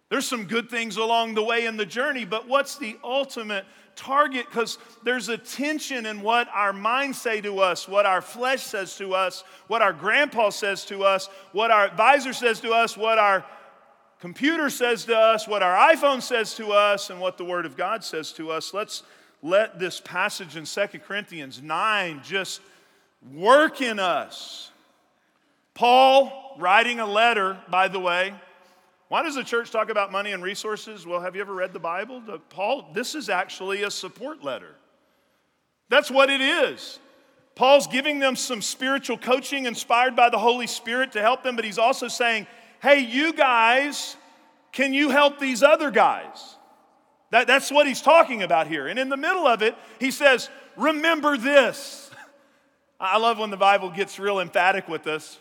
There's 0.08 0.26
some 0.26 0.44
good 0.44 0.70
things 0.70 0.96
along 0.96 1.34
the 1.34 1.44
way 1.44 1.66
in 1.66 1.76
the 1.76 1.86
journey, 1.86 2.24
but 2.24 2.48
what's 2.48 2.76
the 2.78 2.96
ultimate 3.04 3.66
target? 3.94 4.46
Because 4.46 4.78
there's 5.04 5.28
a 5.28 5.36
tension 5.36 6.06
in 6.06 6.22
what 6.22 6.48
our 6.52 6.72
minds 6.72 7.20
say 7.20 7.40
to 7.42 7.60
us, 7.60 7.86
what 7.86 8.06
our 8.06 8.22
flesh 8.22 8.62
says 8.62 8.96
to 8.96 9.14
us, 9.14 9.44
what 9.66 9.82
our 9.82 9.92
grandpa 9.92 10.48
says 10.50 10.84
to 10.86 11.04
us, 11.04 11.28
what 11.52 11.70
our 11.70 11.84
advisor 11.84 12.32
says 12.32 12.58
to 12.60 12.72
us, 12.72 12.96
what 12.96 13.18
our 13.18 13.44
computer 14.20 14.70
says 14.70 15.04
to 15.06 15.16
us, 15.16 15.46
what 15.46 15.62
our 15.62 15.94
iPhone 15.94 16.22
says 16.22 16.54
to 16.56 16.72
us, 16.72 17.10
and 17.10 17.20
what 17.20 17.38
the 17.38 17.44
Word 17.44 17.66
of 17.66 17.76
God 17.76 18.04
says 18.04 18.32
to 18.32 18.50
us. 18.50 18.74
Let's 18.74 19.02
let 19.42 19.78
this 19.78 20.00
passage 20.00 20.56
in 20.56 20.64
2 20.64 20.98
Corinthians 21.00 21.62
9 21.62 22.20
just 22.24 22.60
work 23.32 23.80
in 23.80 23.98
us. 23.98 24.70
Paul, 25.74 26.56
writing 26.58 26.98
a 26.98 27.06
letter, 27.06 27.56
by 27.70 27.88
the 27.88 28.00
way, 28.00 28.34
why 29.08 29.22
does 29.22 29.36
the 29.36 29.44
church 29.44 29.70
talk 29.70 29.90
about 29.90 30.12
money 30.12 30.32
and 30.32 30.42
resources? 30.42 31.06
Well, 31.06 31.20
have 31.20 31.34
you 31.34 31.40
ever 31.40 31.54
read 31.54 31.72
the 31.72 31.78
Bible? 31.78 32.22
Paul, 32.50 32.90
this 32.92 33.14
is 33.14 33.28
actually 33.28 33.84
a 33.84 33.90
support 33.90 34.44
letter. 34.44 34.74
That's 35.88 36.10
what 36.10 36.28
it 36.28 36.40
is. 36.40 36.98
Paul's 37.54 37.86
giving 37.86 38.18
them 38.18 38.36
some 38.36 38.60
spiritual 38.60 39.16
coaching 39.16 39.66
inspired 39.66 40.14
by 40.14 40.28
the 40.30 40.38
Holy 40.38 40.66
Spirit 40.66 41.12
to 41.12 41.22
help 41.22 41.42
them, 41.42 41.56
but 41.56 41.64
he's 41.64 41.78
also 41.78 42.06
saying, 42.06 42.46
hey, 42.80 43.00
you 43.00 43.32
guys, 43.32 44.16
can 44.72 44.92
you 44.92 45.10
help 45.10 45.38
these 45.38 45.62
other 45.62 45.90
guys? 45.90 46.56
That, 47.30 47.46
that's 47.46 47.70
what 47.70 47.86
he's 47.86 48.00
talking 48.00 48.42
about 48.42 48.68
here. 48.68 48.86
And 48.86 48.98
in 48.98 49.08
the 49.08 49.16
middle 49.16 49.46
of 49.46 49.62
it, 49.62 49.74
he 50.00 50.10
says, 50.10 50.48
remember 50.76 51.36
this. 51.36 52.10
I 53.00 53.18
love 53.18 53.38
when 53.38 53.50
the 53.50 53.56
Bible 53.56 53.90
gets 53.90 54.18
real 54.18 54.40
emphatic 54.40 54.88
with 54.88 55.06
us. 55.06 55.38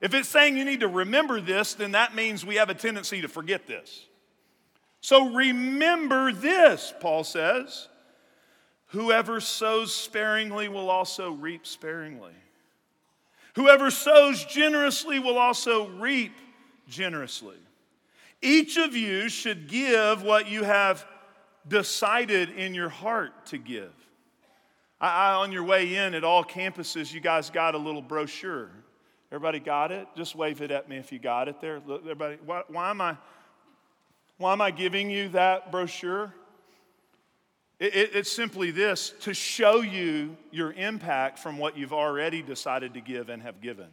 If 0.00 0.14
it's 0.14 0.28
saying 0.28 0.56
you 0.56 0.64
need 0.64 0.80
to 0.80 0.88
remember 0.88 1.40
this, 1.40 1.74
then 1.74 1.92
that 1.92 2.14
means 2.14 2.44
we 2.44 2.56
have 2.56 2.70
a 2.70 2.74
tendency 2.74 3.22
to 3.22 3.28
forget 3.28 3.66
this. 3.66 4.06
So 5.00 5.32
remember 5.34 6.32
this, 6.32 6.92
Paul 7.00 7.24
says. 7.24 7.88
Whoever 8.88 9.40
sows 9.40 9.94
sparingly 9.94 10.68
will 10.68 10.90
also 10.90 11.32
reap 11.32 11.66
sparingly. 11.66 12.34
Whoever 13.54 13.90
sows 13.90 14.44
generously 14.44 15.18
will 15.18 15.38
also 15.38 15.88
reap 15.88 16.32
generously. 16.92 17.56
Each 18.40 18.76
of 18.76 18.94
you 18.94 19.28
should 19.28 19.68
give 19.68 20.22
what 20.22 20.48
you 20.48 20.62
have 20.62 21.04
decided 21.66 22.50
in 22.50 22.74
your 22.74 22.88
heart 22.88 23.46
to 23.46 23.58
give. 23.58 23.92
I, 25.00 25.30
I, 25.30 25.34
on 25.34 25.50
your 25.50 25.64
way 25.64 25.96
in 25.96 26.14
at 26.14 26.22
all 26.22 26.44
campuses, 26.44 27.12
you 27.12 27.20
guys 27.20 27.50
got 27.50 27.74
a 27.74 27.78
little 27.78 28.02
brochure. 28.02 28.70
Everybody 29.30 29.60
got 29.60 29.90
it? 29.90 30.06
Just 30.16 30.36
wave 30.36 30.60
it 30.60 30.70
at 30.70 30.88
me 30.88 30.96
if 30.96 31.10
you 31.10 31.18
got 31.18 31.48
it 31.48 31.60
there. 31.60 31.80
Look, 31.86 32.02
everybody, 32.02 32.38
why, 32.44 32.62
why 32.68 32.90
am 32.90 33.00
I, 33.00 33.16
why 34.36 34.52
am 34.52 34.60
I 34.60 34.70
giving 34.70 35.10
you 35.10 35.30
that 35.30 35.72
brochure? 35.72 36.34
It, 37.78 37.94
it, 37.94 38.10
it's 38.14 38.30
simply 38.30 38.70
this 38.70 39.14
to 39.20 39.32
show 39.32 39.80
you 39.80 40.36
your 40.50 40.72
impact 40.72 41.38
from 41.38 41.58
what 41.58 41.76
you've 41.76 41.92
already 41.92 42.42
decided 42.42 42.94
to 42.94 43.00
give 43.00 43.28
and 43.28 43.42
have 43.42 43.60
given. 43.60 43.88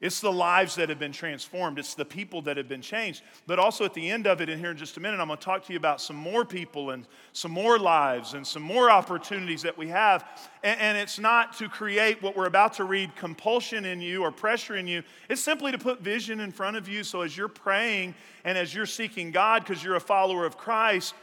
It's 0.00 0.20
the 0.20 0.32
lives 0.32 0.76
that 0.76 0.88
have 0.90 1.00
been 1.00 1.10
transformed. 1.10 1.76
It's 1.76 1.94
the 1.94 2.04
people 2.04 2.40
that 2.42 2.56
have 2.56 2.68
been 2.68 2.82
changed. 2.82 3.22
But 3.48 3.58
also 3.58 3.84
at 3.84 3.94
the 3.94 4.08
end 4.08 4.28
of 4.28 4.40
it, 4.40 4.48
in 4.48 4.56
here 4.60 4.70
in 4.70 4.76
just 4.76 4.96
a 4.96 5.00
minute, 5.00 5.18
I'm 5.18 5.26
going 5.26 5.38
to 5.38 5.44
talk 5.44 5.64
to 5.64 5.72
you 5.72 5.76
about 5.76 6.00
some 6.00 6.14
more 6.14 6.44
people 6.44 6.90
and 6.90 7.04
some 7.32 7.50
more 7.50 7.80
lives 7.80 8.34
and 8.34 8.46
some 8.46 8.62
more 8.62 8.92
opportunities 8.92 9.62
that 9.62 9.76
we 9.76 9.88
have. 9.88 10.24
And, 10.62 10.80
and 10.80 10.96
it's 10.96 11.18
not 11.18 11.56
to 11.58 11.68
create 11.68 12.22
what 12.22 12.36
we're 12.36 12.46
about 12.46 12.74
to 12.74 12.84
read 12.84 13.16
compulsion 13.16 13.84
in 13.84 14.00
you 14.00 14.22
or 14.22 14.30
pressure 14.30 14.76
in 14.76 14.86
you. 14.86 15.02
It's 15.28 15.40
simply 15.40 15.72
to 15.72 15.78
put 15.78 16.00
vision 16.00 16.38
in 16.38 16.52
front 16.52 16.76
of 16.76 16.88
you 16.88 17.02
so 17.02 17.22
as 17.22 17.36
you're 17.36 17.48
praying 17.48 18.14
and 18.44 18.56
as 18.56 18.72
you're 18.72 18.86
seeking 18.86 19.32
God 19.32 19.64
because 19.64 19.82
you're 19.82 19.96
a 19.96 20.00
follower 20.00 20.46
of 20.46 20.56
Christ, 20.56 21.14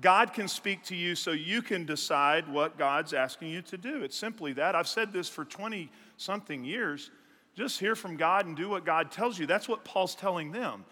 God 0.00 0.32
can 0.32 0.48
speak 0.48 0.82
to 0.84 0.96
you 0.96 1.14
so 1.14 1.30
you 1.30 1.62
can 1.62 1.86
decide 1.86 2.48
what 2.48 2.76
God's 2.76 3.14
asking 3.14 3.50
you 3.50 3.62
to 3.62 3.78
do. 3.78 4.02
It's 4.02 4.16
simply 4.16 4.52
that. 4.54 4.74
I've 4.74 4.88
said 4.88 5.12
this 5.12 5.28
for 5.28 5.44
20 5.44 5.90
something 6.16 6.64
years. 6.64 7.12
Just 7.56 7.80
hear 7.80 7.94
from 7.94 8.16
God 8.16 8.44
and 8.44 8.54
do 8.54 8.68
what 8.68 8.84
God 8.84 9.10
tells 9.10 9.38
you. 9.38 9.46
That's 9.46 9.66
what 9.66 9.82
Paul's 9.82 10.14
telling 10.14 10.52
them. 10.52 10.84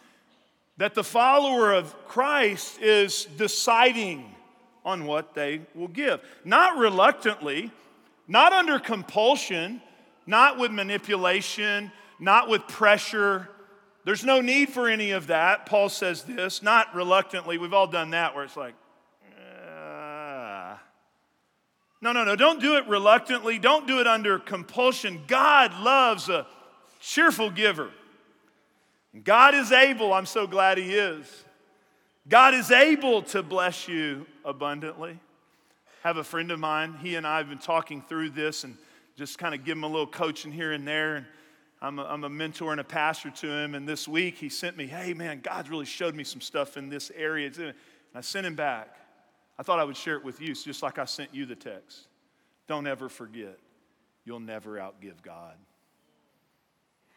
That 0.78 0.94
the 0.94 1.04
follower 1.04 1.72
of 1.72 1.94
Christ 2.08 2.80
is 2.80 3.26
deciding 3.36 4.34
on 4.84 5.04
what 5.04 5.34
they 5.34 5.60
will 5.74 5.88
give. 5.88 6.20
Not 6.44 6.78
reluctantly, 6.78 7.70
not 8.26 8.52
under 8.52 8.78
compulsion, 8.78 9.82
not 10.26 10.58
with 10.58 10.72
manipulation, 10.72 11.92
not 12.18 12.48
with 12.48 12.66
pressure. 12.66 13.48
There's 14.04 14.24
no 14.24 14.40
need 14.40 14.70
for 14.70 14.88
any 14.88 15.10
of 15.10 15.26
that. 15.28 15.66
Paul 15.66 15.90
says 15.90 16.22
this, 16.22 16.62
not 16.62 16.94
reluctantly. 16.94 17.58
We've 17.58 17.74
all 17.74 17.86
done 17.86 18.10
that 18.10 18.34
where 18.34 18.44
it's 18.44 18.56
like, 18.56 18.74
no, 22.04 22.12
no, 22.12 22.22
no. 22.22 22.36
Don't 22.36 22.60
do 22.60 22.76
it 22.76 22.86
reluctantly. 22.86 23.58
Don't 23.58 23.86
do 23.86 23.98
it 23.98 24.06
under 24.06 24.38
compulsion. 24.38 25.22
God 25.26 25.72
loves 25.80 26.28
a 26.28 26.46
cheerful 27.00 27.48
giver. 27.48 27.90
God 29.24 29.54
is 29.54 29.72
able, 29.72 30.12
I'm 30.12 30.26
so 30.26 30.46
glad 30.46 30.76
He 30.76 30.92
is. 30.92 31.44
God 32.28 32.52
is 32.52 32.70
able 32.70 33.22
to 33.22 33.42
bless 33.42 33.88
you 33.88 34.26
abundantly. 34.44 35.18
Have 36.02 36.18
a 36.18 36.24
friend 36.24 36.50
of 36.50 36.58
mine, 36.58 36.98
he 37.00 37.14
and 37.14 37.26
I 37.26 37.38
have 37.38 37.48
been 37.48 37.56
talking 37.56 38.02
through 38.02 38.30
this 38.30 38.64
and 38.64 38.76
just 39.16 39.38
kind 39.38 39.54
of 39.54 39.64
give 39.64 39.78
him 39.78 39.84
a 39.84 39.88
little 39.88 40.06
coaching 40.06 40.52
here 40.52 40.72
and 40.72 40.86
there. 40.86 41.16
And 41.16 41.26
I'm 41.80 41.98
a, 41.98 42.04
I'm 42.04 42.24
a 42.24 42.28
mentor 42.28 42.72
and 42.72 42.80
a 42.82 42.84
pastor 42.84 43.30
to 43.30 43.46
him. 43.46 43.74
And 43.74 43.88
this 43.88 44.06
week 44.06 44.36
he 44.36 44.50
sent 44.50 44.76
me, 44.76 44.86
hey 44.86 45.14
man, 45.14 45.40
God's 45.42 45.70
really 45.70 45.86
showed 45.86 46.14
me 46.14 46.24
some 46.24 46.42
stuff 46.42 46.76
in 46.76 46.90
this 46.90 47.10
area. 47.16 47.50
And 47.56 47.72
I 48.14 48.20
sent 48.20 48.46
him 48.46 48.54
back. 48.54 48.94
I 49.58 49.62
thought 49.62 49.78
I 49.78 49.84
would 49.84 49.96
share 49.96 50.16
it 50.16 50.24
with 50.24 50.40
you, 50.40 50.54
just 50.54 50.82
like 50.82 50.98
I 50.98 51.04
sent 51.04 51.34
you 51.34 51.46
the 51.46 51.54
text. 51.54 52.08
Don't 52.66 52.86
ever 52.86 53.08
forget, 53.08 53.58
you'll 54.24 54.40
never 54.40 54.72
outgive 54.76 55.22
God. 55.22 55.54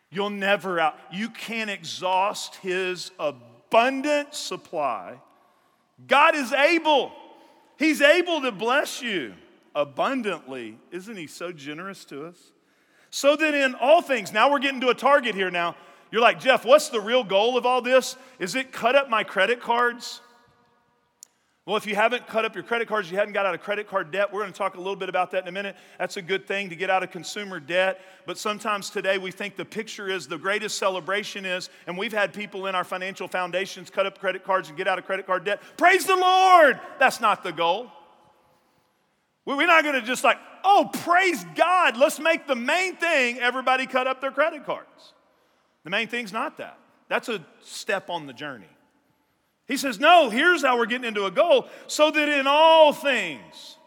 You'll 0.10 0.30
never 0.30 0.80
out, 0.80 0.98
you 1.12 1.30
can't 1.30 1.70
exhaust 1.70 2.56
his 2.58 3.12
abundant 3.20 4.34
supply. 4.34 5.20
God 6.08 6.36
is 6.36 6.54
able. 6.54 7.12
He's 7.78 8.02
able 8.02 8.42
to 8.42 8.52
bless 8.52 9.02
you 9.02 9.34
abundantly. 9.76 10.78
Isn't 10.92 11.18
he 11.18 11.28
so 11.28 11.52
generous 11.52 12.06
to 12.06 12.26
us? 12.26 12.38
So 13.10 13.36
that 13.36 13.54
in 13.54 13.76
all 13.76 14.02
things, 14.02 14.32
now 14.32 14.52
we're 14.52 14.60
getting 14.60 14.82
to 14.82 14.90
a 14.90 14.96
target 14.96 15.36
here 15.36 15.52
now. 15.52 15.76
You're 16.12 16.22
like, 16.22 16.40
Jeff, 16.40 16.66
what's 16.66 16.90
the 16.90 17.02
real 17.02 17.24
goal 17.24 17.58
of 17.58 17.66
all 17.66 17.82
this? 17.82 18.16
Is 18.40 18.56
it 18.56 18.72
cut 18.72 18.96
up 18.96 19.10
my 19.10 19.24
credit 19.24 19.60
cards? 19.60 20.22
Well, 21.68 21.76
if 21.76 21.86
you 21.86 21.96
haven't 21.96 22.28
cut 22.28 22.46
up 22.46 22.56
your 22.56 22.64
credit 22.64 22.88
cards, 22.88 23.12
you 23.12 23.18
hadn't 23.18 23.34
got 23.34 23.46
out 23.46 23.54
of 23.54 23.60
credit 23.60 23.90
card 23.90 24.10
debt, 24.10 24.32
we're 24.32 24.40
going 24.40 24.54
to 24.54 24.58
talk 24.58 24.76
a 24.76 24.78
little 24.78 24.96
bit 24.96 25.10
about 25.10 25.32
that 25.32 25.44
in 25.44 25.50
a 25.50 25.52
minute. 25.52 25.76
That's 26.00 26.16
a 26.16 26.22
good 26.22 26.48
thing 26.48 26.70
to 26.70 26.78
get 26.78 26.90
out 26.90 27.04
of 27.04 27.12
consumer 27.12 27.60
debt. 27.60 28.00
But 28.26 28.38
sometimes 28.38 28.90
today 28.90 29.18
we 29.18 29.32
think 29.32 29.58
the 29.58 29.66
picture 29.66 30.10
is 30.10 30.28
the 30.28 30.38
greatest 30.38 30.78
celebration 30.78 31.46
is, 31.46 31.70
and 31.86 31.98
we've 31.98 32.14
had 32.14 32.34
people 32.34 32.68
in 32.68 32.76
our 32.76 32.86
financial 32.86 33.28
foundations 33.28 33.90
cut 33.90 34.06
up 34.06 34.18
credit 34.18 34.46
cards 34.46 34.70
and 34.70 34.78
get 34.78 34.88
out 34.88 34.98
of 34.98 35.06
credit 35.06 35.26
card 35.26 35.44
debt. 35.44 35.62
Praise 35.76 36.06
the 36.06 36.16
Lord! 36.16 36.80
That's 37.00 37.20
not 37.20 37.44
the 37.44 37.52
goal. 37.52 37.92
We're 39.44 39.66
not 39.66 39.84
going 39.84 39.96
to 39.96 40.08
just 40.08 40.24
like, 40.24 40.38
oh, 40.64 40.90
praise 41.04 41.46
God, 41.54 41.98
let's 41.98 42.18
make 42.18 42.48
the 42.48 42.56
main 42.56 42.96
thing 42.96 43.40
everybody 43.40 43.88
cut 43.88 44.08
up 44.08 44.22
their 44.22 44.32
credit 44.32 44.66
cards. 44.66 45.14
The 45.84 45.90
main 45.90 46.08
thing's 46.08 46.32
not 46.32 46.60
that. 46.60 46.80
That's 47.10 47.28
a 47.28 47.46
step 47.60 48.10
on 48.10 48.26
the 48.26 48.34
journey. 48.34 48.70
He 49.68 49.78
says, 49.78 50.00
No, 50.00 50.30
here's 50.30 50.64
how 50.64 50.78
we're 50.78 50.86
getting 50.86 51.08
into 51.08 51.26
a 51.26 51.32
goal 51.32 51.68
so 51.88 52.10
that 52.10 52.30
in 52.30 52.48
all 52.48 52.94
things, 52.94 53.78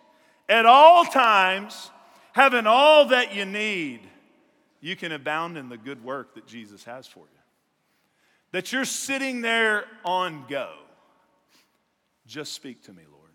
at 0.48 0.66
all 0.66 1.04
times, 1.04 1.90
having 2.32 2.66
all 2.66 3.06
that 3.06 3.34
you 3.34 3.44
need, 3.44 4.00
you 4.80 4.96
can 4.96 5.12
abound 5.12 5.56
in 5.56 5.68
the 5.68 5.76
good 5.76 6.04
work 6.04 6.34
that 6.34 6.46
Jesus 6.46 6.84
has 6.84 7.06
for 7.06 7.20
you. 7.20 7.40
That 8.52 8.72
you're 8.72 8.84
sitting 8.84 9.42
there 9.42 9.84
on 10.04 10.44
go. 10.48 10.70
Just 12.26 12.52
speak 12.52 12.84
to 12.84 12.92
me, 12.92 13.02
Lord. 13.10 13.30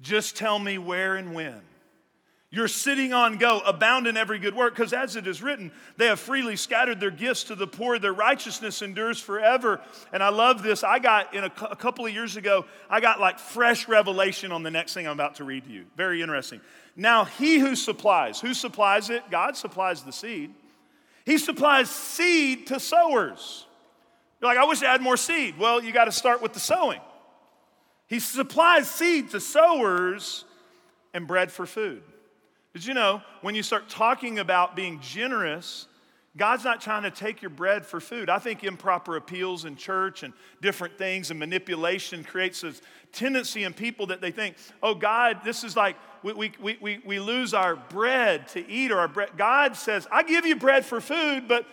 Just 0.00 0.36
tell 0.36 0.58
me 0.58 0.78
where 0.78 1.16
and 1.16 1.34
when. 1.34 1.60
You're 2.52 2.66
sitting 2.66 3.12
on 3.12 3.38
go, 3.38 3.60
abound 3.60 4.08
in 4.08 4.16
every 4.16 4.40
good 4.40 4.56
work, 4.56 4.74
because 4.74 4.92
as 4.92 5.14
it 5.14 5.28
is 5.28 5.40
written, 5.40 5.70
they 5.96 6.06
have 6.06 6.18
freely 6.18 6.56
scattered 6.56 6.98
their 6.98 7.12
gifts 7.12 7.44
to 7.44 7.54
the 7.54 7.66
poor. 7.66 8.00
Their 8.00 8.12
righteousness 8.12 8.82
endures 8.82 9.20
forever. 9.20 9.80
And 10.12 10.20
I 10.20 10.30
love 10.30 10.64
this. 10.64 10.82
I 10.82 10.98
got, 10.98 11.32
in 11.32 11.44
a, 11.44 11.52
a 11.70 11.76
couple 11.76 12.04
of 12.06 12.12
years 12.12 12.36
ago, 12.36 12.64
I 12.88 13.00
got 13.00 13.20
like 13.20 13.38
fresh 13.38 13.86
revelation 13.86 14.50
on 14.50 14.64
the 14.64 14.70
next 14.70 14.94
thing 14.94 15.06
I'm 15.06 15.12
about 15.12 15.36
to 15.36 15.44
read 15.44 15.64
to 15.66 15.70
you. 15.70 15.86
Very 15.96 16.22
interesting. 16.22 16.60
Now, 16.96 17.24
he 17.24 17.60
who 17.60 17.76
supplies, 17.76 18.40
who 18.40 18.52
supplies 18.52 19.10
it? 19.10 19.22
God 19.30 19.56
supplies 19.56 20.02
the 20.02 20.12
seed. 20.12 20.52
He 21.24 21.38
supplies 21.38 21.88
seed 21.88 22.66
to 22.66 22.80
sowers. 22.80 23.64
You're 24.40 24.50
like, 24.50 24.58
I 24.58 24.64
wish 24.64 24.82
I 24.82 24.90
had 24.90 25.02
more 25.02 25.16
seed. 25.16 25.56
Well, 25.56 25.80
you 25.84 25.92
got 25.92 26.06
to 26.06 26.12
start 26.12 26.42
with 26.42 26.54
the 26.54 26.60
sowing. 26.60 27.00
He 28.08 28.18
supplies 28.18 28.90
seed 28.90 29.30
to 29.30 29.38
sowers 29.38 30.44
and 31.14 31.28
bread 31.28 31.52
for 31.52 31.64
food. 31.64 32.02
Did 32.74 32.86
you 32.86 32.94
know 32.94 33.22
when 33.40 33.54
you 33.54 33.62
start 33.62 33.88
talking 33.88 34.38
about 34.38 34.76
being 34.76 35.00
generous, 35.00 35.86
God's 36.36 36.62
not 36.62 36.80
trying 36.80 37.02
to 37.02 37.10
take 37.10 37.42
your 37.42 37.50
bread 37.50 37.84
for 37.84 38.00
food. 38.00 38.30
I 38.30 38.38
think 38.38 38.62
improper 38.62 39.16
appeals 39.16 39.64
in 39.64 39.74
church 39.74 40.22
and 40.22 40.32
different 40.62 40.96
things 40.96 41.30
and 41.30 41.40
manipulation 41.40 42.22
creates 42.22 42.60
this 42.60 42.80
tendency 43.12 43.64
in 43.64 43.72
people 43.72 44.06
that 44.06 44.20
they 44.20 44.30
think, 44.30 44.54
oh, 44.80 44.94
God, 44.94 45.40
this 45.44 45.64
is 45.64 45.76
like 45.76 45.96
we, 46.22 46.52
we, 46.60 46.78
we, 46.80 47.00
we 47.04 47.18
lose 47.18 47.52
our 47.52 47.74
bread 47.74 48.46
to 48.48 48.68
eat 48.70 48.92
or 48.92 49.00
our 49.00 49.08
bread. 49.08 49.30
God 49.36 49.74
says, 49.74 50.06
I 50.12 50.22
give 50.22 50.46
you 50.46 50.54
bread 50.54 50.86
for 50.86 51.00
food, 51.00 51.48
but 51.48 51.66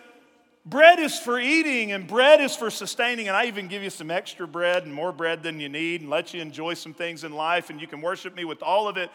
bread 0.66 0.98
is 0.98 1.16
for 1.16 1.38
eating 1.38 1.92
and 1.92 2.08
bread 2.08 2.40
is 2.40 2.56
for 2.56 2.68
sustaining. 2.68 3.28
And 3.28 3.36
I 3.36 3.44
even 3.44 3.68
give 3.68 3.84
you 3.84 3.90
some 3.90 4.10
extra 4.10 4.48
bread 4.48 4.82
and 4.82 4.92
more 4.92 5.12
bread 5.12 5.44
than 5.44 5.60
you 5.60 5.68
need 5.68 6.00
and 6.00 6.10
let 6.10 6.34
you 6.34 6.42
enjoy 6.42 6.74
some 6.74 6.94
things 6.94 7.22
in 7.22 7.30
life 7.30 7.70
and 7.70 7.80
you 7.80 7.86
can 7.86 8.00
worship 8.00 8.34
me 8.34 8.44
with 8.44 8.60
all 8.60 8.88
of 8.88 8.96
it. 8.96 9.10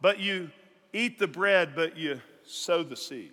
But 0.00 0.18
you 0.18 0.50
eat 0.92 1.18
the 1.18 1.28
bread, 1.28 1.74
but 1.74 1.96
you 1.96 2.20
sow 2.44 2.82
the 2.82 2.96
seed. 2.96 3.32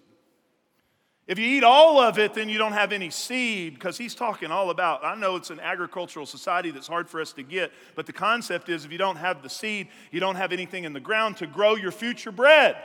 If 1.28 1.38
you 1.38 1.46
eat 1.46 1.63
all 1.63 2.00
of 2.00 2.17
it, 2.20 2.34
then 2.34 2.48
you 2.48 2.58
don't 2.58 2.72
have 2.72 2.93
any 2.93 3.10
seed 3.10 3.74
because 3.74 3.98
he's 3.98 4.15
talking 4.15 4.50
all 4.50 4.70
about. 4.70 5.04
I 5.04 5.13
know 5.15 5.36
it's 5.36 5.50
an 5.50 5.60
agricultural 5.60 6.26
society 6.26 6.72
that's 6.72 6.88
hard 6.88 7.10
for 7.10 7.20
us 7.20 7.34
to 7.34 7.43
get, 7.43 7.74
but 7.96 8.06
the 8.06 8.13
concept 8.13 8.70
is 8.70 8.86
if 8.86 8.93
you 8.93 8.98
don't 8.98 9.17
have 9.17 9.43
the 9.43 9.50
seed, 9.50 9.89
you 10.10 10.22
don't 10.22 10.38
have 10.38 10.54
anything 10.54 10.86
in 10.86 10.93
the 10.93 11.02
ground 11.02 11.36
to 11.38 11.48
grow 11.48 11.76
your 11.76 11.91
future 11.91 12.32
bread. 12.32 12.78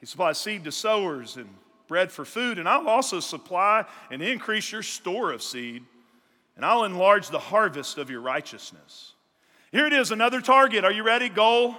He 0.00 0.06
supplies 0.06 0.38
seed 0.38 0.64
to 0.64 0.72
sowers 0.72 1.36
and 1.36 1.48
bread 1.86 2.10
for 2.10 2.24
food, 2.24 2.58
and 2.58 2.68
I'll 2.68 2.88
also 2.88 3.20
supply 3.20 3.84
and 4.10 4.20
increase 4.20 4.72
your 4.72 4.82
store 4.82 5.30
of 5.30 5.40
seed, 5.40 5.84
and 6.56 6.64
I'll 6.64 6.82
enlarge 6.82 7.28
the 7.28 7.38
harvest 7.38 7.96
of 7.96 8.10
your 8.10 8.22
righteousness. 8.22 9.12
Here 9.70 9.86
it 9.86 9.92
is, 9.92 10.10
another 10.10 10.40
target. 10.40 10.84
Are 10.84 10.92
you 10.92 11.04
ready? 11.04 11.28
Goal 11.28 11.76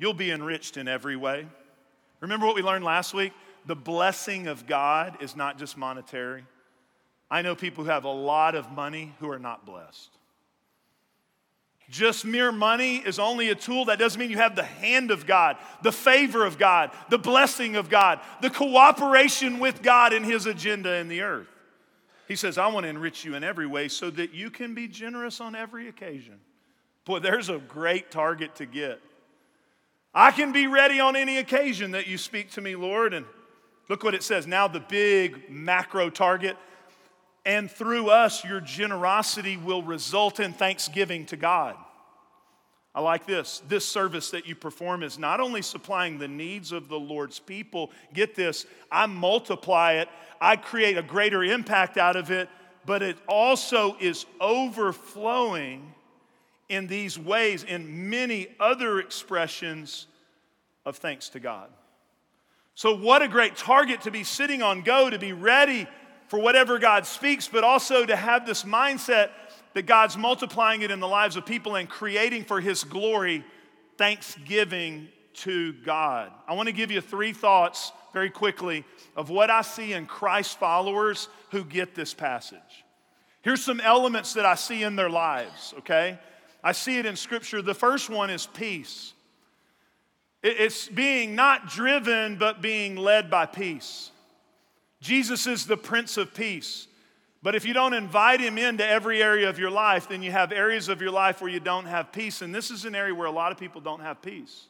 you'll 0.00 0.14
be 0.14 0.32
enriched 0.32 0.76
in 0.76 0.88
every 0.88 1.14
way. 1.14 1.46
Remember 2.20 2.46
what 2.46 2.56
we 2.56 2.62
learned 2.62 2.84
last 2.84 3.14
week? 3.14 3.32
The 3.66 3.76
blessing 3.76 4.48
of 4.48 4.66
God 4.66 5.22
is 5.22 5.36
not 5.36 5.58
just 5.58 5.76
monetary. 5.76 6.44
I 7.30 7.42
know 7.42 7.54
people 7.54 7.84
who 7.84 7.90
have 7.90 8.04
a 8.04 8.10
lot 8.10 8.54
of 8.56 8.72
money 8.72 9.14
who 9.20 9.30
are 9.30 9.38
not 9.38 9.64
blessed. 9.64 10.10
Just 11.90 12.24
mere 12.24 12.52
money 12.52 12.96
is 12.96 13.18
only 13.18 13.50
a 13.50 13.54
tool. 13.54 13.86
That 13.86 13.98
doesn't 13.98 14.18
mean 14.18 14.30
you 14.30 14.36
have 14.36 14.56
the 14.56 14.62
hand 14.62 15.10
of 15.10 15.26
God, 15.26 15.56
the 15.82 15.92
favor 15.92 16.44
of 16.46 16.56
God, 16.56 16.92
the 17.08 17.18
blessing 17.18 17.76
of 17.76 17.90
God, 17.90 18.20
the 18.40 18.50
cooperation 18.50 19.58
with 19.58 19.82
God 19.82 20.12
in 20.12 20.22
His 20.22 20.46
agenda 20.46 20.94
in 20.94 21.08
the 21.08 21.22
earth. 21.22 21.48
He 22.28 22.36
says, 22.36 22.58
I 22.58 22.68
want 22.68 22.84
to 22.84 22.90
enrich 22.90 23.24
you 23.24 23.34
in 23.34 23.42
every 23.42 23.66
way 23.66 23.88
so 23.88 24.08
that 24.10 24.32
you 24.32 24.50
can 24.50 24.72
be 24.72 24.86
generous 24.86 25.40
on 25.40 25.56
every 25.56 25.88
occasion. 25.88 26.38
Boy, 27.04 27.18
there's 27.18 27.48
a 27.48 27.58
great 27.58 28.12
target 28.12 28.54
to 28.56 28.66
get. 28.66 29.00
I 30.14 30.32
can 30.32 30.52
be 30.52 30.66
ready 30.66 30.98
on 30.98 31.14
any 31.14 31.38
occasion 31.38 31.92
that 31.92 32.06
you 32.06 32.18
speak 32.18 32.50
to 32.52 32.60
me, 32.60 32.74
Lord. 32.74 33.14
And 33.14 33.26
look 33.88 34.02
what 34.02 34.14
it 34.14 34.22
says 34.22 34.46
now, 34.46 34.66
the 34.66 34.80
big 34.80 35.48
macro 35.50 36.10
target. 36.10 36.56
And 37.46 37.70
through 37.70 38.10
us, 38.10 38.44
your 38.44 38.60
generosity 38.60 39.56
will 39.56 39.82
result 39.82 40.40
in 40.40 40.52
thanksgiving 40.52 41.26
to 41.26 41.36
God. 41.36 41.76
I 42.92 43.00
like 43.00 43.24
this. 43.24 43.62
This 43.68 43.84
service 43.84 44.32
that 44.32 44.46
you 44.46 44.56
perform 44.56 45.04
is 45.04 45.16
not 45.16 45.38
only 45.38 45.62
supplying 45.62 46.18
the 46.18 46.28
needs 46.28 46.72
of 46.72 46.88
the 46.88 46.98
Lord's 46.98 47.38
people, 47.38 47.92
get 48.12 48.34
this, 48.34 48.66
I 48.90 49.06
multiply 49.06 49.92
it, 49.92 50.08
I 50.40 50.56
create 50.56 50.98
a 50.98 51.02
greater 51.02 51.44
impact 51.44 51.98
out 51.98 52.16
of 52.16 52.32
it, 52.32 52.48
but 52.84 53.02
it 53.02 53.16
also 53.28 53.96
is 54.00 54.26
overflowing 54.40 55.94
in 56.70 56.86
these 56.86 57.18
ways 57.18 57.64
in 57.64 58.08
many 58.08 58.48
other 58.58 59.00
expressions 59.00 60.06
of 60.86 60.96
thanks 60.96 61.28
to 61.30 61.40
God. 61.40 61.68
So, 62.74 62.96
what 62.96 63.20
a 63.20 63.28
great 63.28 63.56
target 63.56 64.02
to 64.02 64.10
be 64.10 64.24
sitting 64.24 64.62
on, 64.62 64.82
go, 64.82 65.10
to 65.10 65.18
be 65.18 65.32
ready 65.32 65.86
for 66.28 66.38
whatever 66.38 66.78
God 66.78 67.04
speaks, 67.04 67.48
but 67.48 67.64
also 67.64 68.06
to 68.06 68.16
have 68.16 68.46
this 68.46 68.62
mindset 68.62 69.30
that 69.74 69.86
God's 69.86 70.16
multiplying 70.16 70.82
it 70.82 70.90
in 70.90 71.00
the 71.00 71.08
lives 71.08 71.36
of 71.36 71.44
people 71.44 71.74
and 71.74 71.88
creating 71.88 72.44
for 72.44 72.60
His 72.60 72.84
glory 72.84 73.44
thanksgiving 73.98 75.08
to 75.34 75.72
God. 75.84 76.30
I 76.48 76.54
want 76.54 76.68
to 76.68 76.72
give 76.72 76.90
you 76.90 77.00
three 77.00 77.32
thoughts 77.32 77.92
very 78.12 78.30
quickly 78.30 78.84
of 79.16 79.28
what 79.28 79.50
I 79.50 79.62
see 79.62 79.92
in 79.92 80.06
Christ 80.06 80.58
followers 80.58 81.28
who 81.50 81.64
get 81.64 81.94
this 81.94 82.14
passage. 82.14 82.84
Here's 83.42 83.64
some 83.64 83.80
elements 83.80 84.34
that 84.34 84.44
I 84.44 84.54
see 84.54 84.82
in 84.82 84.96
their 84.96 85.10
lives, 85.10 85.74
okay? 85.78 86.18
I 86.62 86.72
see 86.72 86.98
it 86.98 87.06
in 87.06 87.16
Scripture. 87.16 87.62
The 87.62 87.74
first 87.74 88.10
one 88.10 88.30
is 88.30 88.46
peace. 88.46 89.12
It's 90.42 90.88
being 90.88 91.34
not 91.34 91.68
driven, 91.68 92.36
but 92.36 92.62
being 92.62 92.96
led 92.96 93.30
by 93.30 93.46
peace. 93.46 94.10
Jesus 95.00 95.46
is 95.46 95.66
the 95.66 95.76
Prince 95.76 96.16
of 96.16 96.34
Peace. 96.34 96.86
But 97.42 97.54
if 97.54 97.64
you 97.64 97.72
don't 97.72 97.94
invite 97.94 98.40
him 98.40 98.58
into 98.58 98.86
every 98.86 99.22
area 99.22 99.48
of 99.48 99.58
your 99.58 99.70
life, 99.70 100.08
then 100.08 100.22
you 100.22 100.30
have 100.30 100.52
areas 100.52 100.88
of 100.88 101.00
your 101.00 101.10
life 101.10 101.40
where 101.40 101.50
you 101.50 101.60
don't 101.60 101.86
have 101.86 102.12
peace. 102.12 102.42
And 102.42 102.54
this 102.54 102.70
is 102.70 102.84
an 102.84 102.94
area 102.94 103.14
where 103.14 103.26
a 103.26 103.30
lot 103.30 103.50
of 103.50 103.58
people 103.58 103.80
don't 103.80 104.00
have 104.00 104.20
peace. 104.20 104.66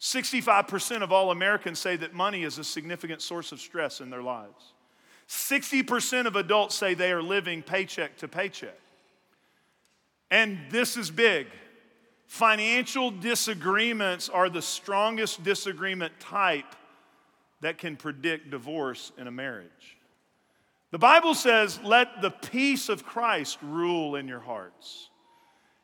65% 0.00 1.02
of 1.02 1.12
all 1.12 1.30
Americans 1.30 1.78
say 1.78 1.94
that 1.96 2.14
money 2.14 2.42
is 2.42 2.58
a 2.58 2.64
significant 2.64 3.22
source 3.22 3.52
of 3.52 3.60
stress 3.60 4.00
in 4.00 4.10
their 4.10 4.22
lives. 4.22 4.72
60% 5.28 6.26
of 6.26 6.34
adults 6.34 6.74
say 6.74 6.94
they 6.94 7.12
are 7.12 7.22
living 7.22 7.62
paycheck 7.62 8.16
to 8.16 8.26
paycheck. 8.26 8.80
And 10.30 10.58
this 10.70 10.96
is 10.96 11.10
big. 11.10 11.46
Financial 12.26 13.10
disagreements 13.10 14.28
are 14.28 14.48
the 14.48 14.62
strongest 14.62 15.42
disagreement 15.42 16.12
type 16.20 16.76
that 17.60 17.78
can 17.78 17.96
predict 17.96 18.50
divorce 18.50 19.12
in 19.18 19.26
a 19.26 19.30
marriage. 19.30 19.98
The 20.92 20.98
Bible 20.98 21.34
says, 21.34 21.78
let 21.84 22.22
the 22.22 22.30
peace 22.30 22.88
of 22.88 23.04
Christ 23.04 23.58
rule 23.62 24.16
in 24.16 24.28
your 24.28 24.40
hearts. 24.40 25.08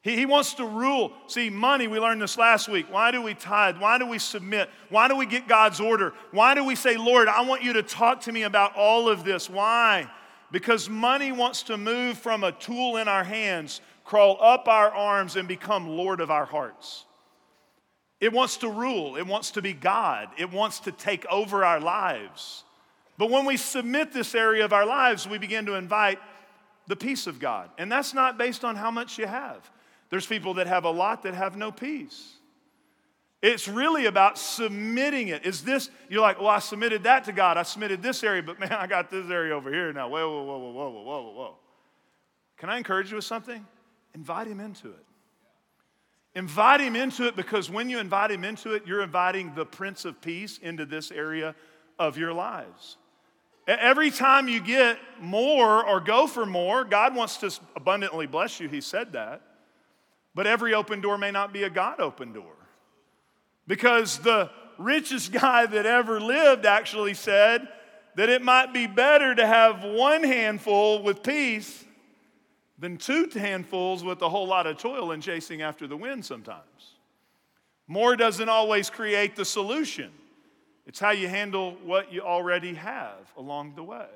He, 0.02 0.16
he 0.16 0.26
wants 0.26 0.54
to 0.54 0.64
rule. 0.64 1.12
See, 1.26 1.50
money, 1.50 1.88
we 1.88 1.98
learned 1.98 2.22
this 2.22 2.38
last 2.38 2.68
week. 2.68 2.86
Why 2.90 3.10
do 3.10 3.20
we 3.22 3.34
tithe? 3.34 3.78
Why 3.78 3.98
do 3.98 4.06
we 4.06 4.18
submit? 4.18 4.70
Why 4.88 5.08
do 5.08 5.16
we 5.16 5.26
get 5.26 5.48
God's 5.48 5.80
order? 5.80 6.12
Why 6.30 6.54
do 6.54 6.64
we 6.64 6.76
say, 6.76 6.96
Lord, 6.96 7.26
I 7.26 7.42
want 7.42 7.62
you 7.62 7.72
to 7.72 7.82
talk 7.82 8.20
to 8.22 8.32
me 8.32 8.44
about 8.44 8.76
all 8.76 9.08
of 9.08 9.24
this? 9.24 9.50
Why? 9.50 10.08
Because 10.52 10.88
money 10.88 11.32
wants 11.32 11.64
to 11.64 11.76
move 11.76 12.18
from 12.18 12.44
a 12.44 12.52
tool 12.52 12.98
in 12.98 13.08
our 13.08 13.24
hands 13.24 13.80
crawl 14.06 14.38
up 14.40 14.68
our 14.68 14.90
arms 14.90 15.36
and 15.36 15.46
become 15.46 15.88
Lord 15.88 16.20
of 16.20 16.30
our 16.30 16.46
hearts. 16.46 17.04
It 18.20 18.32
wants 18.32 18.56
to 18.58 18.70
rule, 18.70 19.16
it 19.16 19.26
wants 19.26 19.50
to 19.52 19.62
be 19.62 19.74
God, 19.74 20.28
it 20.38 20.50
wants 20.50 20.80
to 20.80 20.92
take 20.92 21.26
over 21.26 21.64
our 21.64 21.80
lives. 21.80 22.64
But 23.18 23.30
when 23.30 23.44
we 23.44 23.56
submit 23.56 24.12
this 24.12 24.34
area 24.34 24.64
of 24.64 24.72
our 24.72 24.86
lives, 24.86 25.28
we 25.28 25.38
begin 25.38 25.66
to 25.66 25.74
invite 25.74 26.18
the 26.86 26.96
peace 26.96 27.26
of 27.26 27.38
God. 27.38 27.68
And 27.78 27.90
that's 27.90 28.14
not 28.14 28.38
based 28.38 28.64
on 28.64 28.76
how 28.76 28.90
much 28.90 29.18
you 29.18 29.26
have. 29.26 29.70
There's 30.08 30.26
people 30.26 30.54
that 30.54 30.66
have 30.66 30.84
a 30.84 30.90
lot 30.90 31.24
that 31.24 31.34
have 31.34 31.56
no 31.56 31.72
peace. 31.72 32.34
It's 33.42 33.68
really 33.68 34.06
about 34.06 34.38
submitting 34.38 35.28
it. 35.28 35.44
Is 35.44 35.62
this, 35.62 35.90
you're 36.08 36.20
like, 36.20 36.38
well, 36.38 36.48
I 36.48 36.58
submitted 36.60 37.04
that 37.04 37.24
to 37.24 37.32
God. 37.32 37.56
I 37.56 37.64
submitted 37.64 38.02
this 38.02 38.22
area, 38.22 38.42
but 38.42 38.60
man, 38.60 38.72
I 38.72 38.86
got 38.86 39.10
this 39.10 39.28
area 39.30 39.54
over 39.54 39.72
here 39.72 39.92
now. 39.92 40.08
Whoa, 40.08 40.30
whoa, 40.30 40.44
whoa, 40.44 40.58
whoa, 40.58 40.70
whoa, 40.70 40.90
whoa, 40.90 41.02
whoa, 41.02 41.32
whoa. 41.32 41.54
Can 42.56 42.70
I 42.70 42.78
encourage 42.78 43.10
you 43.10 43.16
with 43.16 43.24
something? 43.24 43.66
Invite 44.16 44.46
him 44.46 44.60
into 44.60 44.88
it. 44.88 45.04
Invite 46.34 46.80
him 46.80 46.96
into 46.96 47.26
it 47.26 47.36
because 47.36 47.68
when 47.68 47.90
you 47.90 47.98
invite 47.98 48.30
him 48.30 48.44
into 48.44 48.72
it, 48.72 48.86
you're 48.86 49.02
inviting 49.02 49.54
the 49.54 49.66
Prince 49.66 50.06
of 50.06 50.22
Peace 50.22 50.56
into 50.56 50.86
this 50.86 51.10
area 51.10 51.54
of 51.98 52.16
your 52.16 52.32
lives. 52.32 52.96
Every 53.68 54.10
time 54.10 54.48
you 54.48 54.62
get 54.62 54.96
more 55.20 55.86
or 55.86 56.00
go 56.00 56.26
for 56.26 56.46
more, 56.46 56.82
God 56.82 57.14
wants 57.14 57.36
to 57.38 57.50
abundantly 57.76 58.26
bless 58.26 58.58
you. 58.58 58.68
He 58.68 58.80
said 58.80 59.12
that. 59.12 59.42
But 60.34 60.46
every 60.46 60.72
open 60.72 61.02
door 61.02 61.18
may 61.18 61.30
not 61.30 61.52
be 61.52 61.64
a 61.64 61.70
God 61.70 62.00
open 62.00 62.32
door. 62.32 62.56
Because 63.66 64.18
the 64.20 64.50
richest 64.78 65.30
guy 65.30 65.66
that 65.66 65.84
ever 65.84 66.20
lived 66.20 66.64
actually 66.64 67.12
said 67.12 67.68
that 68.14 68.30
it 68.30 68.40
might 68.40 68.72
be 68.72 68.86
better 68.86 69.34
to 69.34 69.46
have 69.46 69.84
one 69.84 70.24
handful 70.24 71.02
with 71.02 71.22
peace 71.22 71.84
than 72.78 72.96
two 72.96 73.28
handfuls 73.32 74.04
with 74.04 74.20
a 74.22 74.28
whole 74.28 74.46
lot 74.46 74.66
of 74.66 74.78
toil 74.78 75.12
and 75.12 75.22
chasing 75.22 75.62
after 75.62 75.86
the 75.86 75.96
wind 75.96 76.24
sometimes. 76.24 76.94
More 77.88 78.16
doesn't 78.16 78.48
always 78.48 78.90
create 78.90 79.36
the 79.36 79.44
solution, 79.44 80.10
it's 80.86 81.00
how 81.00 81.10
you 81.10 81.28
handle 81.28 81.76
what 81.84 82.12
you 82.12 82.20
already 82.20 82.74
have 82.74 83.32
along 83.36 83.74
the 83.74 83.82
way. 83.82 84.06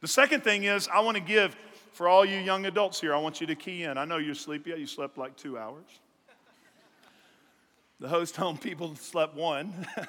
The 0.00 0.08
second 0.08 0.42
thing 0.42 0.64
is, 0.64 0.88
I 0.88 1.00
want 1.00 1.16
to 1.16 1.22
give 1.22 1.56
for 1.92 2.08
all 2.08 2.24
you 2.24 2.38
young 2.38 2.66
adults 2.66 3.00
here, 3.00 3.14
I 3.14 3.18
want 3.18 3.40
you 3.40 3.46
to 3.46 3.54
key 3.54 3.84
in. 3.84 3.98
I 3.98 4.04
know 4.04 4.16
you're 4.16 4.34
sleepy, 4.34 4.70
you 4.70 4.86
slept 4.86 5.18
like 5.18 5.36
two 5.36 5.58
hours. 5.58 6.00
The 8.00 8.08
host 8.08 8.36
home 8.42 8.58
people 8.58 8.96
slept 8.96 9.34
one. 9.34 9.86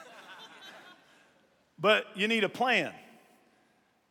but 1.80 2.06
you 2.16 2.28
need 2.28 2.44
a 2.44 2.50
plan. 2.50 2.94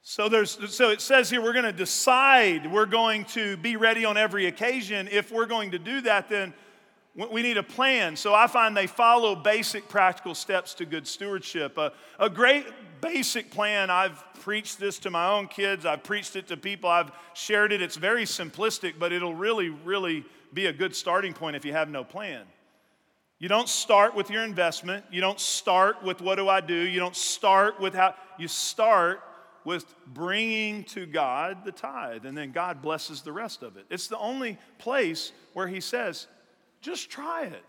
So, 0.04 0.28
there's, 0.28 0.58
so 0.74 0.90
it 0.90 1.00
says 1.00 1.30
here 1.30 1.40
we're 1.40 1.52
going 1.52 1.64
to 1.64 1.72
decide 1.72 2.70
we're 2.70 2.86
going 2.86 3.24
to 3.26 3.56
be 3.56 3.76
ready 3.76 4.04
on 4.04 4.16
every 4.16 4.46
occasion. 4.46 5.08
If 5.10 5.30
we're 5.30 5.46
going 5.46 5.70
to 5.70 5.78
do 5.78 6.00
that, 6.00 6.28
then 6.28 6.52
we 7.14 7.40
need 7.42 7.56
a 7.56 7.62
plan. 7.62 8.16
So 8.16 8.34
I 8.34 8.48
find 8.48 8.76
they 8.76 8.88
follow 8.88 9.36
basic 9.36 9.88
practical 9.88 10.34
steps 10.34 10.74
to 10.74 10.86
good 10.86 11.06
stewardship. 11.06 11.78
A, 11.78 11.92
a 12.18 12.28
great 12.28 12.66
basic 13.00 13.50
plan, 13.50 13.90
I've 13.90 14.22
preached 14.40 14.80
this 14.80 14.98
to 15.00 15.10
my 15.10 15.28
own 15.28 15.46
kids, 15.46 15.86
I've 15.86 16.02
preached 16.02 16.34
it 16.34 16.48
to 16.48 16.56
people, 16.56 16.90
I've 16.90 17.12
shared 17.34 17.72
it. 17.72 17.80
It's 17.80 17.96
very 17.96 18.24
simplistic, 18.24 18.94
but 18.98 19.12
it'll 19.12 19.34
really, 19.34 19.68
really 19.68 20.24
be 20.52 20.66
a 20.66 20.72
good 20.72 20.96
starting 20.96 21.32
point 21.32 21.54
if 21.54 21.64
you 21.64 21.72
have 21.72 21.88
no 21.88 22.02
plan. 22.02 22.42
You 23.38 23.48
don't 23.48 23.68
start 23.68 24.14
with 24.14 24.30
your 24.30 24.42
investment. 24.42 25.04
You 25.10 25.20
don't 25.20 25.40
start 25.40 26.02
with 26.02 26.20
what 26.20 26.36
do 26.36 26.48
I 26.48 26.60
do. 26.60 26.74
You 26.74 27.00
don't 27.00 27.16
start 27.16 27.80
with 27.80 27.94
how, 27.94 28.14
you 28.38 28.46
start 28.46 29.20
with 29.64 29.86
bringing 30.06 30.84
to 30.84 31.06
God 31.06 31.64
the 31.64 31.72
tithe, 31.72 32.24
and 32.26 32.36
then 32.36 32.52
God 32.52 32.82
blesses 32.82 33.22
the 33.22 33.32
rest 33.32 33.62
of 33.62 33.76
it. 33.76 33.86
It's 33.90 34.08
the 34.08 34.18
only 34.18 34.58
place 34.78 35.32
where 35.52 35.66
He 35.66 35.80
says, 35.80 36.26
just 36.80 37.10
try 37.10 37.44
it. 37.44 37.64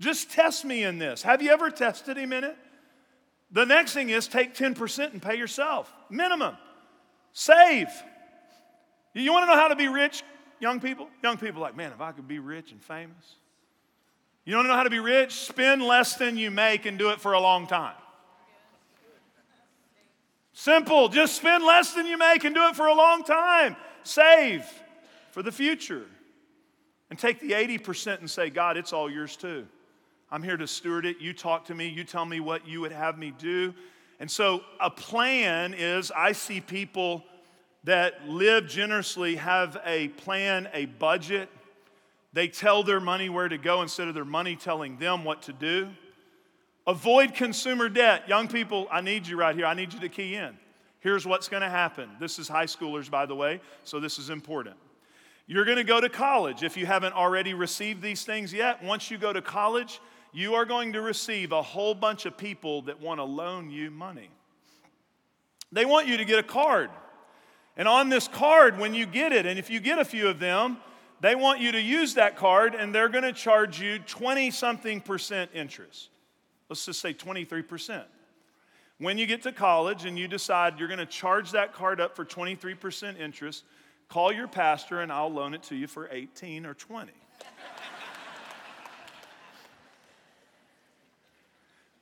Just 0.00 0.30
test 0.30 0.64
me 0.64 0.84
in 0.84 0.98
this. 0.98 1.22
Have 1.22 1.42
you 1.42 1.50
ever 1.50 1.70
tested 1.70 2.16
Him 2.16 2.32
in 2.32 2.44
it? 2.44 2.56
The 3.50 3.64
next 3.64 3.92
thing 3.92 4.10
is 4.10 4.28
take 4.28 4.54
10% 4.54 5.12
and 5.12 5.22
pay 5.22 5.36
yourself, 5.36 5.92
minimum. 6.10 6.56
Save. 7.32 7.88
You 9.14 9.32
want 9.32 9.44
to 9.44 9.46
know 9.46 9.60
how 9.60 9.68
to 9.68 9.76
be 9.76 9.88
rich, 9.88 10.22
young 10.60 10.80
people? 10.80 11.08
Young 11.22 11.38
people 11.38 11.60
like, 11.60 11.76
man, 11.76 11.92
if 11.92 12.00
I 12.00 12.12
could 12.12 12.28
be 12.28 12.38
rich 12.38 12.72
and 12.72 12.82
famous. 12.82 13.36
You 14.44 14.54
to 14.54 14.62
know 14.62 14.74
how 14.74 14.84
to 14.84 14.90
be 14.90 14.98
rich? 14.98 15.34
Spend 15.34 15.82
less 15.82 16.14
than 16.14 16.38
you 16.38 16.50
make 16.50 16.86
and 16.86 16.98
do 16.98 17.10
it 17.10 17.20
for 17.20 17.34
a 17.34 17.40
long 17.40 17.66
time. 17.66 17.94
Simple. 20.68 21.08
Just 21.08 21.34
spend 21.34 21.64
less 21.64 21.94
than 21.94 22.04
you 22.04 22.18
make 22.18 22.44
and 22.44 22.54
do 22.54 22.68
it 22.68 22.76
for 22.76 22.88
a 22.88 22.94
long 22.94 23.24
time. 23.24 23.74
Save 24.02 24.66
for 25.30 25.42
the 25.42 25.50
future. 25.50 26.04
And 27.08 27.18
take 27.18 27.40
the 27.40 27.52
80% 27.52 28.18
and 28.18 28.28
say, 28.28 28.50
God, 28.50 28.76
it's 28.76 28.92
all 28.92 29.10
yours 29.10 29.34
too. 29.34 29.66
I'm 30.30 30.42
here 30.42 30.58
to 30.58 30.66
steward 30.66 31.06
it. 31.06 31.20
You 31.20 31.32
talk 31.32 31.64
to 31.66 31.74
me. 31.74 31.88
You 31.88 32.04
tell 32.04 32.26
me 32.26 32.40
what 32.40 32.68
you 32.68 32.82
would 32.82 32.92
have 32.92 33.16
me 33.16 33.32
do. 33.38 33.72
And 34.20 34.30
so, 34.30 34.60
a 34.78 34.90
plan 34.90 35.72
is 35.72 36.12
I 36.14 36.32
see 36.32 36.60
people 36.60 37.24
that 37.84 38.28
live 38.28 38.68
generously 38.68 39.36
have 39.36 39.80
a 39.86 40.08
plan, 40.08 40.68
a 40.74 40.84
budget. 40.84 41.48
They 42.34 42.46
tell 42.46 42.82
their 42.82 43.00
money 43.00 43.30
where 43.30 43.48
to 43.48 43.56
go 43.56 43.80
instead 43.80 44.06
of 44.06 44.12
their 44.12 44.26
money 44.26 44.54
telling 44.54 44.98
them 44.98 45.24
what 45.24 45.40
to 45.42 45.54
do. 45.54 45.88
Avoid 46.88 47.34
consumer 47.34 47.90
debt. 47.90 48.26
Young 48.30 48.48
people, 48.48 48.88
I 48.90 49.02
need 49.02 49.26
you 49.26 49.36
right 49.36 49.54
here. 49.54 49.66
I 49.66 49.74
need 49.74 49.92
you 49.92 50.00
to 50.00 50.08
key 50.08 50.36
in. 50.36 50.56
Here's 51.00 51.26
what's 51.26 51.46
going 51.46 51.60
to 51.60 51.68
happen. 51.68 52.08
This 52.18 52.38
is 52.38 52.48
high 52.48 52.64
schoolers, 52.64 53.10
by 53.10 53.26
the 53.26 53.34
way, 53.34 53.60
so 53.84 54.00
this 54.00 54.18
is 54.18 54.30
important. 54.30 54.74
You're 55.46 55.66
going 55.66 55.76
to 55.76 55.84
go 55.84 56.00
to 56.00 56.08
college. 56.08 56.62
If 56.62 56.78
you 56.78 56.86
haven't 56.86 57.12
already 57.12 57.52
received 57.52 58.00
these 58.00 58.24
things 58.24 58.54
yet, 58.54 58.82
once 58.82 59.10
you 59.10 59.18
go 59.18 59.34
to 59.34 59.42
college, 59.42 60.00
you 60.32 60.54
are 60.54 60.64
going 60.64 60.94
to 60.94 61.02
receive 61.02 61.52
a 61.52 61.60
whole 61.60 61.94
bunch 61.94 62.24
of 62.24 62.38
people 62.38 62.80
that 62.82 62.98
want 62.98 63.20
to 63.20 63.24
loan 63.24 63.70
you 63.70 63.90
money. 63.90 64.30
They 65.70 65.84
want 65.84 66.06
you 66.06 66.16
to 66.16 66.24
get 66.24 66.38
a 66.38 66.42
card. 66.42 66.88
And 67.76 67.86
on 67.86 68.08
this 68.08 68.28
card, 68.28 68.78
when 68.78 68.94
you 68.94 69.04
get 69.04 69.34
it, 69.34 69.44
and 69.44 69.58
if 69.58 69.68
you 69.68 69.78
get 69.78 69.98
a 69.98 70.06
few 70.06 70.26
of 70.26 70.38
them, 70.38 70.78
they 71.20 71.34
want 71.34 71.60
you 71.60 71.70
to 71.72 71.80
use 71.80 72.14
that 72.14 72.36
card 72.36 72.74
and 72.74 72.94
they're 72.94 73.10
going 73.10 73.24
to 73.24 73.32
charge 73.34 73.78
you 73.78 73.98
20 73.98 74.50
something 74.50 75.02
percent 75.02 75.50
interest 75.52 76.08
let's 76.68 76.84
just 76.84 77.00
say 77.00 77.14
23%. 77.14 78.04
When 78.98 79.16
you 79.16 79.26
get 79.26 79.42
to 79.42 79.52
college 79.52 80.04
and 80.04 80.18
you 80.18 80.26
decide 80.26 80.78
you're 80.78 80.88
going 80.88 80.98
to 80.98 81.06
charge 81.06 81.52
that 81.52 81.72
card 81.72 82.00
up 82.00 82.16
for 82.16 82.24
23% 82.24 83.18
interest, 83.18 83.64
call 84.08 84.32
your 84.32 84.48
pastor 84.48 85.00
and 85.00 85.12
I'll 85.12 85.32
loan 85.32 85.54
it 85.54 85.62
to 85.64 85.76
you 85.76 85.86
for 85.86 86.08
18 86.10 86.66
or 86.66 86.74
20. 86.74 87.12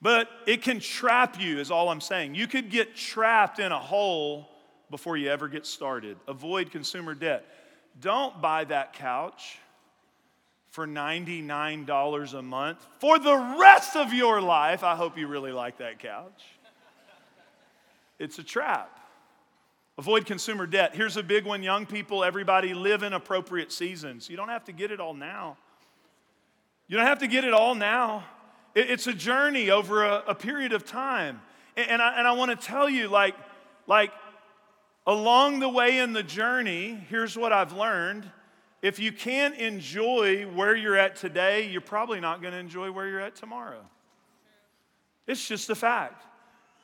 but 0.00 0.28
it 0.46 0.62
can 0.62 0.80
trap 0.80 1.38
you, 1.38 1.58
is 1.58 1.70
all 1.70 1.90
I'm 1.90 2.00
saying. 2.00 2.34
You 2.34 2.46
could 2.46 2.70
get 2.70 2.96
trapped 2.96 3.58
in 3.58 3.72
a 3.72 3.78
hole 3.78 4.48
before 4.90 5.16
you 5.18 5.28
ever 5.28 5.48
get 5.48 5.66
started. 5.66 6.16
Avoid 6.28 6.70
consumer 6.70 7.14
debt. 7.14 7.44
Don't 8.00 8.40
buy 8.40 8.64
that 8.64 8.94
couch 8.94 9.58
for 10.76 10.86
$99 10.86 12.34
a 12.34 12.42
month 12.42 12.86
for 12.98 13.18
the 13.18 13.56
rest 13.58 13.96
of 13.96 14.12
your 14.12 14.42
life. 14.42 14.84
I 14.84 14.94
hope 14.94 15.16
you 15.16 15.26
really 15.26 15.50
like 15.50 15.78
that 15.78 15.98
couch. 16.00 16.44
It's 18.18 18.38
a 18.38 18.42
trap. 18.42 19.00
Avoid 19.96 20.26
consumer 20.26 20.66
debt. 20.66 20.94
Here's 20.94 21.16
a 21.16 21.22
big 21.22 21.46
one, 21.46 21.62
young 21.62 21.86
people. 21.86 22.22
Everybody 22.22 22.74
live 22.74 23.02
in 23.02 23.14
appropriate 23.14 23.72
seasons. 23.72 24.28
You 24.28 24.36
don't 24.36 24.50
have 24.50 24.66
to 24.66 24.72
get 24.72 24.90
it 24.90 25.00
all 25.00 25.14
now. 25.14 25.56
You 26.88 26.98
don't 26.98 27.06
have 27.06 27.20
to 27.20 27.26
get 27.26 27.44
it 27.44 27.54
all 27.54 27.74
now. 27.74 28.24
It's 28.74 29.06
a 29.06 29.14
journey 29.14 29.70
over 29.70 30.04
a, 30.04 30.24
a 30.28 30.34
period 30.34 30.74
of 30.74 30.84
time. 30.84 31.40
And 31.78 32.02
I, 32.02 32.18
and 32.18 32.28
I 32.28 32.32
want 32.32 32.50
to 32.50 32.66
tell 32.66 32.90
you, 32.90 33.08
like, 33.08 33.34
like, 33.86 34.10
along 35.06 35.60
the 35.60 35.70
way 35.70 36.00
in 36.00 36.12
the 36.12 36.22
journey, 36.22 37.02
here's 37.08 37.34
what 37.34 37.54
I've 37.54 37.72
learned 37.72 38.30
if 38.86 39.00
you 39.00 39.10
can't 39.10 39.56
enjoy 39.56 40.44
where 40.44 40.76
you're 40.76 40.96
at 40.96 41.16
today, 41.16 41.68
you're 41.68 41.80
probably 41.80 42.20
not 42.20 42.40
going 42.40 42.52
to 42.52 42.60
enjoy 42.60 42.92
where 42.92 43.08
you're 43.08 43.20
at 43.20 43.34
tomorrow. 43.34 43.80
It's 45.26 45.46
just 45.46 45.68
a 45.70 45.74
fact. 45.74 46.22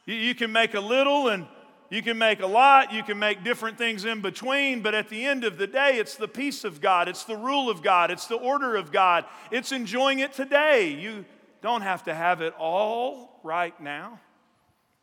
You, 0.05 0.17
you 0.17 0.35
can 0.35 0.51
make 0.51 0.75
a 0.75 0.81
little 0.81 1.29
and 1.29 1.47
you 1.91 2.03
can 2.03 2.19
make 2.19 2.41
a 2.41 2.47
lot, 2.47 2.93
you 2.93 3.05
can 3.05 3.21
make 3.21 3.45
different 3.45 3.79
things 3.79 4.05
in 4.05 4.21
between, 4.21 4.83
but 4.83 4.97
at 4.97 5.11
the 5.11 5.25
end 5.25 5.45
of 5.45 5.59
the 5.59 5.67
day, 5.69 5.99
it's 5.99 6.17
the 6.17 6.27
peace 6.27 6.65
of 6.65 6.81
God, 6.81 7.07
it's 7.07 7.23
the 7.23 7.37
rule 7.37 7.71
of 7.71 7.83
God, 7.83 8.11
it's 8.11 8.27
the 8.27 8.35
order 8.35 8.75
of 8.75 8.91
God, 8.91 9.25
it's 9.53 9.71
enjoying 9.71 10.19
it 10.19 10.33
today. 10.33 10.89
You 10.89 11.25
don't 11.61 11.83
have 11.83 12.03
to 12.05 12.15
have 12.15 12.41
it 12.41 12.53
all 12.59 13.39
right 13.45 13.79
now. 13.81 14.19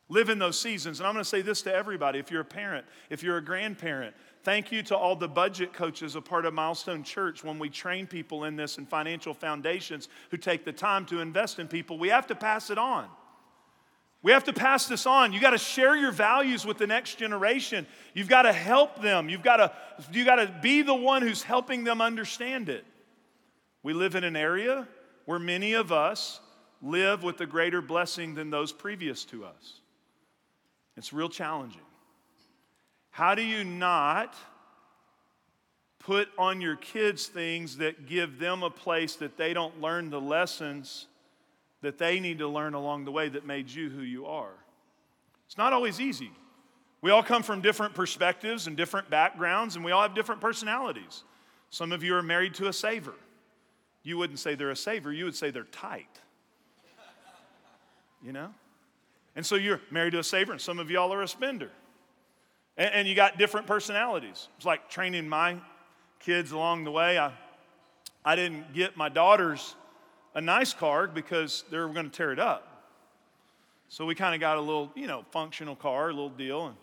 Live 0.09 0.29
in 0.29 0.39
those 0.39 0.59
seasons. 0.59 0.99
And 0.99 1.07
I'm 1.07 1.13
going 1.13 1.23
to 1.23 1.29
say 1.29 1.43
this 1.43 1.62
to 1.62 1.73
everybody 1.73 2.19
if 2.19 2.31
you're 2.31 2.41
a 2.41 2.45
parent, 2.45 2.85
if 3.12 3.21
you're 3.21 3.38
a 3.38 3.43
grandparent, 3.43 4.15
Thank 4.49 4.71
you 4.71 4.81
to 4.81 4.97
all 4.97 5.15
the 5.15 5.27
budget 5.27 5.73
coaches, 5.73 6.15
a 6.15 6.21
part 6.21 6.43
of 6.47 6.55
Milestone 6.55 7.03
Church, 7.03 7.43
when 7.43 7.59
we 7.59 7.69
train 7.69 8.07
people 8.07 8.45
in 8.45 8.55
this 8.55 8.79
and 8.79 8.89
financial 8.89 9.31
foundations 9.31 10.09
who 10.31 10.38
take 10.38 10.65
the 10.65 10.71
time 10.71 11.05
to 11.05 11.21
invest 11.21 11.59
in 11.59 11.67
people. 11.67 11.99
We 11.99 12.09
have 12.09 12.25
to 12.25 12.33
pass 12.33 12.71
it 12.71 12.79
on. 12.79 13.05
We 14.23 14.31
have 14.31 14.45
to 14.45 14.53
pass 14.53 14.88
this 14.88 15.05
on. 15.05 15.33
You 15.33 15.39
got 15.39 15.51
to 15.51 15.59
share 15.59 15.95
your 15.95 16.12
values 16.12 16.65
with 16.65 16.79
the 16.79 16.88
next 16.88 17.19
generation. 17.19 17.85
You've 18.15 18.27
got 18.27 18.41
to 18.41 18.51
help 18.51 19.03
them. 19.03 19.29
You've 19.29 19.43
got 19.43 19.57
to, 19.57 19.71
you 20.12 20.25
got 20.25 20.38
to 20.38 20.51
be 20.63 20.81
the 20.81 20.95
one 20.95 21.21
who's 21.21 21.43
helping 21.43 21.83
them 21.83 22.01
understand 22.01 22.69
it. 22.69 22.85
We 23.83 23.93
live 23.93 24.15
in 24.15 24.23
an 24.23 24.35
area 24.35 24.88
where 25.25 25.38
many 25.38 25.73
of 25.73 25.91
us 25.91 26.39
live 26.81 27.21
with 27.21 27.39
a 27.41 27.45
greater 27.45 27.83
blessing 27.83 28.33
than 28.33 28.49
those 28.49 28.71
previous 28.71 29.25
to 29.25 29.45
us. 29.45 29.81
It's 30.97 31.13
real 31.13 31.29
challenging. 31.29 31.81
How 33.19 33.36
do 33.36 33.41
you 33.41 33.65
not 33.65 34.34
put 35.99 36.29
on 36.38 36.62
your 36.62 36.77
kids 36.77 37.27
things 37.27 37.75
that 37.79 38.05
give 38.05 38.39
them 38.39 38.63
a 38.63 38.69
place 38.69 39.17
that 39.17 39.36
they 39.36 39.53
don't 39.53 39.82
learn 39.82 40.10
the 40.10 40.21
lessons 40.21 41.08
that 41.82 41.97
they 41.97 42.21
need 42.21 42.39
to 42.39 42.47
learn 42.47 42.75
along 42.75 43.03
the 43.03 43.12
way 43.12 43.27
that 43.27 43.45
made 43.45 43.69
you 43.69 43.89
who 43.89 44.03
you 44.03 44.25
are? 44.25 44.53
It's 45.47 45.58
not 45.58 45.73
always 45.73 45.99
easy. 45.99 46.32
We 47.01 47.12
all 47.12 47.21
come 47.21 47.43
from 47.43 47.60
different 47.60 47.93
perspectives 47.93 48.67
and 48.67 48.77
different 48.77 49.10
backgrounds, 49.10 49.75
and 49.75 49.84
we 49.84 49.91
all 49.91 50.03
have 50.03 50.15
different 50.15 50.39
personalities. 50.39 51.25
Some 51.71 51.91
of 51.91 52.05
you 52.05 52.15
are 52.15 52.23
married 52.23 52.53
to 52.53 52.69
a 52.69 52.73
saver. 52.73 53.15
You 54.01 54.17
wouldn't 54.17 54.39
say 54.39 54.55
they're 54.55 54.71
a 54.71 54.77
saver, 54.77 55.12
you 55.12 55.25
would 55.25 55.36
say 55.36 55.51
they're 55.51 55.65
tight. 55.65 56.21
You 58.23 58.32
know? 58.32 58.53
And 59.36 59.45
so 59.45 59.55
you're 59.55 59.82
married 59.91 60.12
to 60.12 60.19
a 60.19 60.23
saver, 60.23 60.53
and 60.53 60.62
some 60.62 60.79
of 60.79 60.89
y'all 60.89 61.13
are 61.13 61.21
a 61.21 61.27
spender. 61.27 61.71
And, 62.79 62.93
and 62.93 63.07
you 63.07 63.13
got 63.13 63.37
different 63.37 63.67
personalities. 63.67 64.47
It's 64.57 64.65
like 64.65 64.89
training 64.89 65.29
my 65.29 65.57
kids 66.19 66.51
along 66.51 66.85
the 66.85 66.91
way. 66.91 67.19
I, 67.19 67.33
I 68.25 68.35
didn't 68.35 68.73
get 68.73 68.97
my 68.97 69.10
daughters 69.10 69.75
a 70.33 70.41
nice 70.41 70.73
car 70.73 71.08
because 71.08 71.65
they 71.69 71.77
were 71.77 71.89
going 71.89 72.10
to 72.10 72.15
tear 72.15 72.31
it 72.31 72.39
up. 72.39 72.65
So 73.89 74.06
we 74.06 74.15
kind 74.15 74.33
of 74.33 74.39
got 74.39 74.58
a 74.58 74.62
little, 74.62 74.91
you 74.95 75.08
know, 75.08 75.25
functional 75.31 75.75
car, 75.75 76.10
a 76.10 76.13
little 76.13 76.29
deal. 76.29 76.67
And 76.67 76.77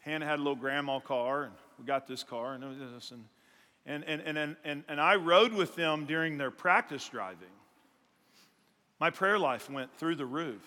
Hannah 0.00 0.26
had 0.26 0.38
a 0.38 0.42
little 0.42 0.56
grandma 0.56 0.98
car, 0.98 1.44
and 1.44 1.52
we 1.78 1.84
got 1.84 2.06
this 2.06 2.22
car, 2.22 2.54
and 2.54 2.96
this. 2.96 3.12
And, 3.12 3.24
and, 3.86 4.04
and, 4.04 4.38
and, 4.38 4.56
and, 4.64 4.84
and 4.88 5.00
I 5.00 5.16
rode 5.16 5.52
with 5.52 5.76
them 5.76 6.06
during 6.06 6.38
their 6.38 6.50
practice 6.50 7.06
driving. 7.08 7.48
My 8.98 9.10
prayer 9.10 9.38
life 9.38 9.70
went 9.70 9.94
through 9.98 10.16
the 10.16 10.26
roof. 10.26 10.62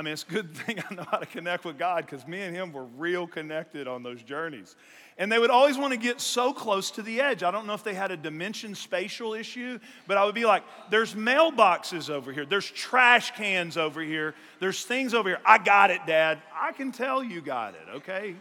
I 0.00 0.02
mean, 0.02 0.14
it's 0.14 0.22
a 0.22 0.32
good 0.32 0.56
thing 0.56 0.82
I 0.90 0.94
know 0.94 1.04
how 1.10 1.18
to 1.18 1.26
connect 1.26 1.66
with 1.66 1.78
God 1.78 2.06
because 2.06 2.26
me 2.26 2.40
and 2.40 2.56
him 2.56 2.72
were 2.72 2.86
real 2.96 3.26
connected 3.26 3.86
on 3.86 4.02
those 4.02 4.22
journeys. 4.22 4.74
And 5.18 5.30
they 5.30 5.38
would 5.38 5.50
always 5.50 5.76
want 5.76 5.92
to 5.92 5.98
get 5.98 6.22
so 6.22 6.54
close 6.54 6.90
to 6.92 7.02
the 7.02 7.20
edge. 7.20 7.42
I 7.42 7.50
don't 7.50 7.66
know 7.66 7.74
if 7.74 7.84
they 7.84 7.92
had 7.92 8.10
a 8.10 8.16
dimension 8.16 8.74
spatial 8.74 9.34
issue, 9.34 9.78
but 10.06 10.16
I 10.16 10.24
would 10.24 10.34
be 10.34 10.46
like, 10.46 10.62
there's 10.88 11.12
mailboxes 11.12 12.08
over 12.08 12.32
here, 12.32 12.46
there's 12.46 12.70
trash 12.70 13.32
cans 13.32 13.76
over 13.76 14.00
here, 14.00 14.34
there's 14.58 14.86
things 14.86 15.12
over 15.12 15.28
here. 15.28 15.40
I 15.44 15.58
got 15.58 15.90
it, 15.90 16.00
Dad. 16.06 16.40
I 16.58 16.72
can 16.72 16.92
tell 16.92 17.22
you 17.22 17.42
got 17.42 17.74
it, 17.74 17.96
okay? 17.96 18.36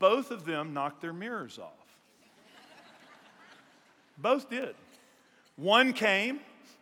Both 0.00 0.32
of 0.32 0.44
them 0.44 0.74
knocked 0.74 1.00
their 1.00 1.12
mirrors 1.12 1.60
off. 1.60 1.70
Both 4.18 4.50
did. 4.50 4.74
One 5.54 5.92
came, 5.92 6.40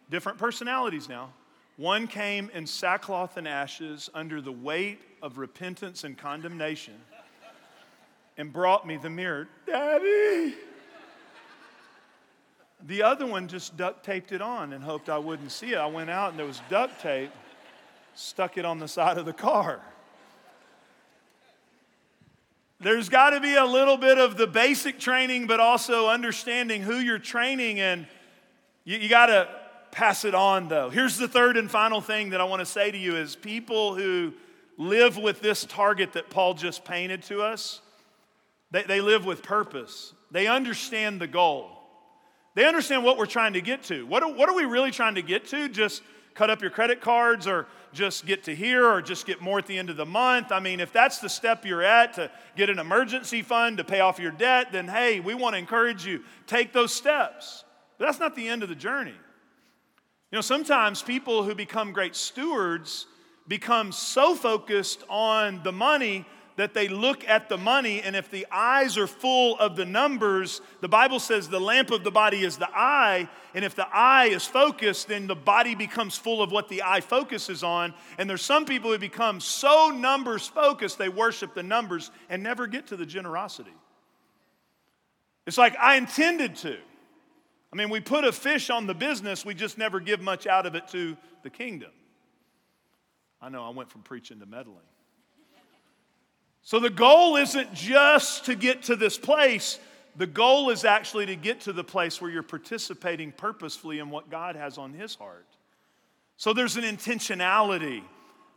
different 0.08 0.38
personalities 0.38 1.06
now. 1.06 1.34
One 1.78 2.08
came 2.08 2.50
in 2.52 2.66
sackcloth 2.66 3.36
and 3.36 3.46
ashes 3.46 4.10
under 4.12 4.40
the 4.40 4.50
weight 4.50 4.98
of 5.22 5.38
repentance 5.38 6.02
and 6.02 6.18
condemnation 6.18 6.94
and 8.36 8.52
brought 8.52 8.84
me 8.84 8.96
the 8.96 9.08
mirror. 9.08 9.46
Daddy! 9.64 10.56
The 12.84 13.04
other 13.04 13.26
one 13.26 13.46
just 13.46 13.76
duct 13.76 14.04
taped 14.04 14.32
it 14.32 14.42
on 14.42 14.72
and 14.72 14.82
hoped 14.82 15.08
I 15.08 15.18
wouldn't 15.18 15.52
see 15.52 15.70
it. 15.70 15.78
I 15.78 15.86
went 15.86 16.10
out 16.10 16.30
and 16.30 16.38
there 16.38 16.46
was 16.46 16.60
duct 16.68 17.00
tape, 17.00 17.30
stuck 18.16 18.58
it 18.58 18.64
on 18.64 18.80
the 18.80 18.88
side 18.88 19.16
of 19.16 19.24
the 19.24 19.32
car. 19.32 19.80
There's 22.80 23.08
got 23.08 23.30
to 23.30 23.40
be 23.40 23.54
a 23.54 23.64
little 23.64 23.96
bit 23.96 24.18
of 24.18 24.36
the 24.36 24.48
basic 24.48 24.98
training, 24.98 25.46
but 25.46 25.60
also 25.60 26.08
understanding 26.08 26.82
who 26.82 26.96
you're 26.96 27.20
training, 27.20 27.78
and 27.78 28.08
you, 28.84 28.98
you 28.98 29.08
got 29.08 29.26
to 29.26 29.48
pass 29.90 30.24
it 30.24 30.34
on, 30.34 30.68
though. 30.68 30.90
Here's 30.90 31.16
the 31.16 31.28
third 31.28 31.56
and 31.56 31.70
final 31.70 32.00
thing 32.00 32.30
that 32.30 32.40
I 32.40 32.44
want 32.44 32.60
to 32.60 32.66
say 32.66 32.90
to 32.90 32.98
you 32.98 33.16
is 33.16 33.36
people 33.36 33.94
who 33.94 34.32
live 34.76 35.16
with 35.16 35.40
this 35.40 35.64
target 35.64 36.12
that 36.12 36.30
Paul 36.30 36.54
just 36.54 36.84
painted 36.84 37.22
to 37.24 37.42
us, 37.42 37.80
they, 38.70 38.82
they 38.84 39.00
live 39.00 39.24
with 39.24 39.42
purpose. 39.42 40.14
They 40.30 40.46
understand 40.46 41.20
the 41.20 41.26
goal. 41.26 41.70
They 42.54 42.66
understand 42.66 43.04
what 43.04 43.18
we're 43.18 43.26
trying 43.26 43.54
to 43.54 43.60
get 43.60 43.84
to. 43.84 44.06
What 44.06 44.22
are, 44.22 44.32
what 44.32 44.48
are 44.48 44.54
we 44.54 44.64
really 44.64 44.90
trying 44.90 45.14
to 45.16 45.22
get 45.22 45.46
to? 45.48 45.68
Just 45.68 46.02
cut 46.34 46.50
up 46.50 46.60
your 46.60 46.70
credit 46.70 47.00
cards 47.00 47.46
or 47.46 47.66
just 47.92 48.26
get 48.26 48.44
to 48.44 48.54
here 48.54 48.86
or 48.86 49.02
just 49.02 49.26
get 49.26 49.40
more 49.40 49.58
at 49.58 49.66
the 49.66 49.76
end 49.76 49.90
of 49.90 49.96
the 49.96 50.06
month. 50.06 50.52
I 50.52 50.60
mean, 50.60 50.78
if 50.78 50.92
that's 50.92 51.18
the 51.18 51.28
step 51.28 51.64
you're 51.64 51.82
at 51.82 52.14
to 52.14 52.30
get 52.56 52.70
an 52.70 52.78
emergency 52.78 53.42
fund 53.42 53.78
to 53.78 53.84
pay 53.84 54.00
off 54.00 54.18
your 54.18 54.30
debt, 54.30 54.68
then 54.70 54.86
hey, 54.86 55.20
we 55.20 55.34
want 55.34 55.54
to 55.54 55.58
encourage 55.58 56.06
you, 56.06 56.22
take 56.46 56.72
those 56.72 56.92
steps. 56.92 57.64
But 57.98 58.06
that's 58.06 58.20
not 58.20 58.36
the 58.36 58.48
end 58.48 58.62
of 58.62 58.68
the 58.68 58.76
journey. 58.76 59.14
You 60.30 60.36
know, 60.36 60.42
sometimes 60.42 61.02
people 61.02 61.42
who 61.42 61.54
become 61.54 61.92
great 61.92 62.14
stewards 62.14 63.06
become 63.46 63.92
so 63.92 64.34
focused 64.34 65.02
on 65.08 65.62
the 65.62 65.72
money 65.72 66.26
that 66.56 66.74
they 66.74 66.88
look 66.88 67.26
at 67.26 67.48
the 67.48 67.56
money, 67.56 68.02
and 68.02 68.16
if 68.16 68.30
the 68.32 68.44
eyes 68.50 68.98
are 68.98 69.06
full 69.06 69.56
of 69.58 69.76
the 69.76 69.86
numbers, 69.86 70.60
the 70.80 70.88
Bible 70.88 71.20
says 71.20 71.48
the 71.48 71.60
lamp 71.60 71.92
of 71.92 72.02
the 72.02 72.10
body 72.10 72.42
is 72.42 72.56
the 72.56 72.68
eye, 72.74 73.28
and 73.54 73.64
if 73.64 73.76
the 73.76 73.86
eye 73.92 74.26
is 74.26 74.44
focused, 74.44 75.06
then 75.06 75.28
the 75.28 75.36
body 75.36 75.76
becomes 75.76 76.18
full 76.18 76.42
of 76.42 76.50
what 76.50 76.68
the 76.68 76.82
eye 76.82 77.00
focuses 77.00 77.62
on. 77.62 77.94
And 78.18 78.28
there's 78.28 78.42
some 78.42 78.64
people 78.64 78.90
who 78.90 78.98
become 78.98 79.40
so 79.40 79.90
numbers 79.90 80.48
focused, 80.48 80.98
they 80.98 81.08
worship 81.08 81.54
the 81.54 81.62
numbers 81.62 82.10
and 82.28 82.42
never 82.42 82.66
get 82.66 82.88
to 82.88 82.96
the 82.96 83.06
generosity. 83.06 83.74
It's 85.46 85.58
like, 85.58 85.76
I 85.78 85.94
intended 85.94 86.56
to. 86.56 86.76
I 87.72 87.76
mean, 87.76 87.90
we 87.90 88.00
put 88.00 88.24
a 88.24 88.32
fish 88.32 88.70
on 88.70 88.86
the 88.86 88.94
business, 88.94 89.44
we 89.44 89.54
just 89.54 89.78
never 89.78 90.00
give 90.00 90.20
much 90.20 90.46
out 90.46 90.66
of 90.66 90.74
it 90.74 90.88
to 90.88 91.16
the 91.42 91.50
kingdom. 91.50 91.90
I 93.40 93.48
know 93.48 93.64
I 93.64 93.70
went 93.70 93.90
from 93.90 94.02
preaching 94.02 94.40
to 94.40 94.46
meddling. 94.46 94.76
So 96.62 96.80
the 96.80 96.90
goal 96.90 97.36
isn't 97.36 97.72
just 97.72 98.46
to 98.46 98.54
get 98.54 98.82
to 98.84 98.96
this 98.96 99.16
place. 99.16 99.78
The 100.16 100.26
goal 100.26 100.70
is 100.70 100.84
actually 100.84 101.26
to 101.26 101.36
get 101.36 101.60
to 101.62 101.72
the 101.72 101.84
place 101.84 102.20
where 102.20 102.30
you're 102.30 102.42
participating 102.42 103.32
purposefully 103.32 104.00
in 104.00 104.10
what 104.10 104.28
God 104.28 104.56
has 104.56 104.76
on 104.76 104.92
His 104.92 105.14
heart. 105.14 105.46
So 106.36 106.52
there's 106.52 106.76
an 106.76 106.84
intentionality. 106.84 108.02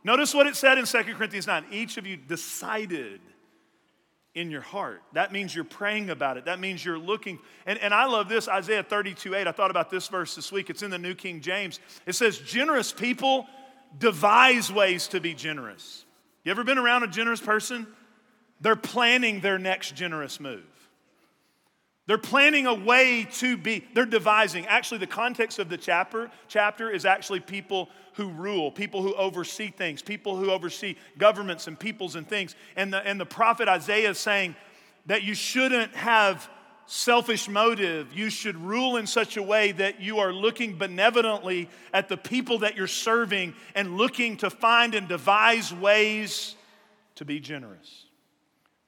Notice 0.04 0.34
what 0.34 0.46
it 0.46 0.56
said 0.56 0.78
in 0.78 0.84
2 0.84 1.02
Corinthians 1.14 1.46
9 1.46 1.66
each 1.70 1.96
of 1.96 2.06
you 2.06 2.16
decided 2.16 3.20
in 4.34 4.50
your 4.50 4.62
heart. 4.62 5.02
That 5.12 5.32
means 5.32 5.54
you're 5.54 5.64
praying 5.64 6.10
about 6.10 6.36
it. 6.36 6.46
That 6.46 6.58
means 6.58 6.84
you're 6.84 6.98
looking. 6.98 7.38
And, 7.66 7.78
and 7.78 7.92
I 7.92 8.06
love 8.06 8.28
this 8.28 8.48
Isaiah 8.48 8.82
32 8.82 9.34
8. 9.34 9.46
I 9.46 9.52
thought 9.52 9.70
about 9.70 9.90
this 9.90 10.08
verse 10.08 10.34
this 10.34 10.50
week. 10.50 10.70
It's 10.70 10.82
in 10.82 10.90
the 10.90 10.98
New 10.98 11.14
King 11.14 11.40
James. 11.40 11.80
It 12.06 12.14
says, 12.14 12.38
Generous 12.38 12.92
people 12.92 13.46
devise 13.98 14.72
ways 14.72 15.08
to 15.08 15.20
be 15.20 15.34
generous. 15.34 16.04
You 16.44 16.50
ever 16.50 16.64
been 16.64 16.78
around 16.78 17.02
a 17.02 17.08
generous 17.08 17.40
person? 17.40 17.86
They're 18.60 18.76
planning 18.76 19.40
their 19.40 19.58
next 19.58 19.94
generous 19.94 20.40
move. 20.40 20.64
They're 22.06 22.18
planning 22.18 22.66
a 22.66 22.74
way 22.74 23.28
to 23.34 23.56
be, 23.56 23.84
they're 23.94 24.04
devising. 24.04 24.66
Actually, 24.66 24.98
the 24.98 25.06
context 25.06 25.58
of 25.60 25.68
the 25.68 25.76
chapter, 25.76 26.30
chapter 26.48 26.90
is 26.90 27.04
actually 27.04 27.40
people 27.40 27.88
who 28.14 28.28
rule, 28.28 28.72
people 28.72 29.02
who 29.02 29.14
oversee 29.14 29.70
things, 29.70 30.02
people 30.02 30.36
who 30.36 30.50
oversee 30.50 30.96
governments 31.16 31.68
and 31.68 31.78
peoples 31.78 32.16
and 32.16 32.28
things. 32.28 32.56
And 32.74 32.92
the, 32.92 33.06
and 33.06 33.20
the 33.20 33.26
prophet 33.26 33.68
Isaiah 33.68 34.10
is 34.10 34.18
saying 34.18 34.56
that 35.06 35.22
you 35.22 35.34
shouldn't 35.34 35.94
have 35.94 36.50
selfish 36.86 37.48
motive. 37.48 38.12
You 38.12 38.30
should 38.30 38.56
rule 38.56 38.96
in 38.96 39.06
such 39.06 39.36
a 39.36 39.42
way 39.42 39.70
that 39.72 40.00
you 40.00 40.18
are 40.18 40.32
looking 40.32 40.76
benevolently 40.76 41.70
at 41.94 42.08
the 42.08 42.16
people 42.16 42.58
that 42.58 42.76
you're 42.76 42.88
serving 42.88 43.54
and 43.76 43.96
looking 43.96 44.36
to 44.38 44.50
find 44.50 44.96
and 44.96 45.06
devise 45.06 45.72
ways 45.72 46.56
to 47.14 47.24
be 47.24 47.38
generous. 47.38 48.06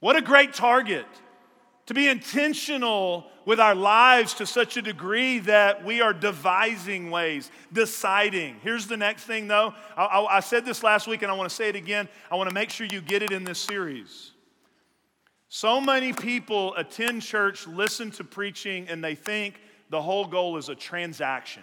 What 0.01 0.17
a 0.17 0.21
great 0.21 0.53
target 0.53 1.07
to 1.87 1.95
be 1.95 2.09
intentional 2.09 3.27
with 3.45 3.61
our 3.61 3.75
lives 3.75 4.35
to 4.35 4.47
such 4.47 4.77
a 4.77 4.83
degree 4.83 5.39
that 5.41 5.85
we 5.85 6.01
are 6.01 6.15
devising 6.15 7.11
ways, 7.11 7.51
deciding. 7.73 8.57
Here's 8.63 8.87
the 8.87 8.97
next 8.97 9.25
thing, 9.25 9.49
though. 9.49 9.75
I, 9.97 10.05
I, 10.05 10.37
I, 10.37 10.41
said 10.41 10.65
this 10.65 10.83
last 10.83 11.07
week 11.07 11.23
and 11.23 11.31
I 11.31 11.35
want 11.35 11.51
to 11.51 11.55
say 11.55 11.69
it 11.69 11.77
again. 11.77 12.09
I 12.31 12.37
want 12.37 12.49
to 12.49 12.55
make 12.55 12.71
sure 12.71 12.87
you 12.87 13.03
get 13.03 13.23
it 13.23 13.33
in 13.33 13.45
this 13.45 13.59
series. 13.59 14.31
So 15.49 15.81
many 15.81 16.13
people 16.13 16.75
attend 16.75 17.23
church, 17.23 17.67
listen 17.67 18.11
to 18.13 18.25
preaching, 18.25 18.89
and 18.89 19.05
they 19.05 19.15
think 19.15 19.61
the 19.91 20.01
whole 20.01 20.25
goal 20.25 20.57
is 20.57 20.71
a 20.71 20.75
transaction. 20.75 21.63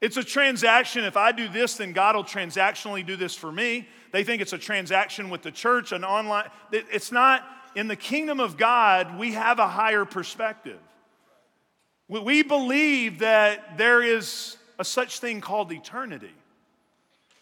It's 0.00 0.16
a 0.16 0.24
transaction. 0.24 1.04
If 1.04 1.16
I 1.16 1.32
do 1.32 1.48
this, 1.48 1.76
then 1.76 1.92
God 1.92 2.16
will 2.16 2.24
transactionally 2.24 3.06
do 3.06 3.16
this 3.16 3.34
for 3.34 3.50
me. 3.50 3.88
They 4.10 4.24
think 4.24 4.42
it's 4.42 4.52
a 4.52 4.58
transaction 4.58 5.30
with 5.30 5.42
the 5.42 5.50
church, 5.50 5.92
an 5.92 6.04
online. 6.04 6.50
It's 6.72 7.12
not. 7.12 7.44
In 7.74 7.88
the 7.88 7.96
kingdom 7.96 8.40
of 8.40 8.56
God, 8.56 9.18
we 9.18 9.32
have 9.32 9.58
a 9.58 9.66
higher 9.68 10.04
perspective. 10.04 10.78
We 12.08 12.42
believe 12.42 13.20
that 13.20 13.78
there 13.78 14.02
is 14.02 14.56
a 14.78 14.84
such 14.84 15.20
thing 15.20 15.40
called 15.40 15.72
eternity. 15.72 16.34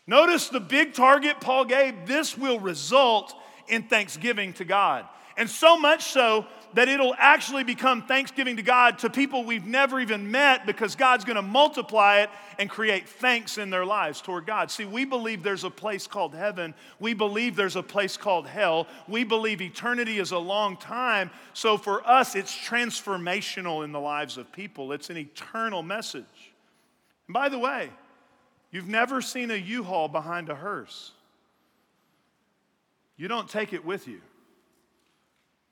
Notice 0.06 0.48
the 0.48 0.60
big 0.60 0.94
target 0.94 1.40
Paul 1.40 1.64
gave 1.64 2.06
this 2.06 2.36
will 2.36 2.60
result 2.60 3.34
in 3.68 3.84
thanksgiving 3.84 4.52
to 4.54 4.64
God. 4.64 5.06
And 5.36 5.48
so 5.48 5.78
much 5.78 6.04
so 6.04 6.46
that 6.74 6.88
it'll 6.88 7.14
actually 7.18 7.64
become 7.64 8.02
thanksgiving 8.02 8.56
to 8.56 8.62
God 8.62 8.98
to 9.00 9.10
people 9.10 9.44
we've 9.44 9.66
never 9.66 10.00
even 10.00 10.30
met 10.30 10.66
because 10.66 10.96
God's 10.96 11.24
going 11.24 11.36
to 11.36 11.42
multiply 11.42 12.20
it 12.20 12.30
and 12.58 12.68
create 12.70 13.08
thanks 13.08 13.58
in 13.58 13.70
their 13.70 13.84
lives 13.84 14.20
toward 14.20 14.46
God. 14.46 14.70
See, 14.70 14.84
we 14.84 15.04
believe 15.04 15.42
there's 15.42 15.64
a 15.64 15.70
place 15.70 16.06
called 16.06 16.34
heaven. 16.34 16.74
We 16.98 17.14
believe 17.14 17.56
there's 17.56 17.76
a 17.76 17.82
place 17.82 18.16
called 18.16 18.46
hell. 18.46 18.86
We 19.06 19.24
believe 19.24 19.60
eternity 19.60 20.18
is 20.18 20.32
a 20.32 20.38
long 20.38 20.76
time. 20.76 21.30
So 21.52 21.76
for 21.76 22.06
us, 22.08 22.34
it's 22.34 22.54
transformational 22.56 23.84
in 23.84 23.92
the 23.92 24.00
lives 24.00 24.38
of 24.38 24.50
people, 24.52 24.92
it's 24.92 25.10
an 25.10 25.16
eternal 25.16 25.82
message. 25.82 26.24
And 27.28 27.34
by 27.34 27.48
the 27.48 27.58
way, 27.58 27.90
you've 28.70 28.88
never 28.88 29.20
seen 29.20 29.50
a 29.50 29.56
U 29.56 29.84
Haul 29.84 30.08
behind 30.08 30.48
a 30.48 30.54
hearse, 30.54 31.12
you 33.16 33.28
don't 33.28 33.48
take 33.48 33.72
it 33.72 33.84
with 33.84 34.08
you. 34.08 34.20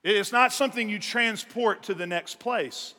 It's 0.03 0.31
not 0.31 0.51
something 0.51 0.89
you 0.89 0.99
transport 0.99 1.83
to 1.83 1.93
the 1.93 2.07
next 2.07 2.39
place. 2.39 2.95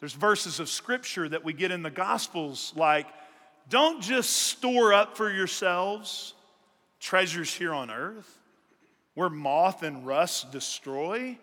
There's 0.00 0.14
verses 0.14 0.60
of 0.60 0.68
scripture 0.68 1.28
that 1.28 1.44
we 1.44 1.52
get 1.52 1.70
in 1.70 1.82
the 1.82 1.90
Gospels 1.90 2.72
like, 2.74 3.06
don't 3.68 4.02
just 4.02 4.30
store 4.30 4.92
up 4.92 5.16
for 5.16 5.30
yourselves 5.30 6.34
treasures 6.98 7.52
here 7.52 7.74
on 7.74 7.90
earth 7.90 8.38
where 9.14 9.28
moth 9.28 9.82
and 9.82 10.06
rust 10.06 10.50
destroy, 10.52 11.38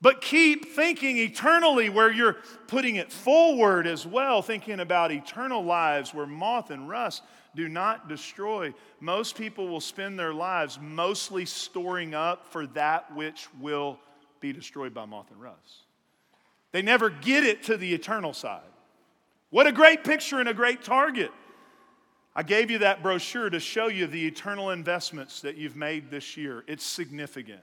but 0.00 0.20
keep 0.20 0.72
thinking 0.74 1.18
eternally 1.18 1.88
where 1.88 2.10
you're 2.10 2.36
putting 2.68 2.96
it 2.96 3.12
forward 3.12 3.86
as 3.86 4.06
well, 4.06 4.40
thinking 4.40 4.80
about 4.80 5.10
eternal 5.10 5.64
lives 5.64 6.14
where 6.14 6.26
moth 6.26 6.70
and 6.70 6.88
rust 6.88 7.22
do 7.54 7.68
not 7.68 8.08
destroy. 8.08 8.72
Most 9.00 9.36
people 9.36 9.68
will 9.68 9.80
spend 9.80 10.18
their 10.18 10.34
lives 10.34 10.78
mostly 10.80 11.44
storing 11.44 12.14
up 12.14 12.46
for 12.52 12.66
that 12.68 13.14
which 13.14 13.48
will 13.60 13.98
be 14.40 14.52
destroyed 14.52 14.94
by 14.94 15.04
moth 15.04 15.30
and 15.30 15.40
rust. 15.40 15.84
They 16.72 16.82
never 16.82 17.10
get 17.10 17.44
it 17.44 17.64
to 17.64 17.76
the 17.76 17.92
eternal 17.92 18.32
side. 18.32 18.62
What 19.50 19.66
a 19.66 19.72
great 19.72 20.04
picture 20.04 20.38
and 20.38 20.48
a 20.48 20.54
great 20.54 20.82
target. 20.84 21.32
I 22.34 22.44
gave 22.44 22.70
you 22.70 22.78
that 22.78 23.02
brochure 23.02 23.50
to 23.50 23.58
show 23.58 23.88
you 23.88 24.06
the 24.06 24.26
eternal 24.26 24.70
investments 24.70 25.40
that 25.40 25.56
you've 25.56 25.76
made 25.76 26.10
this 26.10 26.36
year. 26.36 26.64
It's 26.68 26.84
significant. 26.84 27.60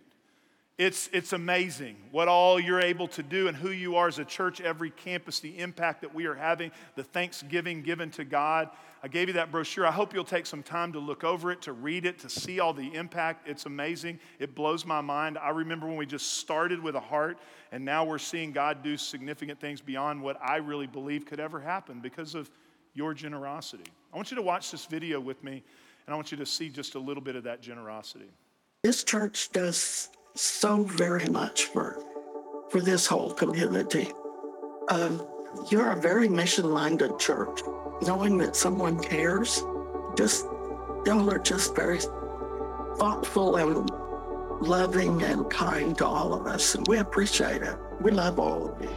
It's, 0.77 1.09
it's 1.11 1.33
amazing 1.33 1.95
what 2.11 2.27
all 2.27 2.59
you're 2.59 2.81
able 2.81 3.07
to 3.09 3.23
do 3.23 3.47
and 3.47 3.57
who 3.57 3.71
you 3.71 3.95
are 3.95 4.07
as 4.07 4.19
a 4.19 4.25
church, 4.25 4.61
every 4.61 4.91
campus, 4.91 5.39
the 5.39 5.57
impact 5.57 6.01
that 6.01 6.13
we 6.13 6.27
are 6.27 6.35
having, 6.35 6.71
the 6.95 7.03
thanksgiving 7.03 7.81
given 7.81 8.11
to 8.11 8.23
God. 8.23 8.69
I 9.01 9.07
gave 9.07 9.27
you 9.27 9.33
that 9.35 9.51
brochure. 9.51 9.87
I 9.87 9.91
hope 9.91 10.13
you'll 10.13 10.23
take 10.23 10.45
some 10.45 10.61
time 10.61 10.93
to 10.93 10.99
look 10.99 11.23
over 11.23 11.51
it, 11.51 11.63
to 11.63 11.73
read 11.73 12.05
it, 12.05 12.19
to 12.19 12.29
see 12.29 12.59
all 12.59 12.73
the 12.73 12.93
impact. 12.93 13.47
It's 13.47 13.65
amazing. 13.65 14.19
It 14.37 14.53
blows 14.53 14.85
my 14.85 15.01
mind. 15.01 15.39
I 15.39 15.49
remember 15.49 15.87
when 15.87 15.97
we 15.97 16.05
just 16.05 16.33
started 16.33 16.79
with 16.81 16.95
a 16.95 16.99
heart, 16.99 17.39
and 17.71 17.83
now 17.83 18.05
we're 18.05 18.19
seeing 18.19 18.51
God 18.51 18.83
do 18.83 18.97
significant 18.97 19.59
things 19.59 19.81
beyond 19.81 20.21
what 20.21 20.39
I 20.43 20.57
really 20.57 20.87
believe 20.87 21.25
could 21.25 21.39
ever 21.39 21.59
happen 21.59 22.01
because 22.01 22.35
of 22.35 22.51
your 22.93 23.15
generosity. 23.15 23.85
I 24.13 24.15
want 24.15 24.29
you 24.29 24.35
to 24.35 24.43
watch 24.43 24.69
this 24.69 24.85
video 24.85 25.19
with 25.19 25.43
me, 25.43 25.63
and 26.05 26.13
I 26.13 26.15
want 26.15 26.31
you 26.31 26.37
to 26.37 26.45
see 26.45 26.69
just 26.69 26.93
a 26.93 26.99
little 26.99 27.23
bit 27.23 27.35
of 27.35 27.45
that 27.45 27.61
generosity. 27.61 28.29
This 28.83 29.03
church 29.03 29.51
does 29.51 30.09
so 30.39 30.83
very 30.83 31.27
much 31.29 31.65
for 31.65 32.03
for 32.69 32.81
this 32.81 33.07
whole 33.07 33.31
community. 33.31 34.11
Um, 34.89 35.25
you're 35.69 35.91
a 35.91 35.95
very 35.95 36.27
mission-minded 36.27 37.17
church. 37.17 37.61
Knowing 38.01 38.37
that 38.39 38.55
someone 38.55 38.99
cares, 38.99 39.63
just 40.15 40.45
y'all 41.05 41.31
are 41.31 41.39
just 41.39 41.75
very 41.75 41.99
thoughtful 42.97 43.55
and 43.55 43.89
loving 44.61 45.23
and 45.23 45.49
kind 45.49 45.97
to 45.97 46.05
all 46.05 46.33
of 46.33 46.45
us, 46.45 46.75
and 46.75 46.87
we 46.87 46.97
appreciate 46.97 47.61
it. 47.61 47.75
We 48.01 48.11
love 48.11 48.39
all 48.39 48.69
of 48.69 48.81
you. 48.81 48.89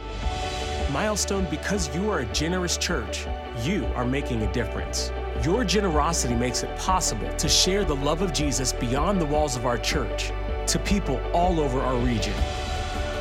Milestone, 0.91 1.47
because 1.49 1.93
you 1.95 2.11
are 2.11 2.19
a 2.19 2.25
generous 2.33 2.77
church, 2.77 3.25
you 3.63 3.85
are 3.95 4.05
making 4.05 4.41
a 4.41 4.51
difference. 4.51 5.11
Your 5.43 5.63
generosity 5.63 6.35
makes 6.35 6.63
it 6.63 6.77
possible 6.77 7.33
to 7.35 7.47
share 7.47 7.85
the 7.85 7.95
love 7.95 8.21
of 8.21 8.33
Jesus 8.33 8.73
beyond 8.73 9.21
the 9.21 9.25
walls 9.25 9.55
of 9.55 9.65
our 9.65 9.77
church 9.77 10.31
to 10.67 10.79
people 10.79 11.19
all 11.33 11.59
over 11.59 11.79
our 11.81 11.97
region, 11.97 12.33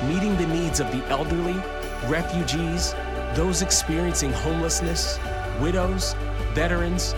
meeting 0.08 0.36
the 0.36 0.46
needs 0.46 0.80
of 0.80 0.90
the 0.92 1.04
elderly, 1.06 1.60
refugees, 2.08 2.94
those 3.34 3.62
experiencing 3.62 4.32
homelessness, 4.32 5.18
widows, 5.60 6.14
veterans, 6.52 7.14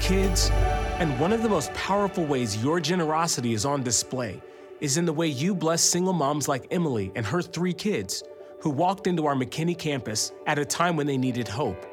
kids. 0.00 0.50
And 0.98 1.18
one 1.20 1.32
of 1.32 1.42
the 1.42 1.48
most 1.48 1.72
powerful 1.74 2.24
ways 2.24 2.62
your 2.62 2.80
generosity 2.80 3.54
is 3.54 3.64
on 3.64 3.82
display 3.82 4.40
is 4.80 4.96
in 4.96 5.04
the 5.04 5.12
way 5.12 5.28
you 5.28 5.54
bless 5.54 5.82
single 5.82 6.12
moms 6.12 6.48
like 6.48 6.66
Emily 6.70 7.12
and 7.14 7.24
her 7.24 7.40
three 7.40 7.72
kids 7.72 8.24
who 8.60 8.70
walked 8.70 9.06
into 9.06 9.26
our 9.26 9.34
McKinney 9.34 9.78
campus 9.78 10.32
at 10.46 10.58
a 10.58 10.64
time 10.64 10.96
when 10.96 11.06
they 11.06 11.16
needed 11.16 11.46
hope. 11.48 11.86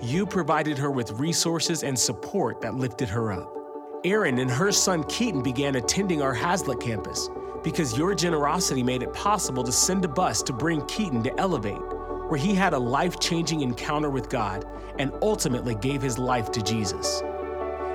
You 0.00 0.26
provided 0.26 0.78
her 0.78 0.90
with 0.90 1.10
resources 1.12 1.84
and 1.84 1.98
support 1.98 2.60
that 2.62 2.74
lifted 2.74 3.08
her 3.08 3.32
up. 3.32 3.61
Erin 4.04 4.38
and 4.40 4.50
her 4.50 4.72
son 4.72 5.04
Keaton 5.04 5.42
began 5.42 5.76
attending 5.76 6.22
our 6.22 6.34
Haslet 6.34 6.80
campus 6.80 7.30
because 7.62 7.96
your 7.96 8.16
generosity 8.16 8.82
made 8.82 9.00
it 9.00 9.12
possible 9.12 9.62
to 9.62 9.70
send 9.70 10.04
a 10.04 10.08
bus 10.08 10.42
to 10.42 10.52
bring 10.52 10.84
Keaton 10.86 11.22
to 11.22 11.38
Elevate, 11.38 11.80
where 12.28 12.40
he 12.40 12.52
had 12.52 12.72
a 12.72 12.78
life 12.78 13.20
changing 13.20 13.60
encounter 13.60 14.10
with 14.10 14.28
God 14.28 14.64
and 14.98 15.12
ultimately 15.22 15.76
gave 15.76 16.02
his 16.02 16.18
life 16.18 16.50
to 16.50 16.62
Jesus. 16.62 17.22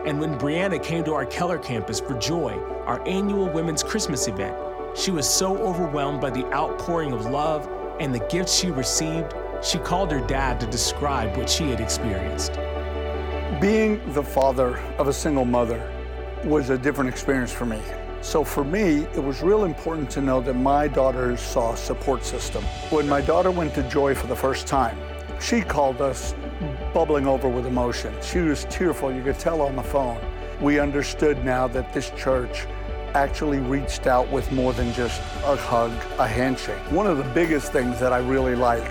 And 0.05 0.21
when 0.21 0.39
Brianna 0.39 0.81
came 0.81 1.03
to 1.03 1.13
our 1.13 1.25
Keller 1.25 1.59
campus 1.59 1.99
for 1.99 2.17
Joy, 2.17 2.57
our 2.85 3.05
annual 3.05 3.49
women's 3.49 3.83
Christmas 3.83 4.29
event, 4.29 4.55
she 4.95 5.11
was 5.11 5.27
so 5.29 5.57
overwhelmed 5.57 6.21
by 6.21 6.29
the 6.29 6.45
outpouring 6.53 7.11
of 7.11 7.25
love 7.25 7.67
and 7.99 8.15
the 8.15 8.25
gifts 8.29 8.57
she 8.57 8.71
received, 8.71 9.33
she 9.61 9.77
called 9.79 10.09
her 10.11 10.25
dad 10.25 10.61
to 10.61 10.67
describe 10.67 11.35
what 11.35 11.49
she 11.49 11.69
had 11.69 11.81
experienced. 11.81 12.53
Being 13.59 14.01
the 14.13 14.23
father 14.23 14.77
of 14.97 15.09
a 15.09 15.13
single 15.13 15.43
mother 15.43 15.95
was 16.45 16.69
a 16.69 16.77
different 16.77 17.09
experience 17.09 17.51
for 17.51 17.65
me. 17.65 17.81
So 18.21 18.43
for 18.43 18.63
me, 18.63 19.07
it 19.15 19.23
was 19.23 19.41
real 19.41 19.63
important 19.63 20.09
to 20.11 20.21
know 20.21 20.41
that 20.41 20.53
my 20.53 20.87
daughter 20.87 21.37
saw 21.37 21.73
a 21.73 21.77
support 21.77 22.25
system. 22.25 22.63
When 22.89 23.07
my 23.07 23.21
daughter 23.21 23.51
went 23.51 23.73
to 23.75 23.83
Joy 23.83 24.15
for 24.15 24.27
the 24.27 24.35
first 24.35 24.67
time, 24.67 24.97
she 25.39 25.61
called 25.61 26.01
us 26.01 26.33
bubbling 26.93 27.27
over 27.27 27.47
with 27.47 27.65
emotion. 27.65 28.13
She 28.21 28.39
was 28.39 28.65
tearful, 28.65 29.13
you 29.13 29.23
could 29.23 29.39
tell 29.39 29.61
on 29.61 29.75
the 29.75 29.83
phone. 29.83 30.19
We 30.61 30.79
understood 30.79 31.45
now 31.45 31.67
that 31.67 31.93
this 31.93 32.09
church 32.17 32.65
actually 33.13 33.59
reached 33.59 34.07
out 34.07 34.29
with 34.31 34.51
more 34.51 34.73
than 34.73 34.93
just 34.93 35.21
a 35.45 35.55
hug, 35.55 35.91
a 36.19 36.27
handshake. 36.27 36.79
One 36.91 37.07
of 37.07 37.17
the 37.17 37.23
biggest 37.33 37.71
things 37.71 37.99
that 37.99 38.13
I 38.13 38.19
really 38.19 38.55
like 38.55 38.83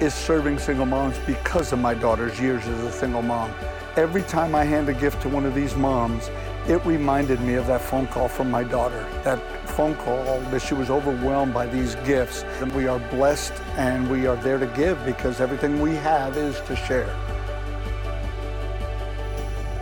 is 0.00 0.12
serving 0.12 0.58
single 0.58 0.86
moms 0.86 1.16
because 1.26 1.72
of 1.72 1.78
my 1.78 1.94
daughter's 1.94 2.38
years 2.40 2.66
as 2.66 2.84
a 2.84 2.92
single 2.92 3.22
mom. 3.22 3.52
Every 3.96 4.22
time 4.22 4.54
I 4.54 4.64
hand 4.64 4.88
a 4.88 4.94
gift 4.94 5.22
to 5.22 5.28
one 5.28 5.46
of 5.46 5.54
these 5.54 5.74
moms, 5.76 6.30
it 6.66 6.84
reminded 6.86 7.40
me 7.40 7.54
of 7.54 7.66
that 7.66 7.82
phone 7.82 8.06
call 8.06 8.26
from 8.28 8.50
my 8.50 8.64
daughter. 8.64 9.06
That 9.22 9.38
phone 9.68 9.94
call 9.96 10.40
that 10.40 10.60
she 10.60 10.72
was 10.74 10.88
overwhelmed 10.88 11.52
by 11.52 11.66
these 11.66 11.94
gifts. 12.06 12.42
And 12.60 12.72
we 12.72 12.86
are 12.86 12.98
blessed 13.10 13.52
and 13.76 14.10
we 14.10 14.26
are 14.26 14.36
there 14.36 14.58
to 14.58 14.66
give 14.68 15.04
because 15.04 15.40
everything 15.40 15.80
we 15.80 15.94
have 15.96 16.36
is 16.36 16.58
to 16.62 16.74
share. 16.74 17.14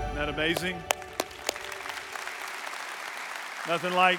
Isn't 0.07 0.15
that 0.17 0.29
amazing? 0.29 0.77
Nothing 3.69 3.93
like 3.93 4.19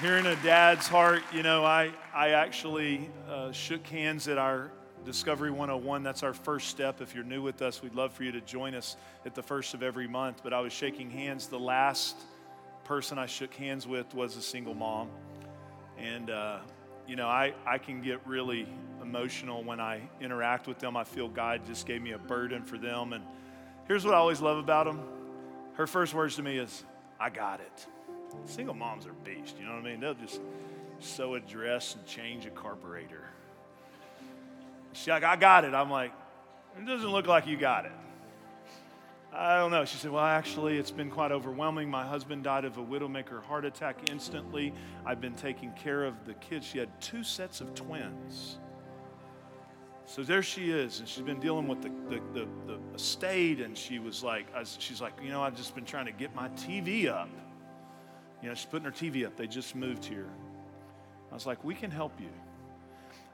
hearing 0.00 0.24
a 0.24 0.36
dad's 0.36 0.88
heart. 0.88 1.22
You 1.32 1.42
know, 1.42 1.64
I, 1.64 1.90
I 2.14 2.30
actually 2.30 3.10
uh, 3.28 3.52
shook 3.52 3.86
hands 3.86 4.26
at 4.26 4.38
our 4.38 4.70
Discovery 5.08 5.50
101. 5.50 6.02
That's 6.02 6.22
our 6.22 6.34
first 6.34 6.68
step. 6.68 7.00
If 7.00 7.14
you're 7.14 7.24
new 7.24 7.40
with 7.40 7.62
us, 7.62 7.82
we'd 7.82 7.94
love 7.94 8.12
for 8.12 8.24
you 8.24 8.32
to 8.32 8.42
join 8.42 8.74
us 8.74 8.98
at 9.24 9.34
the 9.34 9.42
first 9.42 9.72
of 9.72 9.82
every 9.82 10.06
month. 10.06 10.42
But 10.44 10.52
I 10.52 10.60
was 10.60 10.70
shaking 10.70 11.08
hands. 11.08 11.46
The 11.46 11.58
last 11.58 12.14
person 12.84 13.18
I 13.18 13.24
shook 13.24 13.54
hands 13.54 13.86
with 13.86 14.12
was 14.12 14.36
a 14.36 14.42
single 14.42 14.74
mom. 14.74 15.08
And, 15.96 16.28
uh, 16.28 16.58
you 17.06 17.16
know, 17.16 17.26
I, 17.26 17.54
I 17.64 17.78
can 17.78 18.02
get 18.02 18.20
really 18.26 18.68
emotional 19.00 19.64
when 19.64 19.80
I 19.80 20.02
interact 20.20 20.66
with 20.66 20.78
them. 20.78 20.94
I 20.94 21.04
feel 21.04 21.26
God 21.26 21.62
just 21.66 21.86
gave 21.86 22.02
me 22.02 22.12
a 22.12 22.18
burden 22.18 22.62
for 22.62 22.76
them. 22.76 23.14
And 23.14 23.24
here's 23.86 24.04
what 24.04 24.12
I 24.12 24.18
always 24.18 24.42
love 24.42 24.58
about 24.58 24.84
them 24.84 25.00
her 25.72 25.86
first 25.86 26.12
words 26.12 26.36
to 26.36 26.42
me 26.42 26.58
is, 26.58 26.84
I 27.18 27.30
got 27.30 27.60
it. 27.60 27.86
Single 28.44 28.74
moms 28.74 29.06
are 29.06 29.14
beast, 29.24 29.56
you 29.58 29.64
know 29.64 29.72
what 29.72 29.86
I 29.86 29.90
mean? 29.90 30.00
They'll 30.00 30.12
just 30.12 30.42
sew 30.98 31.36
a 31.36 31.40
dress 31.40 31.94
and 31.94 32.04
change 32.04 32.44
a 32.44 32.50
carburetor. 32.50 33.24
She's 34.92 35.08
like, 35.08 35.24
I 35.24 35.36
got 35.36 35.64
it. 35.64 35.74
I'm 35.74 35.90
like, 35.90 36.12
it 36.76 36.86
doesn't 36.86 37.10
look 37.10 37.26
like 37.26 37.46
you 37.46 37.56
got 37.56 37.84
it. 37.84 37.92
I 39.32 39.58
don't 39.58 39.70
know. 39.70 39.84
She 39.84 39.98
said, 39.98 40.10
Well, 40.10 40.24
actually, 40.24 40.78
it's 40.78 40.90
been 40.90 41.10
quite 41.10 41.32
overwhelming. 41.32 41.90
My 41.90 42.06
husband 42.06 42.44
died 42.44 42.64
of 42.64 42.78
a 42.78 42.82
widowmaker 42.82 43.42
heart 43.42 43.64
attack 43.64 44.10
instantly. 44.10 44.72
I've 45.04 45.20
been 45.20 45.34
taking 45.34 45.72
care 45.72 46.04
of 46.04 46.24
the 46.24 46.34
kids. 46.34 46.66
She 46.66 46.78
had 46.78 47.00
two 47.00 47.22
sets 47.22 47.60
of 47.60 47.74
twins. 47.74 48.58
So 50.06 50.22
there 50.22 50.42
she 50.42 50.70
is, 50.70 51.00
and 51.00 51.08
she's 51.08 51.22
been 51.22 51.38
dealing 51.38 51.68
with 51.68 51.82
the, 51.82 51.90
the, 52.08 52.22
the, 52.32 52.48
the 52.66 52.78
estate, 52.94 53.60
and 53.60 53.76
she 53.76 53.98
was 53.98 54.24
like, 54.24 54.46
She's 54.78 55.02
like, 55.02 55.12
You 55.22 55.30
know, 55.30 55.42
I've 55.42 55.56
just 55.56 55.74
been 55.74 55.84
trying 55.84 56.06
to 56.06 56.12
get 56.12 56.34
my 56.34 56.48
TV 56.50 57.08
up. 57.08 57.28
You 58.42 58.48
know, 58.48 58.54
she's 58.54 58.66
putting 58.66 58.86
her 58.86 58.92
TV 58.92 59.26
up. 59.26 59.36
They 59.36 59.46
just 59.46 59.76
moved 59.76 60.04
here. 60.04 60.30
I 61.30 61.34
was 61.34 61.44
like, 61.44 61.62
We 61.62 61.74
can 61.74 61.90
help 61.90 62.18
you. 62.18 62.30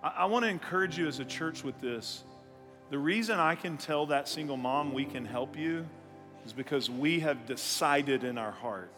I, 0.05 0.13
I 0.19 0.25
want 0.27 0.45
to 0.45 0.49
encourage 0.49 0.99
you 0.99 1.09
as 1.09 1.19
a 1.19 1.25
church 1.25 1.65
with 1.65 1.81
this. 1.81 2.23
The 2.91 2.99
reason 2.99 3.41
I 3.41 3.55
can 3.55 3.79
tell 3.79 4.07
that 4.07 4.29
single 4.29 4.59
mom 4.59 4.93
we 4.93 5.07
can 5.07 5.25
help 5.25 5.57
you 5.57 5.87
is 6.45 6.53
because 6.53 6.91
we 6.91 7.21
have 7.21 7.47
decided 7.47 8.23
in 8.23 8.37
our 8.37 8.53
heart. 8.53 8.93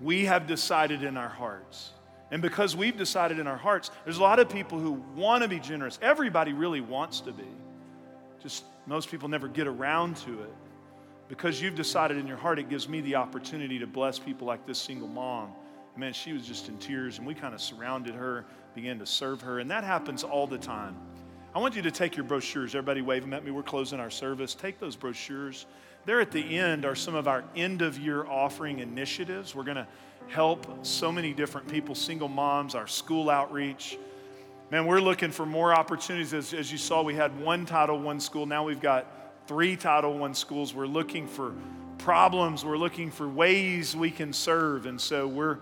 We 0.00 0.24
have 0.26 0.46
decided 0.46 1.02
in 1.02 1.16
our 1.16 1.28
hearts. 1.28 1.90
And 2.30 2.40
because 2.40 2.76
we've 2.76 2.96
decided 2.96 3.40
in 3.40 3.48
our 3.48 3.56
hearts, 3.56 3.90
there's 4.04 4.18
a 4.18 4.22
lot 4.22 4.38
of 4.38 4.48
people 4.48 4.78
who 4.78 4.92
want 5.16 5.42
to 5.42 5.48
be 5.48 5.58
generous. 5.58 5.98
Everybody 6.00 6.52
really 6.52 6.80
wants 6.80 7.20
to 7.22 7.32
be. 7.32 7.48
Just 8.40 8.64
most 8.86 9.10
people 9.10 9.28
never 9.28 9.48
get 9.48 9.66
around 9.66 10.16
to 10.18 10.40
it. 10.42 10.54
Because 11.28 11.60
you've 11.60 11.74
decided 11.74 12.16
in 12.16 12.26
your 12.26 12.36
heart, 12.36 12.58
it 12.60 12.68
gives 12.68 12.88
me 12.88 13.00
the 13.00 13.16
opportunity 13.16 13.80
to 13.80 13.86
bless 13.86 14.18
people 14.18 14.46
like 14.46 14.64
this 14.64 14.78
single 14.78 15.08
mom. 15.08 15.52
Man, 15.96 16.12
she 16.12 16.32
was 16.32 16.46
just 16.46 16.68
in 16.68 16.78
tears, 16.78 17.18
and 17.18 17.26
we 17.26 17.34
kind 17.34 17.52
of 17.52 17.60
surrounded 17.60 18.14
her 18.14 18.46
began 18.74 18.98
to 18.98 19.06
serve 19.06 19.42
her. 19.42 19.58
And 19.58 19.70
that 19.70 19.84
happens 19.84 20.22
all 20.24 20.46
the 20.46 20.58
time. 20.58 20.96
I 21.54 21.58
want 21.58 21.74
you 21.74 21.82
to 21.82 21.90
take 21.90 22.16
your 22.16 22.24
brochures. 22.24 22.74
Everybody 22.74 23.02
wave 23.02 23.22
them 23.22 23.32
at 23.32 23.44
me. 23.44 23.50
We're 23.50 23.62
closing 23.62 23.98
our 23.98 24.10
service. 24.10 24.54
Take 24.54 24.78
those 24.78 24.94
brochures. 24.94 25.66
There 26.06 26.20
at 26.20 26.30
the 26.30 26.58
end 26.58 26.84
are 26.84 26.94
some 26.94 27.14
of 27.14 27.26
our 27.26 27.44
end 27.56 27.82
of 27.82 27.98
year 27.98 28.24
offering 28.24 28.78
initiatives. 28.78 29.54
We're 29.54 29.64
going 29.64 29.76
to 29.76 29.86
help 30.28 30.86
so 30.86 31.10
many 31.10 31.32
different 31.32 31.68
people, 31.68 31.94
single 31.94 32.28
moms, 32.28 32.74
our 32.74 32.86
school 32.86 33.28
outreach. 33.28 33.98
Man, 34.70 34.86
we're 34.86 35.00
looking 35.00 35.32
for 35.32 35.44
more 35.44 35.74
opportunities. 35.74 36.32
As, 36.32 36.54
as 36.54 36.70
you 36.70 36.78
saw, 36.78 37.02
we 37.02 37.14
had 37.14 37.38
one 37.40 37.66
Title 37.66 38.08
I 38.08 38.18
school. 38.18 38.46
Now 38.46 38.64
we've 38.64 38.80
got 38.80 39.06
three 39.48 39.74
Title 39.74 40.22
I 40.22 40.32
schools. 40.32 40.72
We're 40.72 40.86
looking 40.86 41.26
for 41.26 41.52
problems. 41.98 42.64
We're 42.64 42.78
looking 42.78 43.10
for 43.10 43.28
ways 43.28 43.96
we 43.96 44.12
can 44.12 44.32
serve. 44.32 44.86
And 44.86 45.00
so 45.00 45.26
we're 45.26 45.58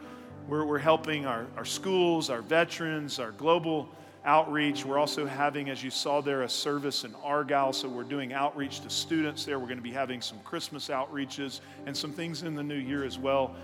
we're, 0.48 0.64
we're 0.64 0.78
helping 0.78 1.26
our, 1.26 1.46
our 1.56 1.64
schools, 1.64 2.30
our 2.30 2.40
veterans, 2.40 3.18
our 3.18 3.32
global 3.32 3.88
outreach. 4.24 4.84
We're 4.84 4.98
also 4.98 5.26
having, 5.26 5.68
as 5.68 5.82
you 5.82 5.90
saw 5.90 6.20
there, 6.20 6.42
a 6.42 6.48
service 6.48 7.04
in 7.04 7.14
Argyle. 7.22 7.72
So 7.72 7.88
we're 7.88 8.02
doing 8.02 8.32
outreach 8.32 8.80
to 8.80 8.90
students 8.90 9.44
there. 9.44 9.58
We're 9.58 9.66
going 9.66 9.78
to 9.78 9.82
be 9.82 9.92
having 9.92 10.22
some 10.22 10.38
Christmas 10.40 10.88
outreaches 10.88 11.60
and 11.86 11.96
some 11.96 12.12
things 12.12 12.42
in 12.42 12.54
the 12.54 12.62
new 12.62 12.76
year 12.76 13.04
as 13.04 13.18
well. 13.18 13.54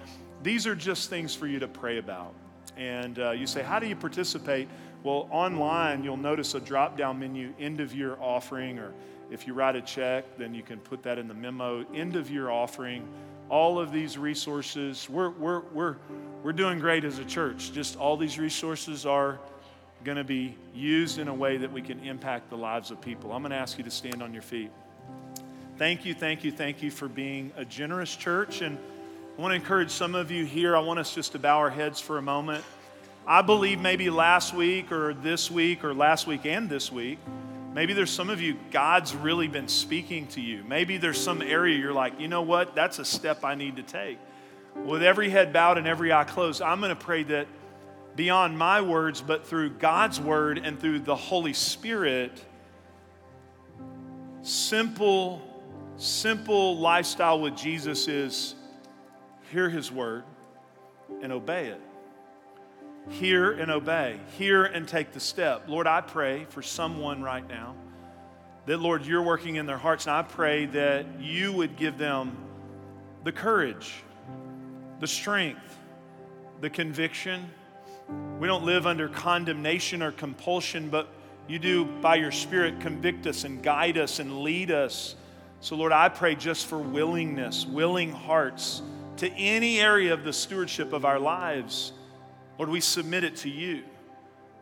These 0.42 0.66
are 0.66 0.74
just 0.74 1.08
things 1.08 1.34
for 1.34 1.46
you 1.46 1.58
to 1.58 1.68
pray 1.68 1.98
about. 1.98 2.34
And 2.76 3.18
uh, 3.18 3.30
you 3.30 3.46
say, 3.46 3.62
How 3.62 3.78
do 3.78 3.86
you 3.86 3.96
participate? 3.96 4.68
Well, 5.02 5.28
online, 5.30 6.02
you'll 6.02 6.16
notice 6.16 6.54
a 6.54 6.60
drop 6.60 6.96
down 6.96 7.18
menu, 7.18 7.52
end 7.58 7.80
of 7.80 7.94
year 7.94 8.16
offering, 8.20 8.78
or 8.78 8.92
if 9.30 9.46
you 9.46 9.54
write 9.54 9.76
a 9.76 9.82
check, 9.82 10.24
then 10.38 10.54
you 10.54 10.62
can 10.62 10.80
put 10.80 11.02
that 11.02 11.18
in 11.18 11.28
the 11.28 11.34
memo, 11.34 11.84
end 11.94 12.16
of 12.16 12.30
year 12.30 12.50
offering. 12.50 13.06
All 13.50 13.78
of 13.78 13.92
these 13.92 14.16
resources, 14.16 15.08
we're, 15.08 15.30
we're, 15.30 15.60
we're, 15.72 15.96
we're 16.42 16.52
doing 16.52 16.78
great 16.78 17.04
as 17.04 17.18
a 17.18 17.24
church. 17.24 17.72
Just 17.72 17.96
all 17.96 18.16
these 18.16 18.38
resources 18.38 19.06
are 19.06 19.38
going 20.02 20.16
to 20.16 20.24
be 20.24 20.56
used 20.74 21.18
in 21.18 21.28
a 21.28 21.34
way 21.34 21.56
that 21.56 21.72
we 21.72 21.80
can 21.80 22.00
impact 22.00 22.50
the 22.50 22.56
lives 22.56 22.90
of 22.90 23.00
people. 23.00 23.32
I'm 23.32 23.42
going 23.42 23.52
to 23.52 23.56
ask 23.56 23.78
you 23.78 23.84
to 23.84 23.90
stand 23.90 24.22
on 24.22 24.32
your 24.32 24.42
feet. 24.42 24.70
Thank 25.76 26.04
you, 26.04 26.14
thank 26.14 26.44
you, 26.44 26.52
thank 26.52 26.82
you 26.82 26.90
for 26.90 27.08
being 27.08 27.52
a 27.56 27.64
generous 27.64 28.14
church. 28.14 28.60
And 28.60 28.78
I 29.36 29.40
want 29.40 29.52
to 29.52 29.56
encourage 29.56 29.90
some 29.90 30.14
of 30.14 30.30
you 30.30 30.44
here. 30.44 30.76
I 30.76 30.80
want 30.80 31.00
us 31.00 31.14
just 31.14 31.32
to 31.32 31.38
bow 31.38 31.58
our 31.58 31.70
heads 31.70 32.00
for 32.00 32.18
a 32.18 32.22
moment. 32.22 32.64
I 33.26 33.42
believe 33.42 33.80
maybe 33.80 34.10
last 34.10 34.54
week 34.54 34.92
or 34.92 35.14
this 35.14 35.50
week 35.50 35.82
or 35.82 35.94
last 35.94 36.26
week 36.26 36.44
and 36.44 36.68
this 36.68 36.92
week, 36.92 37.18
maybe 37.74 37.92
there's 37.92 38.10
some 38.10 38.30
of 38.30 38.40
you, 38.40 38.56
God's 38.70 39.14
really 39.14 39.48
been 39.48 39.68
speaking 39.68 40.26
to 40.28 40.40
you. 40.40 40.64
Maybe 40.64 40.96
there's 40.96 41.20
some 41.20 41.42
area 41.42 41.76
you're 41.76 41.92
like, 41.92 42.18
you 42.20 42.28
know 42.28 42.42
what? 42.42 42.74
That's 42.74 42.98
a 42.98 43.04
step 43.04 43.44
I 43.44 43.54
need 43.54 43.76
to 43.76 43.82
take. 43.82 44.18
With 44.76 45.02
every 45.02 45.28
head 45.28 45.52
bowed 45.52 45.76
and 45.76 45.86
every 45.86 46.12
eye 46.12 46.24
closed, 46.24 46.62
I'm 46.62 46.80
going 46.80 46.96
to 46.96 46.96
pray 46.96 47.24
that 47.24 47.46
beyond 48.16 48.56
my 48.56 48.80
words, 48.80 49.20
but 49.20 49.46
through 49.46 49.70
God's 49.70 50.20
word 50.20 50.58
and 50.58 50.80
through 50.80 51.00
the 51.00 51.16
Holy 51.16 51.52
Spirit, 51.52 52.42
simple, 54.42 55.42
simple 55.96 56.78
lifestyle 56.78 57.40
with 57.40 57.56
Jesus 57.56 58.08
is 58.08 58.54
hear 59.50 59.68
his 59.68 59.90
word 59.90 60.24
and 61.22 61.32
obey 61.32 61.66
it 61.66 61.80
hear 63.08 63.52
and 63.52 63.70
obey, 63.70 64.18
hear 64.38 64.64
and 64.64 64.88
take 64.88 65.12
the 65.12 65.20
step. 65.20 65.64
Lord, 65.68 65.86
I 65.86 66.00
pray 66.00 66.46
for 66.50 66.62
someone 66.62 67.22
right 67.22 67.46
now 67.46 67.74
that, 68.66 68.78
Lord, 68.78 69.04
you're 69.04 69.22
working 69.22 69.56
in 69.56 69.66
their 69.66 69.78
hearts, 69.78 70.06
and 70.06 70.16
I 70.16 70.22
pray 70.22 70.66
that 70.66 71.06
you 71.20 71.52
would 71.52 71.76
give 71.76 71.98
them 71.98 72.36
the 73.22 73.32
courage, 73.32 73.92
the 75.00 75.06
strength, 75.06 75.78
the 76.60 76.70
conviction. 76.70 77.50
We 78.38 78.46
don't 78.46 78.64
live 78.64 78.86
under 78.86 79.08
condemnation 79.08 80.02
or 80.02 80.12
compulsion, 80.12 80.88
but 80.88 81.08
you 81.46 81.58
do, 81.58 81.84
by 81.84 82.16
your 82.16 82.32
Spirit, 82.32 82.80
convict 82.80 83.26
us 83.26 83.44
and 83.44 83.62
guide 83.62 83.98
us 83.98 84.18
and 84.18 84.40
lead 84.40 84.70
us. 84.70 85.14
So, 85.60 85.76
Lord, 85.76 85.92
I 85.92 86.08
pray 86.08 86.34
just 86.34 86.66
for 86.66 86.78
willingness, 86.78 87.66
willing 87.66 88.12
hearts 88.12 88.82
to 89.18 89.30
any 89.30 89.80
area 89.80 90.12
of 90.12 90.24
the 90.24 90.32
stewardship 90.32 90.92
of 90.92 91.04
our 91.04 91.18
lives. 91.18 91.92
Lord, 92.58 92.70
we 92.70 92.80
submit 92.80 93.24
it 93.24 93.36
to 93.36 93.50
you. 93.50 93.82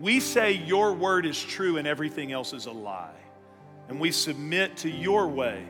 We 0.01 0.20
say 0.20 0.53
your 0.53 0.93
word 0.93 1.26
is 1.26 1.43
true 1.43 1.76
and 1.76 1.86
everything 1.86 2.32
else 2.32 2.53
is 2.53 2.66
a 2.66 2.72
lie. 2.72 3.11
And 3.88 4.01
we 4.01 4.11
submit 4.11 4.78
to 4.78 4.90
your 4.90 5.28
way 5.28 5.64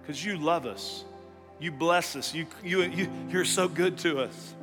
because 0.00 0.24
you 0.24 0.36
love 0.36 0.66
us. 0.66 1.04
You 1.58 1.72
bless 1.72 2.16
us. 2.16 2.34
You, 2.34 2.46
you, 2.62 2.82
you, 2.82 3.10
you're 3.28 3.44
so 3.44 3.68
good 3.68 3.98
to 3.98 4.20
us. 4.20 4.54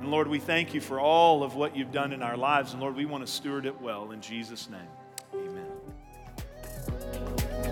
And 0.00 0.10
Lord, 0.10 0.28
we 0.28 0.38
thank 0.38 0.74
you 0.74 0.80
for 0.80 1.00
all 1.00 1.42
of 1.42 1.54
what 1.54 1.76
you've 1.76 1.92
done 1.92 2.12
in 2.12 2.22
our 2.22 2.36
lives. 2.36 2.72
And 2.72 2.80
Lord, 2.80 2.96
we 2.96 3.04
want 3.04 3.24
to 3.24 3.32
steward 3.32 3.66
it 3.66 3.80
well 3.80 4.10
in 4.12 4.20
Jesus' 4.20 4.68
name. 4.68 4.80
Amen. 5.34 5.69